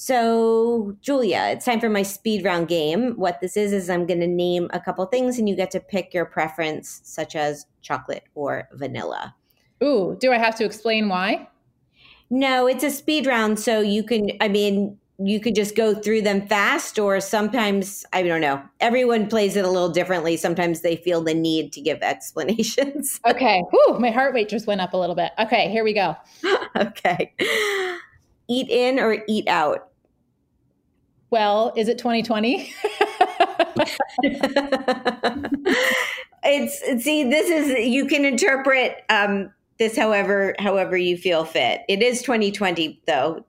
So, 0.00 0.96
Julia, 1.00 1.48
it's 1.50 1.64
time 1.64 1.80
for 1.80 1.88
my 1.88 2.04
speed 2.04 2.44
round 2.44 2.68
game. 2.68 3.14
What 3.16 3.40
this 3.40 3.56
is, 3.56 3.72
is 3.72 3.90
I'm 3.90 4.06
going 4.06 4.20
to 4.20 4.28
name 4.28 4.70
a 4.72 4.78
couple 4.78 5.04
things 5.06 5.40
and 5.40 5.48
you 5.48 5.56
get 5.56 5.72
to 5.72 5.80
pick 5.80 6.14
your 6.14 6.24
preference, 6.24 7.00
such 7.02 7.34
as 7.34 7.66
chocolate 7.82 8.22
or 8.36 8.68
vanilla. 8.74 9.34
Ooh, 9.82 10.16
do 10.20 10.30
I 10.30 10.38
have 10.38 10.54
to 10.58 10.64
explain 10.64 11.08
why? 11.08 11.48
No, 12.30 12.68
it's 12.68 12.84
a 12.84 12.92
speed 12.92 13.26
round, 13.26 13.58
so 13.58 13.80
you 13.80 14.04
can. 14.04 14.30
I 14.40 14.46
mean, 14.46 14.96
you 15.18 15.40
could 15.40 15.56
just 15.56 15.74
go 15.74 15.96
through 15.96 16.22
them 16.22 16.46
fast, 16.46 17.00
or 17.00 17.18
sometimes 17.18 18.06
I 18.12 18.22
don't 18.22 18.40
know. 18.40 18.62
Everyone 18.78 19.26
plays 19.26 19.56
it 19.56 19.64
a 19.64 19.68
little 19.68 19.90
differently. 19.90 20.36
Sometimes 20.36 20.82
they 20.82 20.94
feel 20.94 21.22
the 21.22 21.34
need 21.34 21.72
to 21.72 21.80
give 21.80 21.98
explanations. 22.02 23.18
okay. 23.26 23.64
Whew, 23.72 23.98
my 23.98 24.12
heart 24.12 24.32
rate 24.32 24.48
just 24.48 24.68
went 24.68 24.80
up 24.80 24.92
a 24.92 24.96
little 24.96 25.16
bit. 25.16 25.32
Okay, 25.40 25.68
here 25.72 25.82
we 25.82 25.92
go. 25.92 26.14
okay. 26.76 27.34
Eat 28.48 28.70
in 28.70 28.98
or 28.98 29.24
eat 29.28 29.46
out? 29.46 29.87
Well, 31.30 31.72
is 31.76 31.88
it 31.88 31.98
2020? 31.98 32.72
it's 36.42 37.04
see, 37.04 37.24
this 37.24 37.50
is 37.50 37.86
you 37.86 38.06
can 38.06 38.24
interpret 38.24 39.04
um, 39.10 39.52
this 39.78 39.96
however 39.96 40.54
however 40.58 40.96
you 40.96 41.16
feel 41.16 41.44
fit. 41.44 41.82
It 41.88 42.02
is 42.02 42.22
2020 42.22 43.02
though. 43.06 43.44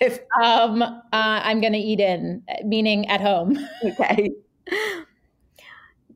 if, 0.00 0.18
um, 0.42 0.82
uh, 0.82 1.00
I'm 1.12 1.60
going 1.60 1.72
to 1.72 1.78
eat 1.78 2.00
in, 2.00 2.42
meaning 2.64 3.06
at 3.08 3.20
home. 3.20 3.58
Okay. 3.84 4.32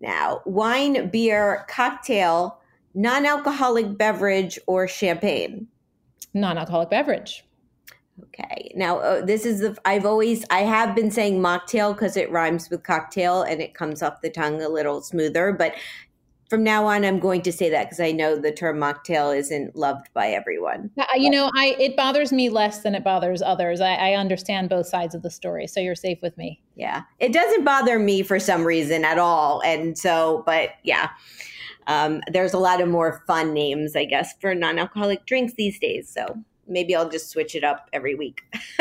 Now, 0.01 0.43
wine, 0.45 1.11
beer, 1.11 1.65
cocktail, 1.69 2.61
non-alcoholic 2.95 3.99
beverage, 3.99 4.59
or 4.67 4.87
champagne. 4.87 5.67
Non-alcoholic 6.35 6.89
beverage. 6.91 7.45
Okay. 8.25 8.73
Now, 8.75 8.99
uh, 8.99 9.25
this 9.25 9.45
is 9.45 9.61
the 9.61 9.77
I've 9.85 10.07
always 10.07 10.45
I 10.51 10.61
have 10.61 10.95
been 10.95 11.11
saying 11.11 11.41
mocktail 11.41 11.95
because 11.95 12.17
it 12.17 12.31
rhymes 12.31 12.71
with 12.71 12.83
cocktail 12.83 13.43
and 13.43 13.61
it 13.61 13.75
comes 13.75 14.03
off 14.03 14.21
the 14.23 14.31
tongue 14.31 14.63
a 14.63 14.69
little 14.69 15.03
smoother. 15.03 15.53
But 15.53 15.75
from 16.49 16.65
now 16.65 16.87
on, 16.87 17.05
I'm 17.05 17.21
going 17.21 17.43
to 17.43 17.53
say 17.53 17.69
that 17.71 17.85
because 17.85 18.01
I 18.01 18.11
know 18.11 18.37
the 18.37 18.53
term 18.53 18.79
mocktail 18.79 19.37
isn't 19.37 19.77
loved 19.77 20.09
by 20.15 20.29
everyone. 20.29 20.91
You 21.17 21.31
know, 21.31 21.51
I 21.57 21.77
it 21.79 21.97
bothers 21.97 22.33
me 22.33 22.49
less 22.49 22.83
than 22.83 22.95
it 22.95 23.05
bothers 23.05 23.43
others. 23.43 23.81
I, 23.81 23.95
I, 23.95 24.13
understand 24.15 24.71
both 24.71 24.87
sides 24.87 25.15
of 25.15 25.23
the 25.23 25.31
story, 25.31 25.67
so 25.67 25.81
you're 25.81 25.95
safe 25.95 26.19
with 26.23 26.37
me. 26.39 26.63
Yeah, 26.75 27.03
it 27.19 27.33
doesn't 27.33 27.65
bother 27.65 27.99
me 27.99 28.23
for 28.23 28.41
some 28.41 28.65
reason 28.65 29.05
at 29.05 29.19
all, 29.19 29.61
and 29.63 29.99
so, 29.99 30.43
but 30.47 30.71
yeah, 30.85 31.11
um, 31.87 32.23
there's 32.33 32.55
a 32.55 32.59
lot 32.59 32.81
of 32.81 32.89
more 32.89 33.23
fun 33.27 33.53
names, 33.53 33.95
I 33.95 34.05
guess, 34.05 34.35
for 34.41 34.55
non-alcoholic 34.55 35.27
drinks 35.27 35.55
these 35.55 35.79
days. 35.79 36.09
So 36.09 36.45
maybe 36.69 36.95
I'll 36.95 37.09
just 37.09 37.31
switch 37.31 37.55
it 37.55 37.65
up 37.65 37.89
every 37.93 38.15
week. 38.15 38.43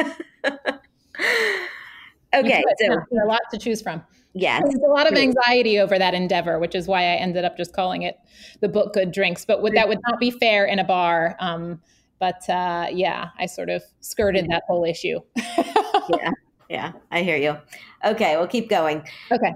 okay, 2.34 2.64
so 2.80 2.94
a 3.24 3.26
lot 3.26 3.42
to 3.52 3.58
choose 3.58 3.82
from. 3.82 4.04
Yes. 4.34 4.62
There's 4.64 4.84
a 4.84 4.92
lot 4.92 5.12
of 5.12 5.18
anxiety 5.18 5.80
over 5.80 5.98
that 5.98 6.14
endeavor, 6.14 6.60
which 6.60 6.76
is 6.76 6.88
why 6.88 7.02
I 7.02 7.16
ended 7.16 7.44
up 7.44 7.58
just 7.58 7.74
calling 7.74 8.04
it 8.04 8.18
the 8.62 8.70
book 8.70 8.94
Good 8.94 9.12
Drinks. 9.12 9.46
But 9.46 9.64
would, 9.64 9.74
that 9.74 9.88
would 9.88 10.00
not 10.08 10.20
be 10.20 10.30
fair 10.30 10.66
in 10.66 10.78
a 10.78 10.84
bar. 10.84 11.36
Um, 11.40 11.82
but 12.20 12.48
uh, 12.50 12.88
yeah, 12.92 13.30
I 13.40 13.46
sort 13.46 13.70
of 13.70 13.84
skirted 14.02 14.48
that 14.50 14.64
whole 14.68 14.84
issue. 14.86 15.20
yeah, 16.10 16.32
yeah, 16.70 16.92
I 17.12 17.22
hear 17.24 17.38
you. 17.38 17.58
Okay, 18.06 18.38
we'll 18.38 18.48
keep 18.48 18.70
going. 18.70 19.08
Okay. 19.32 19.54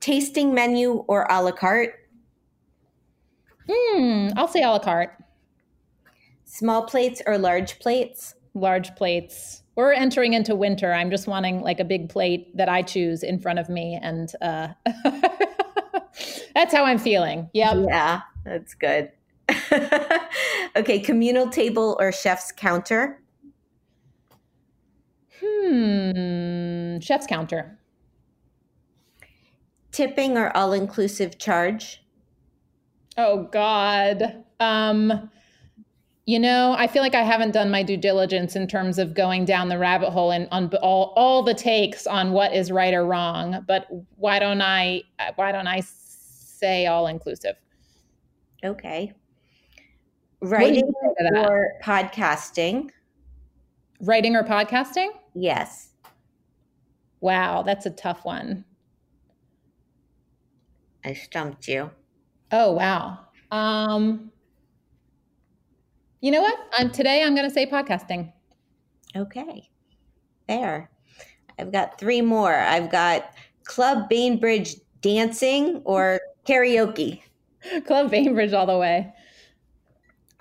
Tasting 0.00 0.52
menu 0.52 1.04
or 1.08 1.26
a 1.30 1.42
la 1.42 1.52
carte? 1.52 1.94
Hmm, 3.68 4.28
I'll 4.36 4.48
say 4.48 4.62
a 4.62 4.68
la 4.68 4.78
carte. 4.78 5.12
Small 6.54 6.84
plates 6.84 7.20
or 7.26 7.36
large 7.36 7.78
plates? 7.80 8.34
Large 8.54 8.94
plates 8.94 9.64
we're 9.76 9.92
entering 9.92 10.34
into 10.34 10.54
winter. 10.54 10.92
I'm 10.92 11.10
just 11.10 11.26
wanting 11.26 11.60
like 11.60 11.80
a 11.80 11.84
big 11.84 12.08
plate 12.08 12.56
that 12.56 12.68
I 12.68 12.82
choose 12.82 13.22
in 13.22 13.40
front 13.40 13.58
of 13.58 13.68
me, 13.68 13.98
and 14.00 14.30
uh, 14.40 14.68
that's 16.54 16.72
how 16.72 16.84
I'm 16.84 16.98
feeling. 16.98 17.50
Yep. 17.54 17.86
Yeah, 17.88 18.20
that's 18.44 18.74
good. 18.74 19.10
okay, 20.76 21.00
communal 21.00 21.50
table 21.50 21.96
or 21.98 22.12
chef's 22.12 22.52
counter? 22.52 23.20
Hmm, 25.40 27.00
chef's 27.00 27.26
counter. 27.26 27.78
Tipping 29.90 30.36
or 30.36 30.56
all 30.56 30.72
inclusive 30.72 31.38
charge? 31.38 32.02
Oh 33.16 33.44
God. 33.44 34.44
Um, 34.60 35.30
you 36.26 36.38
know, 36.38 36.74
I 36.78 36.86
feel 36.86 37.02
like 37.02 37.14
I 37.14 37.22
haven't 37.22 37.50
done 37.50 37.70
my 37.70 37.82
due 37.82 37.98
diligence 37.98 38.56
in 38.56 38.66
terms 38.66 38.98
of 38.98 39.12
going 39.14 39.44
down 39.44 39.68
the 39.68 39.78
rabbit 39.78 40.10
hole 40.10 40.30
and 40.30 40.48
on 40.50 40.70
all 40.76 41.12
all 41.16 41.42
the 41.42 41.52
takes 41.52 42.06
on 42.06 42.32
what 42.32 42.54
is 42.54 42.72
right 42.72 42.94
or 42.94 43.04
wrong. 43.04 43.62
But 43.68 43.86
why 44.16 44.38
don't 44.38 44.62
I 44.62 45.02
why 45.34 45.52
don't 45.52 45.66
I 45.66 45.80
say 45.80 46.86
all 46.86 47.06
inclusive? 47.06 47.56
Okay. 48.64 49.12
Writing 50.40 50.90
or 51.36 51.72
podcasting? 51.82 52.88
Writing 54.00 54.34
or 54.34 54.44
podcasting? 54.44 55.08
Yes. 55.34 55.90
Wow, 57.20 57.62
that's 57.62 57.84
a 57.86 57.90
tough 57.90 58.24
one. 58.24 58.64
I 61.04 61.12
stumped 61.12 61.68
you. 61.68 61.90
Oh 62.50 62.72
wow. 62.72 63.18
Um 63.50 64.32
you 66.24 66.30
know 66.30 66.40
what? 66.40 66.58
I'm, 66.78 66.90
today 66.90 67.22
I'm 67.22 67.34
going 67.34 67.46
to 67.46 67.52
say 67.52 67.66
podcasting. 67.66 68.32
Okay. 69.14 69.68
There. 70.48 70.90
I've 71.58 71.70
got 71.70 71.98
three 71.98 72.22
more. 72.22 72.54
I've 72.54 72.90
got 72.90 73.34
Club 73.64 74.08
Bainbridge 74.08 74.76
dancing 75.02 75.82
or 75.84 76.18
karaoke. 76.48 77.20
Club 77.86 78.10
Bainbridge 78.10 78.54
all 78.54 78.64
the 78.64 78.78
way. 78.78 79.12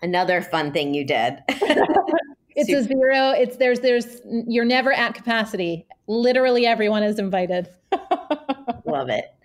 Another 0.02 0.42
fun 0.42 0.72
thing 0.72 0.94
you 0.94 1.04
did. 1.04 1.40
it's 1.50 2.70
Super. 2.70 2.80
a 2.80 2.84
zero. 2.84 3.30
It's 3.32 3.58
there's 3.58 3.82
there's 3.82 4.22
you're 4.26 4.64
never 4.64 4.94
at 4.94 5.16
capacity. 5.16 5.86
Literally 6.08 6.66
everyone 6.66 7.04
is 7.04 7.20
invited. 7.20 7.68
Love 8.86 9.10
it. 9.10 9.36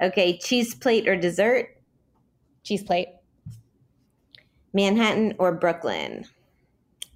Okay, 0.00 0.38
cheese 0.38 0.76
plate 0.76 1.08
or 1.08 1.16
dessert? 1.16 1.76
Cheese 2.62 2.84
plate. 2.84 3.08
Manhattan 4.72 5.34
or 5.38 5.52
Brooklyn? 5.52 6.24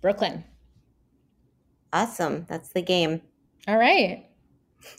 Brooklyn. 0.00 0.44
Awesome. 1.92 2.46
That's 2.48 2.70
the 2.70 2.82
game. 2.82 3.22
All 3.66 3.78
right. 3.78 4.26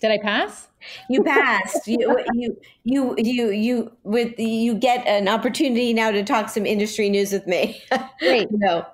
Did 0.01 0.11
I 0.11 0.17
pass? 0.17 0.67
You 1.09 1.23
passed. 1.23 1.87
you, 1.87 2.23
you, 2.33 2.57
you, 2.83 3.15
you, 3.17 3.51
you, 3.51 3.91
with 4.03 4.37
you 4.39 4.75
get 4.75 5.05
an 5.07 5.27
opportunity 5.27 5.93
now 5.93 6.11
to 6.11 6.23
talk 6.23 6.49
some 6.49 6.65
industry 6.65 7.09
news 7.09 7.31
with 7.31 7.47
me. 7.47 7.81
Great. 8.19 8.49
no. 8.51 8.85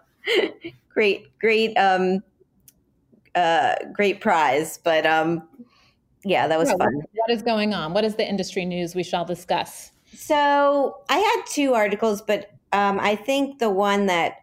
great, 0.89 1.37
great, 1.39 1.75
um, 1.75 2.23
uh, 3.35 3.75
great 3.91 4.21
prize. 4.21 4.79
But 4.83 5.05
um, 5.05 5.47
yeah, 6.23 6.47
that 6.47 6.57
was 6.57 6.69
yeah, 6.69 6.77
fun. 6.77 7.01
What 7.13 7.31
is 7.31 7.41
going 7.41 7.73
on? 7.73 7.93
What 7.93 8.05
is 8.05 8.15
the 8.15 8.27
industry 8.27 8.65
news 8.65 8.95
we 8.95 9.03
shall 9.03 9.25
discuss? 9.25 9.91
So 10.15 10.97
I 11.09 11.17
had 11.17 11.43
two 11.47 11.73
articles, 11.73 12.21
but 12.21 12.51
um, 12.73 12.99
I 12.99 13.15
think 13.15 13.59
the 13.59 13.69
one 13.69 14.07
that 14.07 14.37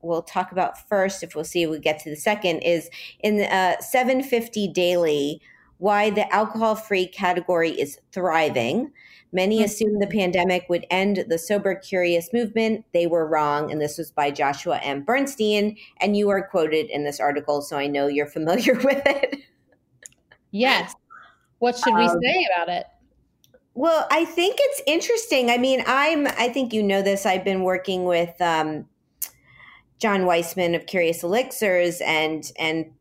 we'll 0.00 0.22
talk 0.22 0.52
about 0.52 0.88
first, 0.88 1.22
if 1.22 1.34
we'll 1.34 1.44
see 1.44 1.62
if 1.62 1.70
we 1.70 1.78
get 1.78 1.98
to 2.00 2.10
the 2.10 2.16
second, 2.16 2.60
is 2.60 2.88
in 3.20 3.40
uh, 3.40 3.80
750 3.80 4.68
Daily 4.68 5.40
why 5.78 6.10
the 6.10 6.32
alcohol 6.32 6.76
free 6.76 7.06
category 7.06 7.70
is 7.70 7.98
thriving. 8.12 8.92
Many 9.32 9.56
mm-hmm. 9.56 9.64
assumed 9.64 10.00
the 10.00 10.06
pandemic 10.06 10.66
would 10.68 10.86
end 10.90 11.24
the 11.28 11.38
sober 11.38 11.74
curious 11.74 12.32
movement. 12.32 12.84
They 12.92 13.06
were 13.08 13.26
wrong. 13.26 13.72
And 13.72 13.80
this 13.80 13.98
was 13.98 14.12
by 14.12 14.30
Joshua 14.30 14.78
M. 14.78 15.02
Bernstein. 15.02 15.76
And 16.00 16.16
you 16.16 16.28
are 16.28 16.46
quoted 16.46 16.88
in 16.90 17.02
this 17.02 17.18
article, 17.18 17.62
so 17.62 17.76
I 17.76 17.88
know 17.88 18.06
you're 18.06 18.26
familiar 18.26 18.74
with 18.84 19.02
it. 19.06 19.40
Yes. 20.52 20.94
What 21.58 21.76
should 21.76 21.94
we 21.94 22.04
um, 22.04 22.20
say 22.22 22.46
about 22.54 22.68
it? 22.68 22.86
Well, 23.74 24.06
I 24.10 24.24
think 24.24 24.56
it's 24.58 24.82
interesting. 24.86 25.50
I 25.50 25.56
mean, 25.56 25.82
I'm, 25.86 26.26
I 26.26 26.48
think 26.48 26.72
you 26.72 26.82
know 26.82 27.02
this. 27.02 27.24
I've 27.24 27.44
been 27.44 27.62
working 27.62 28.04
with 28.04 28.38
um, 28.40 28.86
John 29.98 30.26
Weissman 30.26 30.74
of 30.74 30.86
Curious 30.86 31.22
Elixirs 31.22 32.00
and, 32.02 32.52
and 32.58 32.92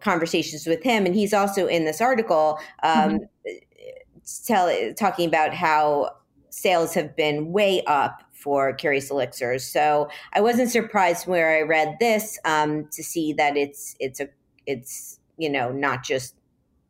conversations 0.00 0.66
with 0.66 0.82
him. 0.82 1.06
And 1.06 1.14
he's 1.14 1.32
also 1.32 1.66
in 1.66 1.86
this 1.86 2.00
article 2.00 2.58
um, 2.82 3.20
mm-hmm. 3.46 4.28
tell, 4.46 4.94
talking 4.94 5.26
about 5.26 5.54
how 5.54 6.10
sales 6.50 6.92
have 6.94 7.16
been 7.16 7.52
way 7.52 7.82
up 7.86 8.22
for 8.38 8.72
Curious 8.72 9.10
Elixirs. 9.10 9.64
So 9.64 10.08
I 10.34 10.40
wasn't 10.40 10.70
surprised 10.70 11.26
where 11.26 11.56
I 11.56 11.62
read 11.62 11.96
this 12.00 12.38
um, 12.44 12.88
to 12.92 13.02
see 13.02 13.32
that 13.34 13.56
it's 13.56 13.96
it's 13.98 14.20
a 14.20 14.28
it's 14.66 15.18
you 15.38 15.50
know 15.50 15.72
not 15.72 16.04
just 16.04 16.34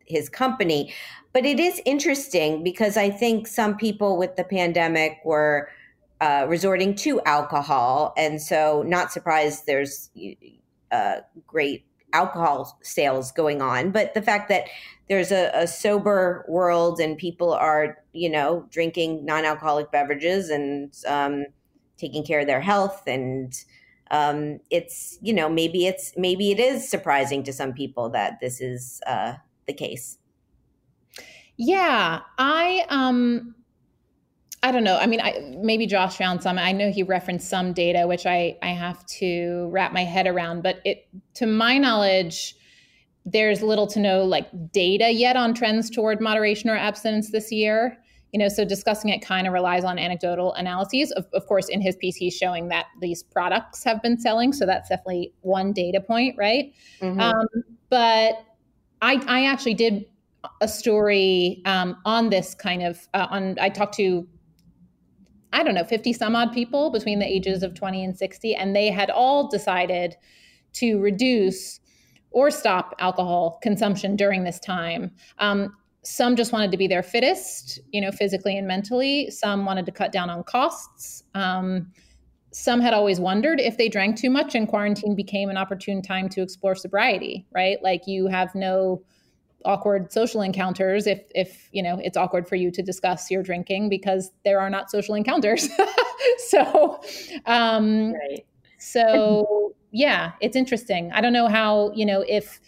his 0.08 0.28
company, 0.28 0.92
but 1.32 1.44
it 1.44 1.60
is 1.60 1.80
interesting 1.84 2.62
because 2.62 2.96
I 2.96 3.10
think 3.10 3.46
some 3.46 3.76
people 3.76 4.16
with 4.16 4.36
the 4.36 4.44
pandemic 4.44 5.18
were 5.24 5.68
uh, 6.20 6.46
resorting 6.48 6.94
to 6.96 7.20
alcohol, 7.22 8.12
and 8.16 8.40
so 8.42 8.82
not 8.86 9.12
surprised 9.12 9.66
there's 9.66 10.10
uh, 10.90 11.16
great 11.46 11.84
alcohol 12.12 12.78
sales 12.82 13.30
going 13.32 13.62
on, 13.62 13.90
but 13.90 14.14
the 14.14 14.22
fact 14.22 14.48
that 14.48 14.64
there's 15.08 15.30
a, 15.30 15.50
a 15.54 15.66
sober 15.66 16.44
world 16.48 17.00
and 17.00 17.16
people 17.16 17.52
are, 17.52 17.98
you 18.12 18.28
know, 18.28 18.66
drinking 18.70 19.24
non-alcoholic 19.24 19.90
beverages 19.90 20.50
and 20.50 20.94
um, 21.06 21.46
taking 21.98 22.24
care 22.24 22.40
of 22.40 22.46
their 22.46 22.60
health 22.60 23.02
and 23.06 23.64
um, 24.10 24.60
it's 24.70 25.18
you 25.20 25.32
know 25.32 25.48
maybe 25.48 25.86
it's 25.86 26.12
maybe 26.16 26.50
it 26.50 26.58
is 26.58 26.88
surprising 26.88 27.42
to 27.44 27.52
some 27.52 27.72
people 27.72 28.08
that 28.10 28.40
this 28.40 28.60
is 28.60 29.00
uh, 29.06 29.34
the 29.68 29.74
case 29.74 30.18
yeah 31.56 32.20
i 32.38 32.84
um 32.88 33.54
I 34.62 34.72
don't 34.72 34.84
know. 34.84 34.96
I 34.96 35.06
mean, 35.06 35.20
I, 35.20 35.54
maybe 35.56 35.86
Josh 35.86 36.16
found 36.16 36.42
some. 36.42 36.58
I 36.58 36.72
know 36.72 36.90
he 36.90 37.02
referenced 37.02 37.48
some 37.48 37.72
data, 37.72 38.06
which 38.06 38.26
I 38.26 38.56
I 38.62 38.70
have 38.70 39.06
to 39.06 39.68
wrap 39.70 39.92
my 39.92 40.02
head 40.02 40.26
around. 40.26 40.62
But 40.62 40.80
it, 40.84 41.06
to 41.34 41.46
my 41.46 41.78
knowledge, 41.78 42.56
there's 43.24 43.62
little 43.62 43.86
to 43.88 44.00
no 44.00 44.24
like 44.24 44.48
data 44.72 45.10
yet 45.12 45.36
on 45.36 45.54
trends 45.54 45.90
toward 45.90 46.20
moderation 46.20 46.70
or 46.70 46.76
abstinence 46.76 47.30
this 47.30 47.52
year. 47.52 47.98
You 48.32 48.38
know, 48.38 48.48
so 48.48 48.64
discussing 48.64 49.10
it 49.10 49.20
kind 49.20 49.46
of 49.46 49.52
relies 49.52 49.84
on 49.84 49.98
anecdotal 49.98 50.52
analyses. 50.54 51.12
Of, 51.12 51.26
of 51.32 51.46
course, 51.46 51.68
in 51.68 51.80
his 51.80 51.96
piece, 51.96 52.16
he's 52.16 52.36
showing 52.36 52.68
that 52.68 52.86
these 53.00 53.22
products 53.22 53.84
have 53.84 54.02
been 54.02 54.18
selling, 54.18 54.52
so 54.52 54.66
that's 54.66 54.88
definitely 54.88 55.32
one 55.40 55.72
data 55.72 56.00
point, 56.00 56.36
right? 56.36 56.74
Mm-hmm. 57.00 57.20
Um, 57.20 57.46
but 57.88 58.34
I 59.02 59.22
I 59.26 59.44
actually 59.46 59.74
did 59.74 60.06
a 60.60 60.68
story 60.68 61.62
um, 61.64 61.96
on 62.04 62.30
this 62.30 62.54
kind 62.54 62.82
of 62.82 63.08
uh, 63.14 63.26
on. 63.30 63.56
I 63.60 63.68
talked 63.68 63.94
to 63.96 64.26
I 65.52 65.62
don't 65.62 65.74
know, 65.74 65.84
50 65.84 66.12
some 66.12 66.36
odd 66.36 66.52
people 66.52 66.90
between 66.90 67.18
the 67.18 67.26
ages 67.26 67.62
of 67.62 67.74
20 67.74 68.04
and 68.04 68.16
60, 68.16 68.54
and 68.54 68.76
they 68.76 68.90
had 68.90 69.10
all 69.10 69.48
decided 69.48 70.16
to 70.74 71.00
reduce 71.00 71.80
or 72.30 72.50
stop 72.50 72.94
alcohol 72.98 73.58
consumption 73.62 74.16
during 74.16 74.44
this 74.44 74.60
time. 74.60 75.10
Um, 75.38 75.74
some 76.04 76.36
just 76.36 76.52
wanted 76.52 76.70
to 76.70 76.76
be 76.76 76.86
their 76.86 77.02
fittest, 77.02 77.80
you 77.90 78.00
know, 78.00 78.12
physically 78.12 78.56
and 78.56 78.66
mentally. 78.66 79.30
Some 79.30 79.64
wanted 79.64 79.86
to 79.86 79.92
cut 79.92 80.12
down 80.12 80.30
on 80.30 80.44
costs. 80.44 81.22
Um, 81.34 81.92
some 82.58 82.80
had 82.80 82.92
always 82.92 83.20
wondered 83.20 83.60
if 83.60 83.76
they 83.76 83.88
drank 83.88 84.16
too 84.16 84.28
much 84.28 84.56
and 84.56 84.66
quarantine 84.66 85.14
became 85.14 85.48
an 85.48 85.56
opportune 85.56 86.02
time 86.02 86.28
to 86.28 86.42
explore 86.42 86.74
sobriety, 86.74 87.46
right? 87.54 87.78
Like 87.84 88.08
you 88.08 88.26
have 88.26 88.52
no 88.52 89.04
awkward 89.64 90.12
social 90.12 90.42
encounters 90.42 91.06
if 91.06 91.20
if 91.34 91.68
you 91.72 91.82
know 91.82 92.00
it's 92.02 92.16
awkward 92.16 92.48
for 92.48 92.56
you 92.56 92.70
to 92.70 92.82
discuss 92.82 93.30
your 93.30 93.42
drinking 93.42 93.88
because 93.88 94.30
there 94.44 94.60
are 94.60 94.70
not 94.70 94.88
social 94.88 95.16
encounters 95.16 95.68
so 96.48 97.00
um 97.46 98.12
right. 98.12 98.46
so 98.78 99.74
yeah 99.90 100.30
it's 100.40 100.54
interesting 100.54 101.10
i 101.12 101.20
don't 101.20 101.32
know 101.32 101.48
how 101.48 101.90
you 101.92 102.06
know 102.06 102.24
if 102.28 102.60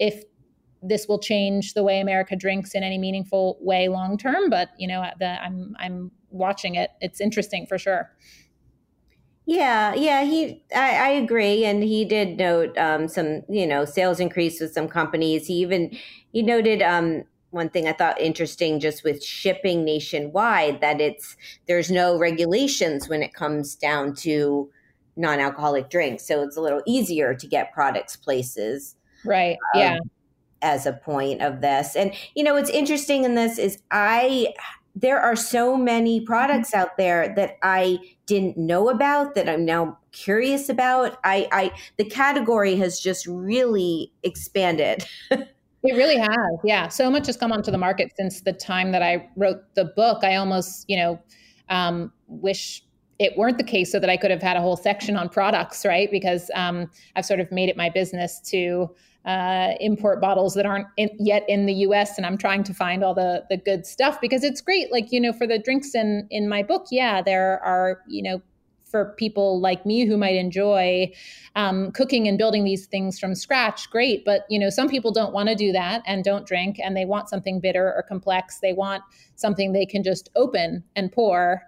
if 0.00 0.24
this 0.82 1.06
will 1.06 1.20
change 1.20 1.74
the 1.74 1.82
way 1.84 2.00
america 2.00 2.34
drinks 2.34 2.74
in 2.74 2.82
any 2.82 2.98
meaningful 2.98 3.56
way 3.60 3.86
long 3.86 4.18
term 4.18 4.50
but 4.50 4.70
you 4.78 4.88
know 4.88 5.04
the, 5.20 5.40
i'm 5.44 5.76
i'm 5.78 6.10
watching 6.30 6.74
it 6.74 6.90
it's 7.00 7.20
interesting 7.20 7.66
for 7.66 7.78
sure 7.78 8.10
yeah, 9.44 9.94
yeah, 9.94 10.24
he 10.24 10.62
I, 10.74 10.96
I 10.96 11.08
agree, 11.10 11.64
and 11.64 11.82
he 11.82 12.04
did 12.04 12.38
note 12.38 12.76
um, 12.78 13.08
some 13.08 13.42
you 13.48 13.66
know 13.66 13.84
sales 13.84 14.20
increase 14.20 14.60
with 14.60 14.72
some 14.72 14.88
companies. 14.88 15.46
He 15.46 15.54
even 15.54 15.96
he 16.32 16.42
noted 16.42 16.80
um, 16.80 17.24
one 17.50 17.68
thing 17.68 17.88
I 17.88 17.92
thought 17.92 18.20
interesting 18.20 18.78
just 18.78 19.02
with 19.02 19.22
shipping 19.22 19.84
nationwide 19.84 20.80
that 20.80 21.00
it's 21.00 21.36
there's 21.66 21.90
no 21.90 22.18
regulations 22.18 23.08
when 23.08 23.22
it 23.22 23.34
comes 23.34 23.74
down 23.74 24.14
to 24.16 24.70
non-alcoholic 25.16 25.90
drinks, 25.90 26.24
so 26.26 26.42
it's 26.42 26.56
a 26.56 26.60
little 26.60 26.82
easier 26.86 27.34
to 27.34 27.46
get 27.46 27.72
products 27.72 28.16
places. 28.16 28.94
Right. 29.24 29.56
Um, 29.74 29.80
yeah. 29.80 29.98
As 30.64 30.86
a 30.86 30.92
point 30.92 31.42
of 31.42 31.60
this, 31.60 31.96
and 31.96 32.14
you 32.36 32.44
know 32.44 32.54
what's 32.54 32.70
interesting 32.70 33.24
in 33.24 33.34
this 33.34 33.58
is 33.58 33.82
I 33.90 34.54
there 34.94 35.20
are 35.20 35.36
so 35.36 35.76
many 35.76 36.20
products 36.20 36.74
out 36.74 36.96
there 36.96 37.34
that 37.36 37.56
I 37.62 37.98
didn't 38.26 38.56
know 38.56 38.90
about 38.90 39.34
that 39.34 39.48
I'm 39.48 39.64
now 39.64 39.98
curious 40.12 40.68
about. 40.68 41.18
I, 41.24 41.48
I 41.50 41.72
the 41.96 42.04
category 42.04 42.76
has 42.76 43.00
just 43.00 43.26
really 43.26 44.12
expanded. 44.22 45.04
it 45.30 45.46
really 45.82 46.18
has. 46.18 46.58
Yeah. 46.62 46.88
So 46.88 47.10
much 47.10 47.26
has 47.26 47.36
come 47.36 47.52
onto 47.52 47.70
the 47.70 47.78
market 47.78 48.12
since 48.16 48.42
the 48.42 48.52
time 48.52 48.92
that 48.92 49.02
I 49.02 49.28
wrote 49.36 49.62
the 49.74 49.86
book. 49.96 50.24
I 50.24 50.36
almost, 50.36 50.84
you 50.88 50.96
know, 50.96 51.18
um, 51.70 52.12
wish 52.26 52.84
it 53.18 53.36
weren't 53.38 53.56
the 53.56 53.64
case 53.64 53.90
so 53.90 53.98
that 53.98 54.10
I 54.10 54.16
could 54.16 54.30
have 54.30 54.42
had 54.42 54.56
a 54.56 54.60
whole 54.60 54.76
section 54.76 55.16
on 55.16 55.28
products, 55.28 55.84
right? 55.86 56.10
Because 56.10 56.50
um, 56.54 56.90
I've 57.16 57.24
sort 57.24 57.40
of 57.40 57.50
made 57.50 57.68
it 57.68 57.76
my 57.76 57.88
business 57.88 58.40
to 58.46 58.90
uh, 59.24 59.72
import 59.80 60.20
bottles 60.20 60.54
that 60.54 60.66
aren't 60.66 60.86
in, 60.96 61.10
yet 61.18 61.44
in 61.48 61.66
the 61.66 61.74
U.S. 61.74 62.16
and 62.16 62.26
I'm 62.26 62.36
trying 62.36 62.64
to 62.64 62.74
find 62.74 63.04
all 63.04 63.14
the 63.14 63.44
the 63.48 63.56
good 63.56 63.86
stuff 63.86 64.20
because 64.20 64.42
it's 64.42 64.60
great. 64.60 64.90
Like 64.90 65.12
you 65.12 65.20
know, 65.20 65.32
for 65.32 65.46
the 65.46 65.58
drinks 65.58 65.94
in 65.94 66.26
in 66.30 66.48
my 66.48 66.62
book, 66.62 66.86
yeah, 66.90 67.22
there 67.22 67.62
are 67.64 68.00
you 68.08 68.22
know 68.22 68.42
for 68.92 69.14
people 69.16 69.58
like 69.58 69.86
me 69.86 70.04
who 70.04 70.18
might 70.18 70.36
enjoy 70.36 71.10
um, 71.56 71.90
cooking 71.92 72.28
and 72.28 72.36
building 72.36 72.62
these 72.62 72.86
things 72.86 73.18
from 73.18 73.34
scratch 73.34 73.90
great 73.90 74.22
but 74.24 74.42
you 74.50 74.58
know 74.58 74.68
some 74.68 74.88
people 74.88 75.10
don't 75.10 75.32
want 75.32 75.48
to 75.48 75.54
do 75.54 75.72
that 75.72 76.02
and 76.06 76.22
don't 76.22 76.46
drink 76.46 76.76
and 76.78 76.94
they 76.94 77.06
want 77.06 77.28
something 77.28 77.58
bitter 77.58 77.92
or 77.96 78.04
complex 78.06 78.58
they 78.60 78.74
want 78.74 79.02
something 79.34 79.72
they 79.72 79.86
can 79.86 80.02
just 80.02 80.28
open 80.36 80.84
and 80.94 81.10
pour 81.10 81.62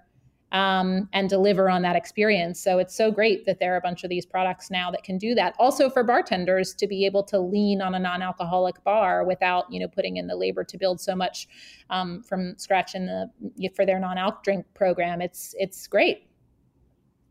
um, 0.55 1.09
and 1.13 1.29
deliver 1.29 1.69
on 1.69 1.83
that 1.83 1.97
experience. 1.97 2.61
So 2.61 2.79
it's 2.79 2.97
so 2.97 3.11
great 3.11 3.45
that 3.45 3.59
there 3.59 3.75
are 3.75 3.77
a 3.77 3.81
bunch 3.81 4.05
of 4.05 4.09
these 4.09 4.25
products 4.25 4.71
now 4.71 4.89
that 4.93 5.03
can 5.03 5.19
do 5.19 5.35
that. 5.35 5.57
Also 5.59 5.91
for 5.91 6.05
bartenders 6.05 6.73
to 6.75 6.87
be 6.87 7.05
able 7.05 7.25
to 7.25 7.41
lean 7.41 7.83
on 7.83 7.97
a 7.97 7.99
non-alcoholic 7.99 8.83
bar 8.85 9.25
without 9.25 9.71
you 9.71 9.81
know 9.81 9.89
putting 9.89 10.17
in 10.17 10.29
the 10.29 10.37
labor 10.37 10.63
to 10.63 10.79
build 10.79 11.01
so 11.01 11.17
much 11.17 11.49
um, 11.91 12.23
from 12.23 12.57
scratch 12.57 12.95
in 12.95 13.07
the 13.07 13.69
for 13.75 13.85
their 13.85 13.99
non-alc 13.99 14.45
drink 14.45 14.65
program. 14.75 15.21
It's 15.21 15.57
it's 15.59 15.89
great. 15.89 16.29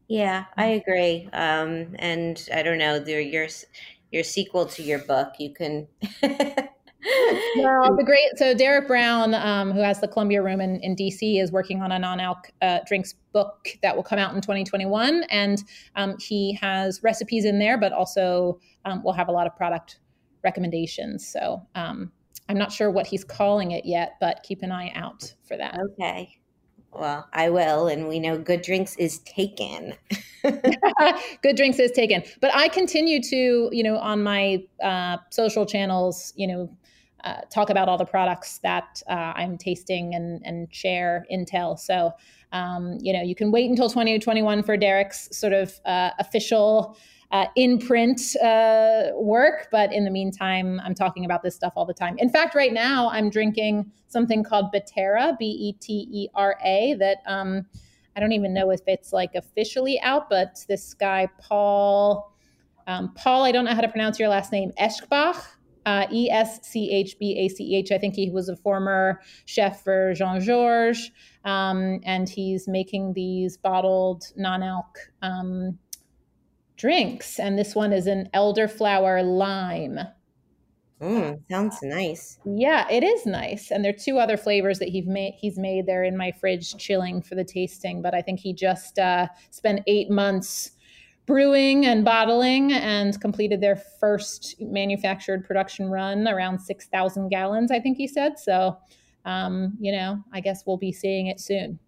Yeah, 0.09 0.43
I 0.57 0.65
agree. 0.67 1.30
Um, 1.32 1.95
and 1.97 2.45
I 2.53 2.61
don't 2.61 2.78
know, 2.78 2.95
your 2.95 3.47
your 4.11 4.24
sequel 4.24 4.65
to 4.65 4.84
your 4.84 4.99
book, 4.99 5.36
you 5.39 5.53
can 5.53 5.88
well, 7.58 7.95
the 7.95 8.04
great 8.06 8.38
so 8.38 8.54
Derek 8.54 8.88
Brown, 8.88 9.34
um, 9.34 9.72
who 9.72 9.82
has 9.82 9.99
the 9.99 10.08
Columbia 10.08 10.41
Room 10.41 10.62
in, 10.62 10.78
in 10.78 10.95
DC, 10.95 11.41
is 11.41 11.51
working 11.51 11.82
on 11.82 11.91
a 11.91 11.99
non-alc 11.99 12.51
uh, 12.62 12.80
drinks 12.86 13.16
book 13.32 13.70
that 13.82 13.95
will 13.95 14.04
come 14.04 14.20
out 14.20 14.34
in 14.34 14.41
2021, 14.41 15.24
and 15.30 15.64
um, 15.95 16.16
he 16.20 16.54
has 16.62 17.01
recipes 17.04 17.45
in 17.45 17.60
there, 17.60 17.78
but 17.78 17.91
also 17.91 18.60
um, 18.86 19.04
will 19.04 19.14
have 19.14 19.28
a 19.28 19.32
lot 19.32 19.47
of 19.47 19.56
product 19.56 19.99
recommendations. 20.43 21.28
So 21.28 21.66
um, 21.76 22.12
I'm 22.49 22.58
not 22.58 22.72
sure 22.72 22.91
what 22.91 23.08
he's 23.08 23.24
calling 23.24 23.72
it 23.72 23.86
yet, 23.86 24.14
but 24.20 24.43
keep 24.43 24.62
an 24.62 24.72
eye 24.72 24.91
out 24.95 25.34
for 25.47 25.58
that. 25.58 25.78
Okay. 25.93 26.38
Well, 26.91 27.28
I 27.34 27.49
will. 27.49 27.88
And 27.88 28.08
we 28.08 28.20
know 28.20 28.38
Good 28.38 28.62
Drinks 28.62 28.95
is 28.97 29.20
taken. 29.20 29.95
Good 30.43 31.56
Drinks 31.56 31.80
is 31.80 31.91
taken. 31.91 32.24
But 32.39 32.54
I 32.54 32.68
continue 32.68 33.22
to, 33.24 33.70
you 33.72 33.84
know, 33.84 33.97
on 33.97 34.22
my 34.22 34.64
uh, 34.84 35.18
social 35.32 35.66
channels, 35.66 36.34
you 36.36 36.47
know, 36.47 36.78
uh, 37.24 37.41
talk 37.49 37.69
about 37.69 37.88
all 37.88 37.97
the 37.97 38.05
products 38.05 38.59
that 38.59 39.01
uh, 39.07 39.34
I'm 39.36 39.57
tasting 39.57 40.13
and, 40.15 40.41
and 40.45 40.74
share 40.74 41.26
intel. 41.32 41.80
So, 41.80 42.11
um, 42.51 42.97
you 43.01 43.13
know, 43.13 43.21
you 43.21 43.36
can 43.36 43.51
wait 43.51 43.69
until 43.69 43.89
2021 43.89 44.63
for 44.63 44.78
Derek's 44.78 45.36
sort 45.36 45.53
of 45.53 45.80
uh, 45.86 46.11
official 46.19 46.97
uh, 47.32 47.45
in 47.55 47.80
print 47.80 48.36
uh, 48.43 49.11
work. 49.15 49.67
But 49.71 49.91
in 49.91 50.05
the 50.05 50.11
meantime, 50.11 50.80
I'm 50.84 50.93
talking 50.93 51.26
about 51.26 51.41
this 51.41 51.55
stuff 51.55 51.74
all 51.76 51.86
the 51.86 51.93
time. 51.93 52.15
In 52.19 52.30
fact, 52.30 52.55
right 52.55 52.71
now, 52.74 53.09
I'm 53.09 53.30
drinking 53.30 53.91
something 54.07 54.43
called 54.43 54.71
Betera, 54.74 55.38
B 55.39 55.45
E 55.45 55.74
T 55.74 56.07
E 56.11 56.28
R 56.36 56.57
A, 56.63 56.95
that 56.99 57.17
um, 57.26 57.65
I 58.15 58.19
don't 58.19 58.34
even 58.34 58.53
know 58.53 58.69
if 58.69 58.82
it's 58.86 59.11
like 59.11 59.34
officially 59.34 59.99
out, 60.01 60.30
but 60.30 60.63
this 60.67 60.93
guy, 60.93 61.28
Paul, 61.39 62.32
um, 62.86 63.13
Paul, 63.15 63.43
I 63.43 63.51
don't 63.51 63.65
know 63.65 63.74
how 63.74 63.82
to 63.82 63.88
pronounce 63.88 64.19
your 64.19 64.30
last 64.30 64.51
name, 64.51 64.71
Eschbach. 64.80 65.43
Uh, 65.86 66.07
e 66.11 66.29
S 66.31 66.65
C 66.65 66.91
H 66.91 67.17
B 67.19 67.38
A 67.38 67.49
C 67.49 67.75
H. 67.75 67.91
I 67.91 67.97
think 67.97 68.15
he 68.15 68.29
was 68.29 68.47
a 68.47 68.55
former 68.55 69.19
chef 69.45 69.84
for 69.84 70.13
Jean 70.13 70.39
Georges, 70.39 71.11
um, 71.43 71.99
and 72.05 72.29
he's 72.29 72.67
making 72.67 73.13
these 73.13 73.57
bottled 73.57 74.23
non-alc 74.38 74.97
um, 75.21 75.77
drinks, 76.77 77.39
and 77.39 77.57
this 77.57 77.75
one 77.75 77.91
is 77.91 78.07
an 78.07 78.29
elderflower 78.34 79.23
lime. 79.23 79.99
Mm, 81.01 81.41
sounds 81.49 81.79
nice. 81.84 82.39
Yeah, 82.45 82.88
it 82.89 83.03
is 83.03 83.25
nice. 83.25 83.71
And 83.71 83.84
there 83.84 83.93
are 83.93 83.97
two 83.97 84.19
other 84.19 84.38
flavors 84.38 84.79
that 84.79 84.88
he's 84.88 85.05
made. 85.05 85.34
He's 85.38 85.57
made. 85.57 85.86
They're 85.86 86.05
in 86.05 86.15
my 86.15 86.31
fridge, 86.31 86.77
chilling 86.77 87.21
for 87.21 87.36
the 87.36 87.43
tasting. 87.43 88.01
But 88.01 88.13
I 88.13 88.21
think 88.21 88.39
he 88.39 88.53
just 88.53 88.97
uh, 88.97 89.27
spent 89.49 89.81
eight 89.86 90.09
months 90.09 90.71
brewing 91.26 91.86
and 91.86 92.03
bottling 92.03 92.74
and 92.74 93.19
completed 93.21 93.61
their 93.61 93.76
first 93.76 94.55
manufactured 94.59 95.45
production 95.45 95.89
run 95.89 96.28
around 96.28 96.59
6,000 96.59 97.30
gallons, 97.30 97.71
I 97.71 97.80
think 97.80 97.97
he 97.97 98.07
said. 98.07 98.38
So, 98.38 98.78
um, 99.26 99.78
you 99.80 99.91
know, 99.91 100.21
I 100.34 100.41
guess 100.41 100.63
we'll 100.65 100.78
be 100.78 100.91
seeing 100.91 101.28
it 101.28 101.39
soon. 101.39 101.80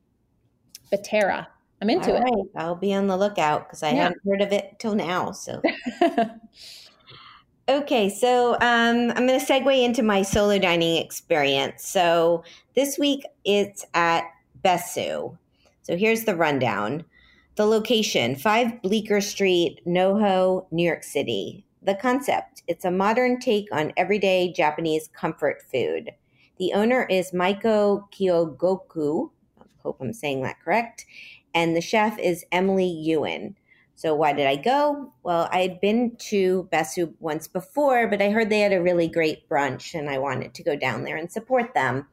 Betera. 0.91 1.47
I'm 1.81 1.89
into 1.89 2.15
it. 2.15 2.23
I'll 2.55 2.75
be 2.75 2.93
on 2.93 3.07
the 3.07 3.17
lookout 3.17 3.67
because 3.67 3.83
I 3.83 3.89
yeah. 3.89 4.03
hadn't 4.03 4.21
heard 4.25 4.41
of 4.41 4.53
it 4.53 4.75
till 4.79 4.95
now. 4.95 5.31
So. 5.31 5.61
okay, 7.69 8.09
so 8.09 8.53
um, 8.53 9.11
I'm 9.11 9.27
going 9.27 9.39
to 9.39 9.45
segue 9.45 9.83
into 9.83 10.01
my 10.01 10.21
solo 10.21 10.57
dining 10.57 11.03
experience. 11.03 11.85
So 11.85 12.43
this 12.75 12.97
week 12.97 13.25
it's 13.43 13.85
at 13.93 14.23
Bessou. 14.63 15.37
So 15.83 15.97
here's 15.97 16.23
the 16.23 16.35
rundown. 16.35 17.03
The 17.55 17.65
location 17.65 18.35
5 18.35 18.81
Bleecker 18.81 19.21
Street, 19.21 19.79
NoHo, 19.87 20.67
New 20.71 20.83
York 20.83 21.03
City. 21.03 21.65
The 21.81 21.95
concept 21.95 22.63
it's 22.67 22.83
a 22.83 22.91
modern 22.91 23.39
take 23.39 23.67
on 23.71 23.93
everyday 23.95 24.51
Japanese 24.51 25.09
comfort 25.13 25.61
food. 25.61 26.11
The 26.57 26.73
owner 26.73 27.05
is 27.09 27.31
Maiko 27.31 28.11
Kyogoku. 28.11 29.29
I 29.59 29.65
hope 29.83 29.97
I'm 30.01 30.11
saying 30.11 30.41
that 30.43 30.59
correct 30.63 31.05
and 31.55 31.75
the 31.75 31.81
chef 31.81 32.19
is 32.19 32.45
Emily 32.51 32.85
Yuen. 32.85 33.55
So 33.95 34.13
why 34.13 34.33
did 34.33 34.45
I 34.45 34.57
go? 34.57 35.13
Well, 35.23 35.47
I 35.49 35.61
had 35.61 35.79
been 35.79 36.17
to 36.27 36.67
Bessou 36.71 37.13
once 37.21 37.47
before, 37.47 38.07
but 38.09 38.21
I 38.21 38.29
heard 38.29 38.49
they 38.49 38.59
had 38.59 38.73
a 38.73 38.81
really 38.81 39.07
great 39.07 39.47
brunch, 39.47 39.97
and 39.97 40.09
I 40.09 40.17
wanted 40.17 40.53
to 40.53 40.63
go 40.63 40.75
down 40.75 41.05
there 41.05 41.15
and 41.15 41.31
support 41.31 41.73
them. 41.73 42.07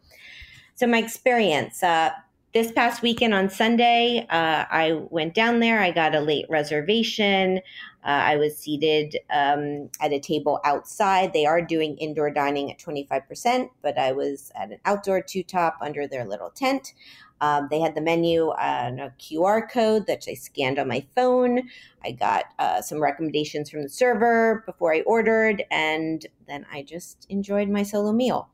So 0.77 0.87
my 0.87 0.99
experience. 0.99 1.83
Uh, 1.83 2.11
this 2.53 2.71
past 2.71 3.01
weekend 3.01 3.33
on 3.33 3.49
Sunday, 3.49 4.27
uh, 4.29 4.67
I 4.71 4.93
went 5.09 5.35
down 5.35 5.61
there. 5.61 5.81
I 5.81 5.91
got 5.91 6.15
a 6.15 6.21
late 6.21 6.45
reservation. 6.51 7.59
Uh, 8.05 8.09
I 8.09 8.37
was 8.37 8.57
seated 8.57 9.17
um, 9.31 9.89
at 10.01 10.13
a 10.13 10.21
table 10.21 10.61
outside. 10.65 11.33
They 11.33 11.47
are 11.47 11.63
doing 11.63 11.97
indoor 11.97 12.31
dining 12.31 12.71
at 12.71 12.79
25%, 12.79 13.71
but 13.81 13.97
I 13.97 14.13
was 14.13 14.53
at 14.55 14.71
an 14.71 14.79
outdoor 14.85 15.23
two 15.23 15.43
top 15.43 15.79
under 15.81 16.07
their 16.07 16.27
little 16.27 16.51
tent. 16.51 16.93
Um, 17.41 17.69
they 17.71 17.81
had 17.81 17.95
the 17.95 18.01
menu 18.01 18.53
and 18.53 19.01
a 19.01 19.15
QR 19.19 19.69
code 19.69 20.07
that 20.07 20.27
I 20.29 20.35
scanned 20.35 20.79
on 20.79 20.89
my 20.89 21.05
phone. 21.15 21.69
I 22.05 22.13
got 22.13 22.45
uh, 22.59 22.83
some 22.83 23.03
recommendations 23.03 23.71
from 23.71 23.83
the 23.83 23.89
server 23.89 24.63
before 24.67 24.95
I 24.95 25.01
ordered, 25.01 25.65
and 25.71 26.25
then 26.47 26.67
I 26.71 26.83
just 26.83 27.27
enjoyed 27.31 27.69
my 27.69 27.83
solo 27.83 28.13
meal. 28.13 28.49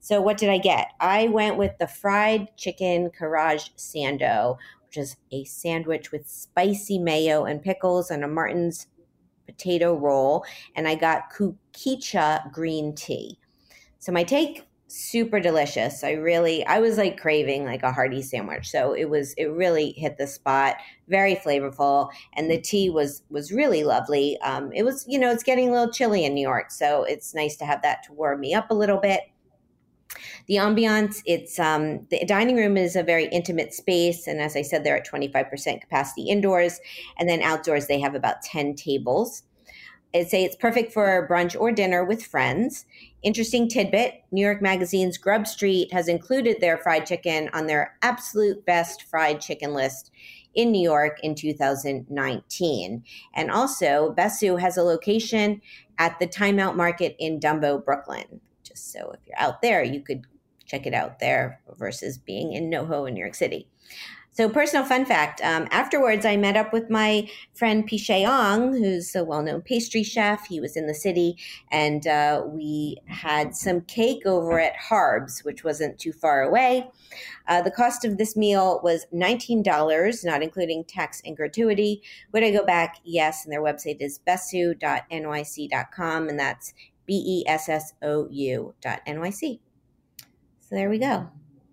So, 0.00 0.20
what 0.20 0.38
did 0.38 0.48
I 0.48 0.58
get? 0.58 0.88
I 0.98 1.28
went 1.28 1.56
with 1.56 1.76
the 1.78 1.86
fried 1.86 2.48
chicken 2.56 3.10
Karaage 3.10 3.70
Sando, 3.76 4.56
which 4.86 4.96
is 4.96 5.16
a 5.30 5.44
sandwich 5.44 6.10
with 6.10 6.28
spicy 6.28 6.98
mayo 6.98 7.44
and 7.44 7.62
pickles 7.62 8.10
and 8.10 8.24
a 8.24 8.28
Martin's 8.28 8.86
potato 9.46 9.94
roll, 9.94 10.44
and 10.74 10.88
I 10.88 10.94
got 10.94 11.30
kukicha 11.32 12.50
green 12.52 12.94
tea. 12.94 13.38
So, 13.98 14.10
my 14.10 14.24
take 14.24 14.66
super 14.90 15.38
delicious. 15.38 16.02
I 16.02 16.12
really 16.12 16.66
I 16.66 16.80
was 16.80 16.98
like 16.98 17.20
craving 17.20 17.64
like 17.64 17.82
a 17.82 17.92
hearty 17.92 18.22
sandwich. 18.22 18.68
So 18.68 18.92
it 18.92 19.08
was 19.08 19.34
it 19.34 19.46
really 19.46 19.92
hit 19.92 20.16
the 20.18 20.26
spot. 20.26 20.76
Very 21.08 21.36
flavorful 21.36 22.10
and 22.34 22.50
the 22.50 22.60
tea 22.60 22.90
was 22.90 23.22
was 23.30 23.52
really 23.52 23.84
lovely. 23.84 24.36
Um 24.42 24.72
it 24.72 24.82
was, 24.82 25.04
you 25.08 25.18
know, 25.18 25.30
it's 25.30 25.44
getting 25.44 25.68
a 25.68 25.72
little 25.72 25.92
chilly 25.92 26.24
in 26.24 26.34
New 26.34 26.40
York, 26.40 26.70
so 26.72 27.04
it's 27.04 27.34
nice 27.34 27.56
to 27.58 27.64
have 27.64 27.82
that 27.82 28.02
to 28.04 28.12
warm 28.12 28.40
me 28.40 28.52
up 28.52 28.70
a 28.70 28.74
little 28.74 28.98
bit. 28.98 29.20
The 30.46 30.56
ambiance, 30.56 31.22
it's 31.26 31.58
um, 31.58 32.06
the 32.10 32.24
dining 32.26 32.56
room 32.56 32.76
is 32.76 32.96
a 32.96 33.02
very 33.02 33.26
intimate 33.26 33.72
space, 33.72 34.26
and 34.26 34.40
as 34.40 34.56
I 34.56 34.62
said, 34.62 34.82
they're 34.82 34.96
at 34.96 35.04
twenty 35.04 35.28
five 35.28 35.48
percent 35.48 35.80
capacity 35.80 36.28
indoors, 36.28 36.80
and 37.18 37.28
then 37.28 37.42
outdoors 37.42 37.86
they 37.86 38.00
have 38.00 38.14
about 38.14 38.42
ten 38.42 38.74
tables. 38.74 39.44
I'd 40.12 40.28
say 40.28 40.44
it's 40.44 40.56
perfect 40.56 40.92
for 40.92 41.28
brunch 41.30 41.58
or 41.58 41.70
dinner 41.70 42.04
with 42.04 42.24
friends. 42.24 42.84
Interesting 43.22 43.68
tidbit 43.68 44.24
New 44.32 44.44
York 44.44 44.60
Magazine's 44.60 45.16
Grub 45.16 45.46
Street 45.46 45.92
has 45.92 46.08
included 46.08 46.60
their 46.60 46.78
fried 46.78 47.06
chicken 47.06 47.48
on 47.52 47.66
their 47.66 47.96
absolute 48.02 48.64
best 48.66 49.04
fried 49.04 49.40
chicken 49.40 49.72
list 49.72 50.10
in 50.54 50.72
New 50.72 50.82
York 50.82 51.20
in 51.22 51.36
2019. 51.36 53.04
And 53.34 53.50
also, 53.50 54.14
Bessou 54.18 54.58
has 54.60 54.76
a 54.76 54.82
location 54.82 55.60
at 55.98 56.18
the 56.18 56.26
Timeout 56.26 56.76
Market 56.76 57.14
in 57.20 57.38
Dumbo, 57.38 57.84
Brooklyn. 57.84 58.40
So 58.82 59.12
if 59.12 59.20
you're 59.26 59.38
out 59.38 59.62
there, 59.62 59.82
you 59.82 60.00
could 60.00 60.24
check 60.66 60.86
it 60.86 60.94
out 60.94 61.18
there 61.18 61.60
versus 61.76 62.18
being 62.18 62.52
in 62.52 62.70
NoHo 62.70 63.08
in 63.08 63.14
New 63.14 63.20
York 63.20 63.34
City. 63.34 63.68
So, 64.32 64.48
personal 64.48 64.86
fun 64.86 65.04
fact 65.04 65.40
um, 65.42 65.66
afterwards, 65.72 66.24
I 66.24 66.36
met 66.36 66.56
up 66.56 66.72
with 66.72 66.88
my 66.88 67.28
friend 67.52 67.84
Pichet 67.84 68.24
Ong, 68.24 68.72
who's 68.72 69.16
a 69.16 69.24
well 69.24 69.42
known 69.42 69.60
pastry 69.60 70.04
chef. 70.04 70.46
He 70.46 70.60
was 70.60 70.76
in 70.76 70.86
the 70.86 70.94
city, 70.94 71.36
and 71.72 72.06
uh, 72.06 72.44
we 72.46 72.98
had 73.06 73.56
some 73.56 73.80
cake 73.82 74.24
over 74.24 74.60
at 74.60 74.76
Harbs, 74.76 75.40
which 75.40 75.64
wasn't 75.64 75.98
too 75.98 76.12
far 76.12 76.42
away. 76.42 76.88
Uh, 77.48 77.60
the 77.60 77.72
cost 77.72 78.04
of 78.04 78.18
this 78.18 78.36
meal 78.36 78.80
was 78.84 79.04
$19, 79.12 80.24
not 80.24 80.44
including 80.44 80.84
tax 80.84 81.20
and 81.24 81.36
gratuity. 81.36 82.00
Would 82.32 82.44
I 82.44 82.52
go 82.52 82.64
back? 82.64 82.98
Yes. 83.04 83.44
And 83.44 83.52
their 83.52 83.62
website 83.62 84.00
is 84.00 84.20
bessou.nyc.com, 84.24 86.28
and 86.28 86.38
that's 86.38 86.72
B 87.10 87.20
E 87.26 87.48
S 87.48 87.68
S 87.68 87.92
O 88.02 88.28
U 88.30 88.72
dot 88.80 89.00
NYC. 89.04 89.58
So, 90.60 90.76
there 90.76 90.88
we 90.88 91.00
go. 91.00 91.28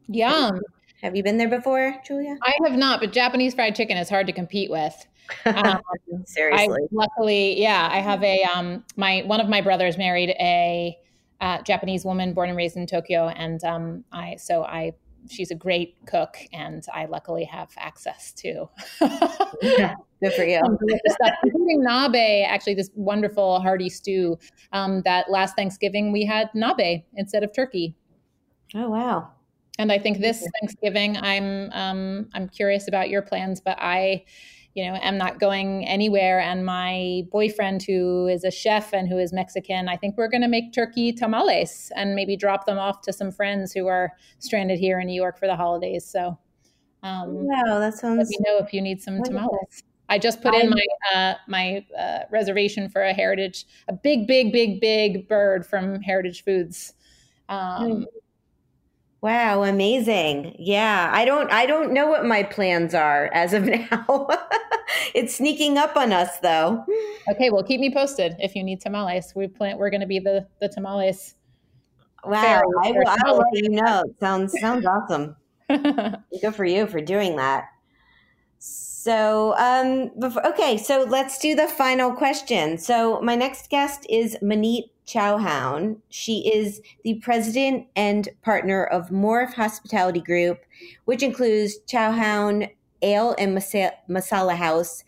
Yum. 0.08 0.60
Have 1.04 1.16
you 1.16 1.22
been 1.22 1.38
there 1.38 1.48
before, 1.48 1.96
Julia? 2.04 2.38
I 2.42 2.56
have 2.64 2.76
not, 2.76 3.00
but 3.00 3.12
Japanese 3.14 3.54
fried 3.54 3.76
chicken 3.76 3.98
is 3.98 4.10
hard 4.10 4.26
to 4.26 4.34
compete 4.34 4.72
with. 4.72 4.96
Um, 5.46 5.82
Seriously. 6.26 6.84
I, 6.84 6.88
luckily, 6.90 7.62
yeah, 7.62 7.90
I 7.92 7.98
have 7.98 8.24
a 8.24 8.44
um 8.46 8.86
my 8.96 9.24
one 9.26 9.42
of 9.42 9.50
my 9.50 9.60
brothers 9.60 9.98
married 9.98 10.30
a 10.30 10.98
uh, 11.42 11.62
Japanese 11.64 12.06
woman 12.06 12.34
born 12.34 12.48
and 12.48 12.58
raised 12.58 12.78
in 12.78 12.88
Tokyo, 12.88 13.28
and 13.28 13.62
um 13.66 14.06
I 14.10 14.38
so 14.38 14.64
I 14.64 14.94
she's 15.30 15.52
a 15.52 15.56
great 15.56 15.98
cook, 16.06 16.38
and 16.54 16.82
I 16.94 17.08
luckily 17.08 17.44
have 17.44 17.72
access 17.78 18.32
to. 18.38 18.70
yeah, 19.62 19.96
good 20.22 20.34
for 20.34 20.44
you. 20.44 20.62
stuff, 21.08 21.34
including 21.44 21.84
nabe, 21.84 22.46
actually, 22.48 22.74
this 22.74 22.90
wonderful 22.96 23.60
hearty 23.60 23.90
stew. 23.90 24.38
Um, 24.72 25.02
that 25.04 25.30
last 25.30 25.56
Thanksgiving 25.56 26.12
we 26.12 26.26
had 26.26 26.50
nabe 26.54 27.04
instead 27.16 27.44
of 27.44 27.54
turkey. 27.54 27.96
Oh 28.76 28.90
wow! 28.90 29.32
And 29.80 29.92
I 29.92 30.00
think 30.00 30.20
this 30.20 30.46
Thanksgiving, 30.60 31.18
I'm 31.18 31.72
um, 31.72 32.30
I'm 32.34 32.50
curious 32.50 32.88
about 32.88 33.10
your 33.10 33.22
plans, 33.22 33.62
but 33.62 33.78
I, 33.80 34.26
you 34.74 34.86
know, 34.86 34.98
am 35.02 35.18
not 35.18 35.40
going 35.40 35.86
anywhere. 35.88 36.40
And 36.40 36.66
my 36.66 37.24
boyfriend, 37.32 37.84
who 37.84 38.28
is 38.28 38.44
a 38.44 38.52
chef 38.52 38.94
and 38.94 39.08
who 39.08 39.18
is 39.20 39.32
Mexican, 39.32 39.88
I 39.88 39.96
think 39.96 40.18
we're 40.18 40.30
going 40.30 40.42
to 40.42 40.48
make 40.48 40.74
turkey 40.74 41.14
tamales 41.14 41.92
and 41.96 42.16
maybe 42.16 42.36
drop 42.36 42.66
them 42.66 42.80
off 42.80 43.02
to 43.02 43.14
some 43.14 43.32
friends 43.32 43.72
who 43.72 43.88
are 43.88 44.14
stranded 44.40 44.80
here 44.80 45.00
in 45.00 45.08
New 45.08 45.16
York 45.16 45.38
for 45.38 45.48
the 45.48 45.56
holidays. 45.56 46.06
So, 46.06 46.38
um, 47.04 47.46
wow, 47.46 47.80
that 47.80 47.94
sounds. 47.94 48.18
Let 48.18 48.28
me 48.28 48.38
know 48.48 48.58
if 48.58 48.74
you 48.74 48.82
need 48.82 49.02
some 49.02 49.22
tamales. 49.22 49.84
I 50.10 50.18
just 50.20 50.42
put 50.42 50.56
in 50.56 50.70
my 50.70 50.86
uh, 51.14 51.34
my 51.48 51.86
uh, 51.98 52.20
reservation 52.32 52.90
for 52.90 53.02
a 53.02 53.14
heritage, 53.14 53.66
a 53.88 53.94
big, 53.94 54.28
big, 54.28 54.54
big, 54.54 54.80
big 54.80 55.28
bird 55.28 55.66
from 55.66 56.02
Heritage 56.02 56.44
Foods. 56.44 56.94
Um, 57.50 57.92
mm 57.92 58.06
Wow, 59.22 59.64
amazing. 59.64 60.56
Yeah, 60.60 61.10
I 61.12 61.26
don't 61.26 61.52
I 61.52 61.66
don't 61.66 61.92
know 61.92 62.08
what 62.08 62.26
my 62.26 62.44
plans 62.44 62.94
are 62.94 63.30
as 63.34 63.54
of 63.54 63.64
now. 63.66 64.28
it's 65.16 65.36
sneaking 65.36 65.78
up 65.78 65.96
on 65.98 66.14
us 66.14 66.40
though. 66.40 66.86
Okay, 67.32 67.50
well 67.50 67.64
keep 67.64 67.82
me 67.82 67.92
posted 67.92 68.36
if 68.40 68.56
you 68.56 68.64
need 68.64 68.80
tamales. 68.80 69.34
We 69.36 69.48
plan 69.48 69.78
we're 69.78 69.90
going 69.90 70.02
to 70.02 70.08
be 70.08 70.20
the 70.20 70.48
the 70.62 70.70
tamales. 70.70 71.36
Wow, 72.26 72.62
I 72.84 72.92
will, 72.92 73.08
I 73.08 73.18
will 73.26 73.38
let 73.38 73.64
you 73.64 73.70
know. 73.70 74.04
Sounds 74.20 74.54
sounds 74.60 74.86
awesome. 74.86 75.36
Good 75.70 76.56
for 76.56 76.66
you 76.66 76.86
for 76.88 77.02
doing 77.02 77.36
that. 77.38 77.66
So, 79.08 79.56
um, 79.56 80.12
before, 80.20 80.46
okay, 80.48 80.78
so 80.78 81.06
let's 81.08 81.40
do 81.40 81.56
the 81.56 81.70
final 81.70 82.12
question. 82.12 82.78
So, 82.78 83.22
my 83.22 83.36
next 83.36 83.70
guest 83.70 84.06
is 84.10 84.36
Maneet 84.44 84.90
Chauhan. 85.08 86.02
She 86.10 86.54
is 86.54 86.82
the 87.06 87.14
president 87.22 87.88
and 87.96 88.28
partner 88.42 88.84
of 88.84 89.08
Morph 89.08 89.54
Hospitality 89.54 90.20
Group, 90.20 90.60
which 91.06 91.24
includes 91.24 91.78
Chauhan 91.88 92.70
Ale 93.02 93.34
and 93.40 93.58
Masala 93.58 94.58
House, 94.58 95.06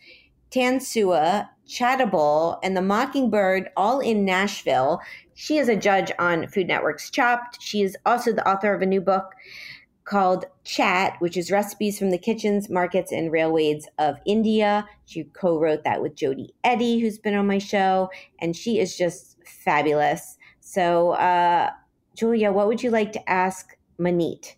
Tansuo, 0.50 1.50
Chaatable, 1.68 2.58
and 2.64 2.78
the 2.78 2.82
Mockingbird, 2.82 3.68
all 3.76 4.00
in 4.00 4.24
Nashville. 4.24 5.02
She 5.34 5.58
is 5.58 5.68
a 5.68 5.76
judge 5.76 6.10
on 6.20 6.48
Food 6.48 6.68
Network's 6.68 7.10
Chopped. 7.10 7.62
She 7.62 7.82
is 7.82 7.98
also 8.06 8.32
the 8.32 8.50
author 8.50 8.74
of 8.74 8.82
a 8.82 8.86
new 8.86 9.02
book 9.02 9.36
called 10.10 10.46
Chaat, 10.66 11.14
which 11.20 11.38
is 11.38 11.52
recipes 11.52 12.00
from 12.00 12.10
the 12.10 12.18
kitchens, 12.18 12.68
markets, 12.68 13.12
and 13.12 13.32
railways 13.32 13.88
of 14.00 14.18
India. 14.26 14.88
She 15.06 15.24
co 15.24 15.60
wrote 15.60 15.84
that 15.84 16.02
with 16.02 16.16
Jody 16.16 16.54
Eddy, 16.64 17.00
who's 17.00 17.20
been 17.20 17.36
on 17.36 17.46
my 17.46 17.60
show, 17.60 18.10
and 18.40 18.56
she 18.56 18.80
is 18.80 18.98
just 18.98 19.38
fabulous. 19.46 20.38
So, 20.62 21.12
uh, 21.12 21.70
Julia, 22.16 22.52
what 22.52 22.68
would 22.68 22.82
you 22.82 22.90
like 22.90 23.12
to 23.14 23.30
ask 23.30 23.78
Maneet? 24.00 24.56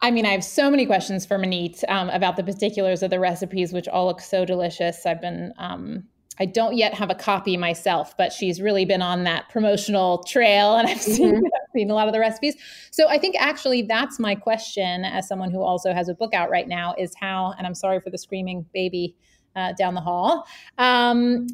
I 0.00 0.10
mean, 0.12 0.24
I 0.24 0.30
have 0.30 0.44
so 0.44 0.70
many 0.70 0.86
questions 0.86 1.26
for 1.26 1.36
Maneet 1.36 1.82
um, 1.88 2.08
about 2.10 2.36
the 2.36 2.44
particulars 2.44 3.02
of 3.02 3.10
the 3.10 3.20
recipes, 3.20 3.72
which 3.72 3.88
all 3.88 4.06
look 4.06 4.20
so 4.20 4.44
delicious. 4.44 5.04
I've 5.04 5.20
been 5.20 5.52
um, 5.58 6.04
I 6.38 6.46
don't 6.46 6.76
yet 6.76 6.94
have 6.94 7.10
a 7.10 7.14
copy 7.14 7.56
myself, 7.56 8.16
but 8.16 8.32
she's 8.32 8.60
really 8.60 8.84
been 8.84 9.02
on 9.02 9.24
that 9.24 9.48
promotional 9.50 10.22
trail 10.24 10.76
and 10.76 10.88
I've 10.88 11.00
seen, 11.00 11.34
mm-hmm. 11.34 11.44
I've 11.44 11.72
seen 11.74 11.90
a 11.90 11.94
lot 11.94 12.08
of 12.08 12.14
the 12.14 12.20
recipes. 12.20 12.56
So 12.90 13.08
I 13.08 13.18
think 13.18 13.36
actually 13.38 13.82
that's 13.82 14.18
my 14.18 14.34
question 14.34 15.04
as 15.04 15.28
someone 15.28 15.50
who 15.50 15.62
also 15.62 15.92
has 15.92 16.08
a 16.08 16.14
book 16.14 16.32
out 16.34 16.50
right 16.50 16.66
now 16.66 16.94
is 16.98 17.14
how, 17.20 17.54
and 17.58 17.66
I'm 17.66 17.74
sorry 17.74 18.00
for 18.00 18.10
the 18.10 18.18
screaming 18.18 18.64
baby 18.72 19.14
uh, 19.54 19.72
down 19.74 19.94
the 19.94 20.00
hall. 20.00 20.46
Um, 20.78 21.48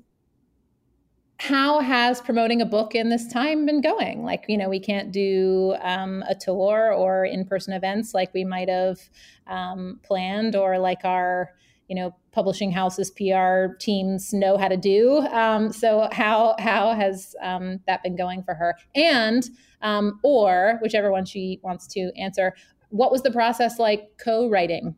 how 1.40 1.78
has 1.80 2.20
promoting 2.20 2.60
a 2.62 2.66
book 2.66 2.94
in 2.94 3.10
this 3.10 3.32
time 3.32 3.64
been 3.64 3.80
going? 3.80 4.24
Like, 4.24 4.44
you 4.48 4.56
know, 4.56 4.68
we 4.68 4.80
can't 4.80 5.12
do 5.12 5.76
um, 5.82 6.24
a 6.28 6.34
tour 6.34 6.92
or 6.92 7.24
in 7.24 7.44
person 7.44 7.72
events 7.72 8.12
like 8.12 8.34
we 8.34 8.44
might 8.44 8.68
have 8.68 8.98
um, 9.46 10.00
planned, 10.02 10.56
or 10.56 10.78
like 10.78 11.04
our 11.04 11.54
you 11.86 11.94
know 11.94 12.14
publishing 12.38 12.70
houses 12.70 13.10
pr 13.10 13.74
teams 13.80 14.32
know 14.32 14.56
how 14.56 14.68
to 14.68 14.76
do. 14.76 15.18
Um, 15.32 15.72
so 15.72 16.08
how 16.12 16.54
how 16.60 16.94
has 16.94 17.34
um, 17.42 17.80
that 17.88 18.00
been 18.04 18.14
going 18.14 18.44
for 18.44 18.54
her? 18.54 18.76
And 18.94 19.42
um, 19.82 20.20
or 20.22 20.78
whichever 20.80 21.10
one 21.10 21.24
she 21.24 21.58
wants 21.64 21.88
to 21.88 22.12
answer 22.16 22.54
what 22.90 23.10
was 23.10 23.22
the 23.22 23.32
process 23.32 23.80
like 23.80 24.02
co-writing 24.22 24.94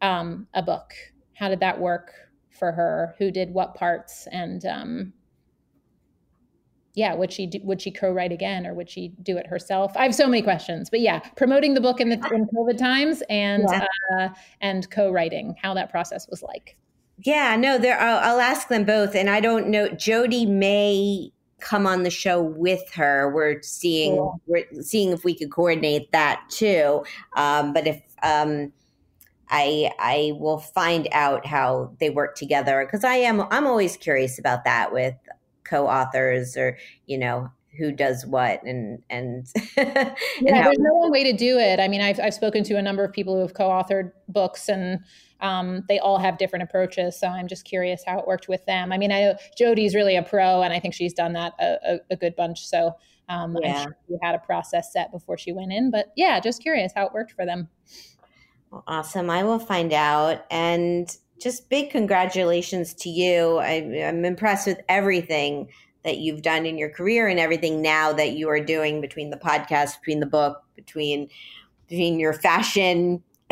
um, 0.00 0.46
a 0.54 0.62
book? 0.62 0.94
How 1.34 1.50
did 1.50 1.60
that 1.60 1.78
work 1.78 2.10
for 2.58 2.72
her? 2.72 3.14
Who 3.18 3.30
did 3.30 3.52
what 3.52 3.74
parts? 3.74 4.26
And 4.32 4.64
um, 4.64 5.12
yeah, 6.98 7.14
would 7.14 7.32
she 7.32 7.46
do, 7.46 7.60
would 7.62 7.80
she 7.80 7.92
co-write 7.92 8.32
again 8.32 8.66
or 8.66 8.74
would 8.74 8.90
she 8.90 9.12
do 9.22 9.36
it 9.36 9.46
herself? 9.46 9.96
I 9.96 10.02
have 10.02 10.14
so 10.14 10.26
many 10.26 10.42
questions, 10.42 10.90
but 10.90 10.98
yeah, 10.98 11.20
promoting 11.36 11.74
the 11.74 11.80
book 11.80 12.00
in 12.00 12.08
the 12.08 12.16
in 12.34 12.46
COVID 12.46 12.76
times 12.76 13.22
and 13.30 13.64
yeah. 13.70 13.86
uh, 14.18 14.28
and 14.60 14.90
co-writing, 14.90 15.54
how 15.62 15.74
that 15.74 15.90
process 15.90 16.26
was 16.28 16.42
like. 16.42 16.76
Yeah, 17.24 17.54
no, 17.54 17.78
there. 17.78 18.00
I'll, 18.00 18.18
I'll 18.18 18.40
ask 18.40 18.66
them 18.68 18.84
both, 18.84 19.14
and 19.14 19.30
I 19.30 19.38
don't 19.38 19.68
know. 19.68 19.88
Jody 19.90 20.44
may 20.44 21.30
come 21.60 21.86
on 21.86 22.02
the 22.02 22.10
show 22.10 22.42
with 22.42 22.92
her. 22.94 23.32
We're 23.32 23.62
seeing 23.62 24.16
cool. 24.16 24.40
we're 24.46 24.66
seeing 24.82 25.12
if 25.12 25.22
we 25.22 25.34
could 25.34 25.52
coordinate 25.52 26.10
that 26.10 26.42
too. 26.48 27.04
Um, 27.36 27.72
but 27.72 27.86
if 27.86 28.02
um, 28.24 28.72
I 29.50 29.92
I 30.00 30.32
will 30.36 30.58
find 30.58 31.06
out 31.12 31.46
how 31.46 31.92
they 32.00 32.10
work 32.10 32.34
together 32.34 32.84
because 32.84 33.04
I 33.04 33.16
am 33.16 33.42
I'm 33.52 33.68
always 33.68 33.96
curious 33.96 34.36
about 34.38 34.64
that 34.64 34.92
with 34.92 35.14
co-authors 35.68 36.56
or 36.56 36.78
you 37.06 37.18
know 37.18 37.50
who 37.78 37.92
does 37.92 38.26
what 38.26 38.62
and 38.64 39.02
and, 39.10 39.46
and 39.76 40.16
yeah, 40.40 40.64
there's 40.64 40.78
no 40.78 40.94
one 40.94 41.10
way 41.10 41.24
to 41.24 41.32
do 41.32 41.58
it. 41.58 41.80
I 41.80 41.88
mean, 41.88 42.00
I've 42.00 42.20
I've 42.20 42.34
spoken 42.34 42.64
to 42.64 42.76
a 42.76 42.82
number 42.82 43.04
of 43.04 43.12
people 43.12 43.34
who 43.34 43.40
have 43.40 43.54
co-authored 43.54 44.12
books 44.28 44.68
and 44.68 45.00
um, 45.40 45.84
they 45.88 45.98
all 46.00 46.18
have 46.18 46.38
different 46.38 46.64
approaches. 46.64 47.18
So 47.18 47.28
I'm 47.28 47.46
just 47.46 47.64
curious 47.64 48.02
how 48.04 48.18
it 48.18 48.26
worked 48.26 48.48
with 48.48 48.64
them. 48.66 48.92
I 48.92 48.98
mean, 48.98 49.12
I 49.12 49.20
know 49.20 49.34
Jody's 49.56 49.94
really 49.94 50.16
a 50.16 50.22
pro, 50.22 50.62
and 50.62 50.72
I 50.72 50.80
think 50.80 50.94
she's 50.94 51.12
done 51.12 51.34
that 51.34 51.52
a, 51.60 51.76
a, 51.84 51.98
a 52.10 52.16
good 52.16 52.34
bunch. 52.34 52.66
So 52.66 52.94
um, 53.28 53.56
yeah. 53.62 53.84
Sure 53.84 53.96
she 54.08 54.16
had 54.22 54.34
a 54.34 54.38
process 54.38 54.92
set 54.92 55.10
before 55.12 55.38
she 55.38 55.52
went 55.52 55.72
in. 55.72 55.90
But 55.90 56.12
yeah, 56.16 56.40
just 56.40 56.62
curious 56.62 56.92
how 56.94 57.06
it 57.06 57.12
worked 57.12 57.32
for 57.32 57.44
them. 57.44 57.68
Well, 58.70 58.84
awesome. 58.86 59.30
I 59.30 59.44
will 59.44 59.58
find 59.58 59.92
out. 59.92 60.44
And 60.50 61.14
just 61.40 61.68
big 61.68 61.90
congratulations 61.90 62.94
to 62.94 63.08
you. 63.08 63.58
I, 63.58 64.04
I'm 64.06 64.24
impressed 64.24 64.66
with 64.66 64.80
everything 64.88 65.68
that 66.04 66.18
you've 66.18 66.42
done 66.42 66.64
in 66.66 66.78
your 66.78 66.90
career 66.90 67.28
and 67.28 67.38
everything 67.38 67.82
now 67.82 68.12
that 68.12 68.32
you 68.32 68.48
are 68.48 68.60
doing 68.60 69.00
between 69.00 69.30
the 69.30 69.36
podcast, 69.36 70.00
between 70.00 70.20
the 70.20 70.26
book, 70.26 70.62
between 70.76 71.28
between 71.88 72.20
your 72.20 72.34
fashion. 72.34 73.22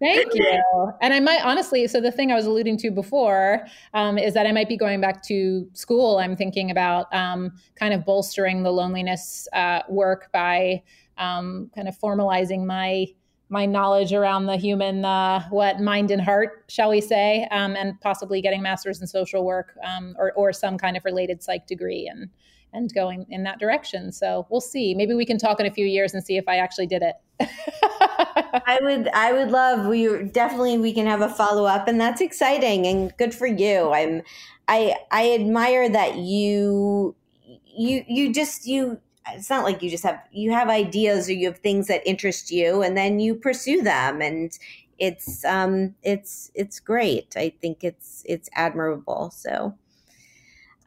Thank 0.00 0.34
you. 0.34 0.92
And 1.02 1.12
I 1.12 1.20
might 1.20 1.44
honestly, 1.44 1.86
so 1.86 2.00
the 2.00 2.10
thing 2.10 2.32
I 2.32 2.34
was 2.34 2.46
alluding 2.46 2.78
to 2.78 2.90
before 2.90 3.66
um, 3.92 4.16
is 4.16 4.32
that 4.32 4.46
I 4.46 4.52
might 4.52 4.68
be 4.68 4.76
going 4.76 5.00
back 5.00 5.22
to 5.24 5.68
school. 5.74 6.18
I'm 6.18 6.36
thinking 6.36 6.70
about 6.70 7.12
um, 7.14 7.52
kind 7.74 7.92
of 7.92 8.06
bolstering 8.06 8.62
the 8.62 8.70
loneliness 8.70 9.46
uh, 9.52 9.82
work 9.88 10.30
by 10.32 10.82
um, 11.18 11.70
kind 11.74 11.86
of 11.86 11.98
formalizing 11.98 12.64
my 12.64 13.08
my 13.50 13.66
knowledge 13.66 14.12
around 14.12 14.46
the 14.46 14.56
human 14.56 15.04
uh, 15.04 15.42
what 15.50 15.80
mind 15.80 16.10
and 16.10 16.22
heart 16.22 16.64
shall 16.68 16.88
we 16.88 17.00
say 17.00 17.46
um, 17.50 17.74
and 17.76 18.00
possibly 18.00 18.40
getting 18.40 18.62
master's 18.62 19.00
in 19.00 19.06
social 19.06 19.44
work 19.44 19.76
um, 19.84 20.14
or, 20.18 20.32
or 20.32 20.52
some 20.52 20.78
kind 20.78 20.96
of 20.96 21.04
related 21.04 21.42
psych 21.42 21.66
degree 21.66 22.08
and 22.10 22.30
and 22.72 22.94
going 22.94 23.26
in 23.30 23.42
that 23.42 23.58
direction. 23.58 24.12
So 24.12 24.46
we'll 24.48 24.60
see. 24.60 24.94
Maybe 24.94 25.12
we 25.12 25.26
can 25.26 25.38
talk 25.38 25.58
in 25.58 25.66
a 25.66 25.72
few 25.72 25.84
years 25.84 26.14
and 26.14 26.24
see 26.24 26.36
if 26.36 26.46
i 26.46 26.56
actually 26.56 26.86
did 26.86 27.02
it. 27.02 27.16
I 27.42 28.78
would 28.82 29.08
i 29.08 29.32
would 29.32 29.50
love 29.50 29.86
we 29.86 30.24
definitely 30.24 30.78
we 30.78 30.92
can 30.92 31.06
have 31.06 31.22
a 31.22 31.28
follow-up 31.28 31.88
and 31.88 32.00
that's 32.00 32.20
exciting 32.20 32.86
and 32.86 33.12
good 33.16 33.34
for 33.34 33.46
you. 33.46 33.92
I'm 33.92 34.22
i 34.68 34.94
i 35.10 35.32
admire 35.32 35.88
that 35.88 36.16
you 36.16 37.16
you 37.76 38.04
you 38.06 38.32
just 38.32 38.66
you 38.66 39.00
it's 39.28 39.50
not 39.50 39.64
like 39.64 39.82
you 39.82 39.90
just 39.90 40.04
have 40.04 40.20
you 40.32 40.52
have 40.52 40.68
ideas 40.68 41.28
or 41.28 41.32
you 41.32 41.48
have 41.48 41.58
things 41.58 41.86
that 41.88 42.06
interest 42.06 42.50
you 42.50 42.82
and 42.82 42.96
then 42.96 43.20
you 43.20 43.34
pursue 43.34 43.82
them. 43.82 44.20
And 44.20 44.56
it's 44.98 45.44
um 45.44 45.94
it's 46.02 46.50
it's 46.54 46.80
great. 46.80 47.34
I 47.36 47.52
think 47.60 47.84
it's 47.84 48.22
it's 48.26 48.48
admirable. 48.54 49.30
So 49.30 49.74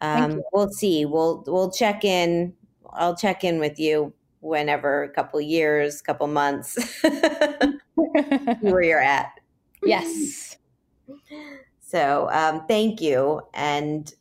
um 0.02 0.42
we'll 0.52 0.70
see. 0.70 1.06
We'll 1.06 1.44
we'll 1.48 1.72
check 1.72 2.04
in. 2.04 2.54
I'll 2.92 3.16
check 3.16 3.44
in 3.44 3.60
with 3.60 3.80
you 3.80 4.14
whenever 4.42 5.04
a 5.04 5.10
couple 5.10 5.40
years 5.42 6.02
couple 6.02 6.28
months. 6.28 6.78
Where 8.60 8.82
you're 8.82 9.00
at. 9.00 9.32
Yes. 9.84 10.58
So 11.82 12.30
um 12.32 12.66
thank 12.68 13.02
you. 13.02 13.42
And 13.54 14.14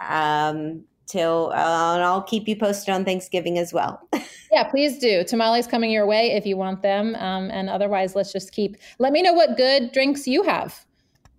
um 0.00 0.84
till 1.06 1.52
uh, 1.54 1.94
and 1.94 2.02
I'll 2.02 2.22
keep 2.22 2.48
you 2.48 2.56
posted 2.56 2.94
on 2.94 3.04
Thanksgiving 3.04 3.58
as 3.58 3.72
well. 3.72 4.00
yeah, 4.52 4.64
please 4.64 4.98
do. 4.98 5.24
Tamales 5.24 5.66
coming 5.66 5.90
your 5.90 6.06
way 6.06 6.32
if 6.32 6.46
you 6.46 6.56
want 6.56 6.82
them, 6.82 7.14
um, 7.16 7.50
and 7.50 7.68
otherwise, 7.68 8.14
let's 8.14 8.32
just 8.32 8.52
keep. 8.52 8.76
Let 8.98 9.12
me 9.12 9.22
know 9.22 9.32
what 9.32 9.56
good 9.56 9.92
drinks 9.92 10.26
you 10.26 10.42
have 10.42 10.84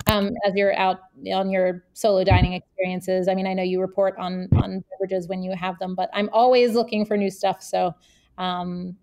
um, 0.07 0.32
as 0.45 0.53
you're 0.55 0.76
out 0.76 0.99
on 1.34 1.49
your 1.49 1.84
solo 1.93 2.24
dining 2.24 2.53
experiences. 2.53 3.28
I 3.28 3.36
mean, 3.36 3.47
I 3.47 3.53
know 3.53 3.63
you 3.63 3.82
report 3.82 4.16
on 4.18 4.47
on 4.55 4.84
beverages 4.91 5.28
when 5.28 5.43
you 5.43 5.55
have 5.55 5.80
them, 5.80 5.95
but 5.95 6.09
I'm 6.13 6.30
always 6.32 6.74
looking 6.74 7.05
for 7.05 7.18
new 7.18 7.32
stuff. 7.32 7.61
So, 7.61 7.93
um, 8.38 8.95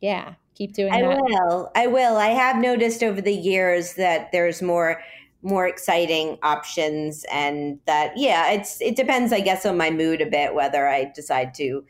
yeah, 0.00 0.34
keep 0.54 0.72
doing 0.72 0.92
I 0.92 1.02
that. 1.02 1.10
I 1.10 1.20
will. 1.20 1.70
I 1.74 1.86
will. 1.86 2.16
I 2.16 2.28
have 2.28 2.56
noticed 2.56 3.02
over 3.02 3.20
the 3.20 3.34
years 3.34 3.94
that 3.94 4.30
there's 4.32 4.62
more 4.62 5.00
more 5.42 5.66
exciting 5.66 6.38
options 6.42 7.24
and 7.30 7.78
that 7.86 8.12
yeah 8.16 8.50
it's 8.50 8.80
it 8.80 8.96
depends 8.96 9.32
i 9.32 9.40
guess 9.40 9.64
on 9.64 9.76
my 9.76 9.90
mood 9.90 10.20
a 10.20 10.26
bit 10.26 10.54
whether 10.54 10.88
i 10.88 11.10
decide 11.14 11.54
to 11.54 11.84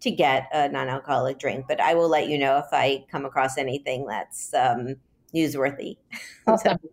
to 0.00 0.10
get 0.10 0.48
a 0.52 0.68
non-alcoholic 0.68 1.38
drink 1.38 1.64
but 1.68 1.80
i 1.80 1.94
will 1.94 2.08
let 2.08 2.28
you 2.28 2.38
know 2.38 2.58
if 2.58 2.66
i 2.72 3.04
come 3.10 3.24
across 3.24 3.58
anything 3.58 4.06
that's 4.06 4.52
um 4.54 4.96
newsworthy. 5.34 5.96
Awesome. 6.46 6.78
So, 6.80 6.88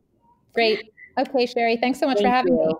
great. 0.53 0.81
Okay 1.17 1.45
Shari 1.45 1.77
thanks 1.77 1.99
so 1.99 2.07
much 2.07 2.21
for 2.21 2.27
having 2.27 2.53
you. 2.53 2.67
me 2.67 2.73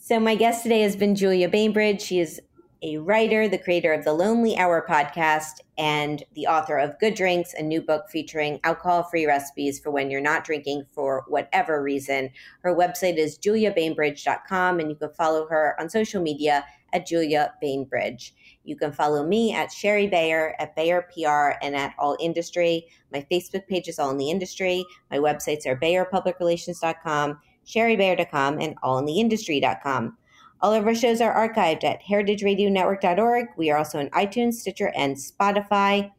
so 0.00 0.18
my 0.18 0.36
guest 0.36 0.62
today 0.62 0.80
has 0.80 0.96
been 0.96 1.14
julia 1.14 1.50
bainbridge. 1.50 2.00
She 2.00 2.18
is 2.18 2.40
a 2.82 2.98
writer, 2.98 3.48
the 3.48 3.58
creator 3.58 3.92
of 3.92 4.04
the 4.04 4.12
Lonely 4.12 4.56
Hour 4.56 4.86
podcast, 4.88 5.60
and 5.76 6.22
the 6.34 6.46
author 6.46 6.78
of 6.78 6.98
Good 7.00 7.14
Drinks, 7.14 7.54
a 7.54 7.62
new 7.62 7.80
book 7.80 8.04
featuring 8.08 8.60
alcohol 8.64 9.02
free 9.02 9.26
recipes 9.26 9.80
for 9.80 9.90
when 9.90 10.10
you're 10.10 10.20
not 10.20 10.44
drinking 10.44 10.84
for 10.92 11.24
whatever 11.28 11.82
reason. 11.82 12.30
Her 12.62 12.74
website 12.74 13.16
is 13.16 13.38
juliabainbridge.com, 13.38 14.80
and 14.80 14.90
you 14.90 14.96
can 14.96 15.10
follow 15.10 15.46
her 15.48 15.74
on 15.80 15.90
social 15.90 16.22
media 16.22 16.64
at 16.92 17.06
Julia 17.06 17.52
Bainbridge. 17.60 18.34
You 18.64 18.76
can 18.76 18.92
follow 18.92 19.26
me 19.26 19.52
at 19.52 19.72
Shari 19.72 20.06
Bayer, 20.06 20.54
at 20.58 20.76
Bayer 20.76 21.08
PR, 21.12 21.58
and 21.62 21.74
at 21.74 21.94
All 21.98 22.16
Industry. 22.20 22.86
My 23.12 23.26
Facebook 23.30 23.66
page 23.66 23.88
is 23.88 23.98
All 23.98 24.10
in 24.10 24.18
the 24.18 24.30
Industry. 24.30 24.84
My 25.10 25.18
websites 25.18 25.66
are 25.66 25.76
BayerPublicRelations.com, 25.76 27.38
ShariBayer.com, 27.66 28.60
and 28.60 28.80
AllInTheIndustry.com. 28.82 30.16
All 30.60 30.72
of 30.72 30.86
our 30.86 30.94
shows 30.94 31.20
are 31.20 31.34
archived 31.34 31.84
at 31.84 32.02
heritageradionetwork.org. 32.02 33.46
We 33.56 33.70
are 33.70 33.78
also 33.78 34.00
on 34.00 34.10
iTunes, 34.10 34.54
Stitcher, 34.54 34.92
and 34.96 35.16
Spotify. 35.16 36.10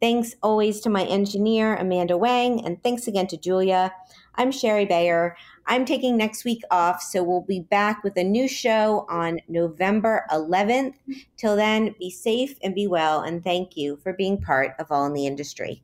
Thanks 0.00 0.34
always 0.42 0.80
to 0.80 0.90
my 0.90 1.04
engineer, 1.04 1.76
Amanda 1.76 2.16
Wang, 2.16 2.64
and 2.64 2.82
thanks 2.82 3.06
again 3.06 3.26
to 3.28 3.36
Julia. 3.36 3.92
I'm 4.34 4.50
Shari 4.50 4.84
Bayer. 4.84 5.36
I'm 5.66 5.84
taking 5.84 6.16
next 6.16 6.44
week 6.44 6.62
off, 6.70 7.02
so 7.02 7.22
we'll 7.22 7.42
be 7.42 7.60
back 7.60 8.02
with 8.04 8.16
a 8.16 8.24
new 8.24 8.48
show 8.48 9.06
on 9.08 9.40
November 9.48 10.26
11th. 10.30 10.94
Till 11.36 11.56
then, 11.56 11.94
be 11.98 12.10
safe 12.10 12.58
and 12.62 12.74
be 12.74 12.86
well, 12.86 13.20
and 13.20 13.42
thank 13.42 13.76
you 13.76 13.96
for 14.02 14.12
being 14.12 14.40
part 14.40 14.72
of 14.78 14.90
All 14.90 15.06
in 15.06 15.14
the 15.14 15.26
Industry. 15.26 15.82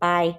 Bye. 0.00 0.38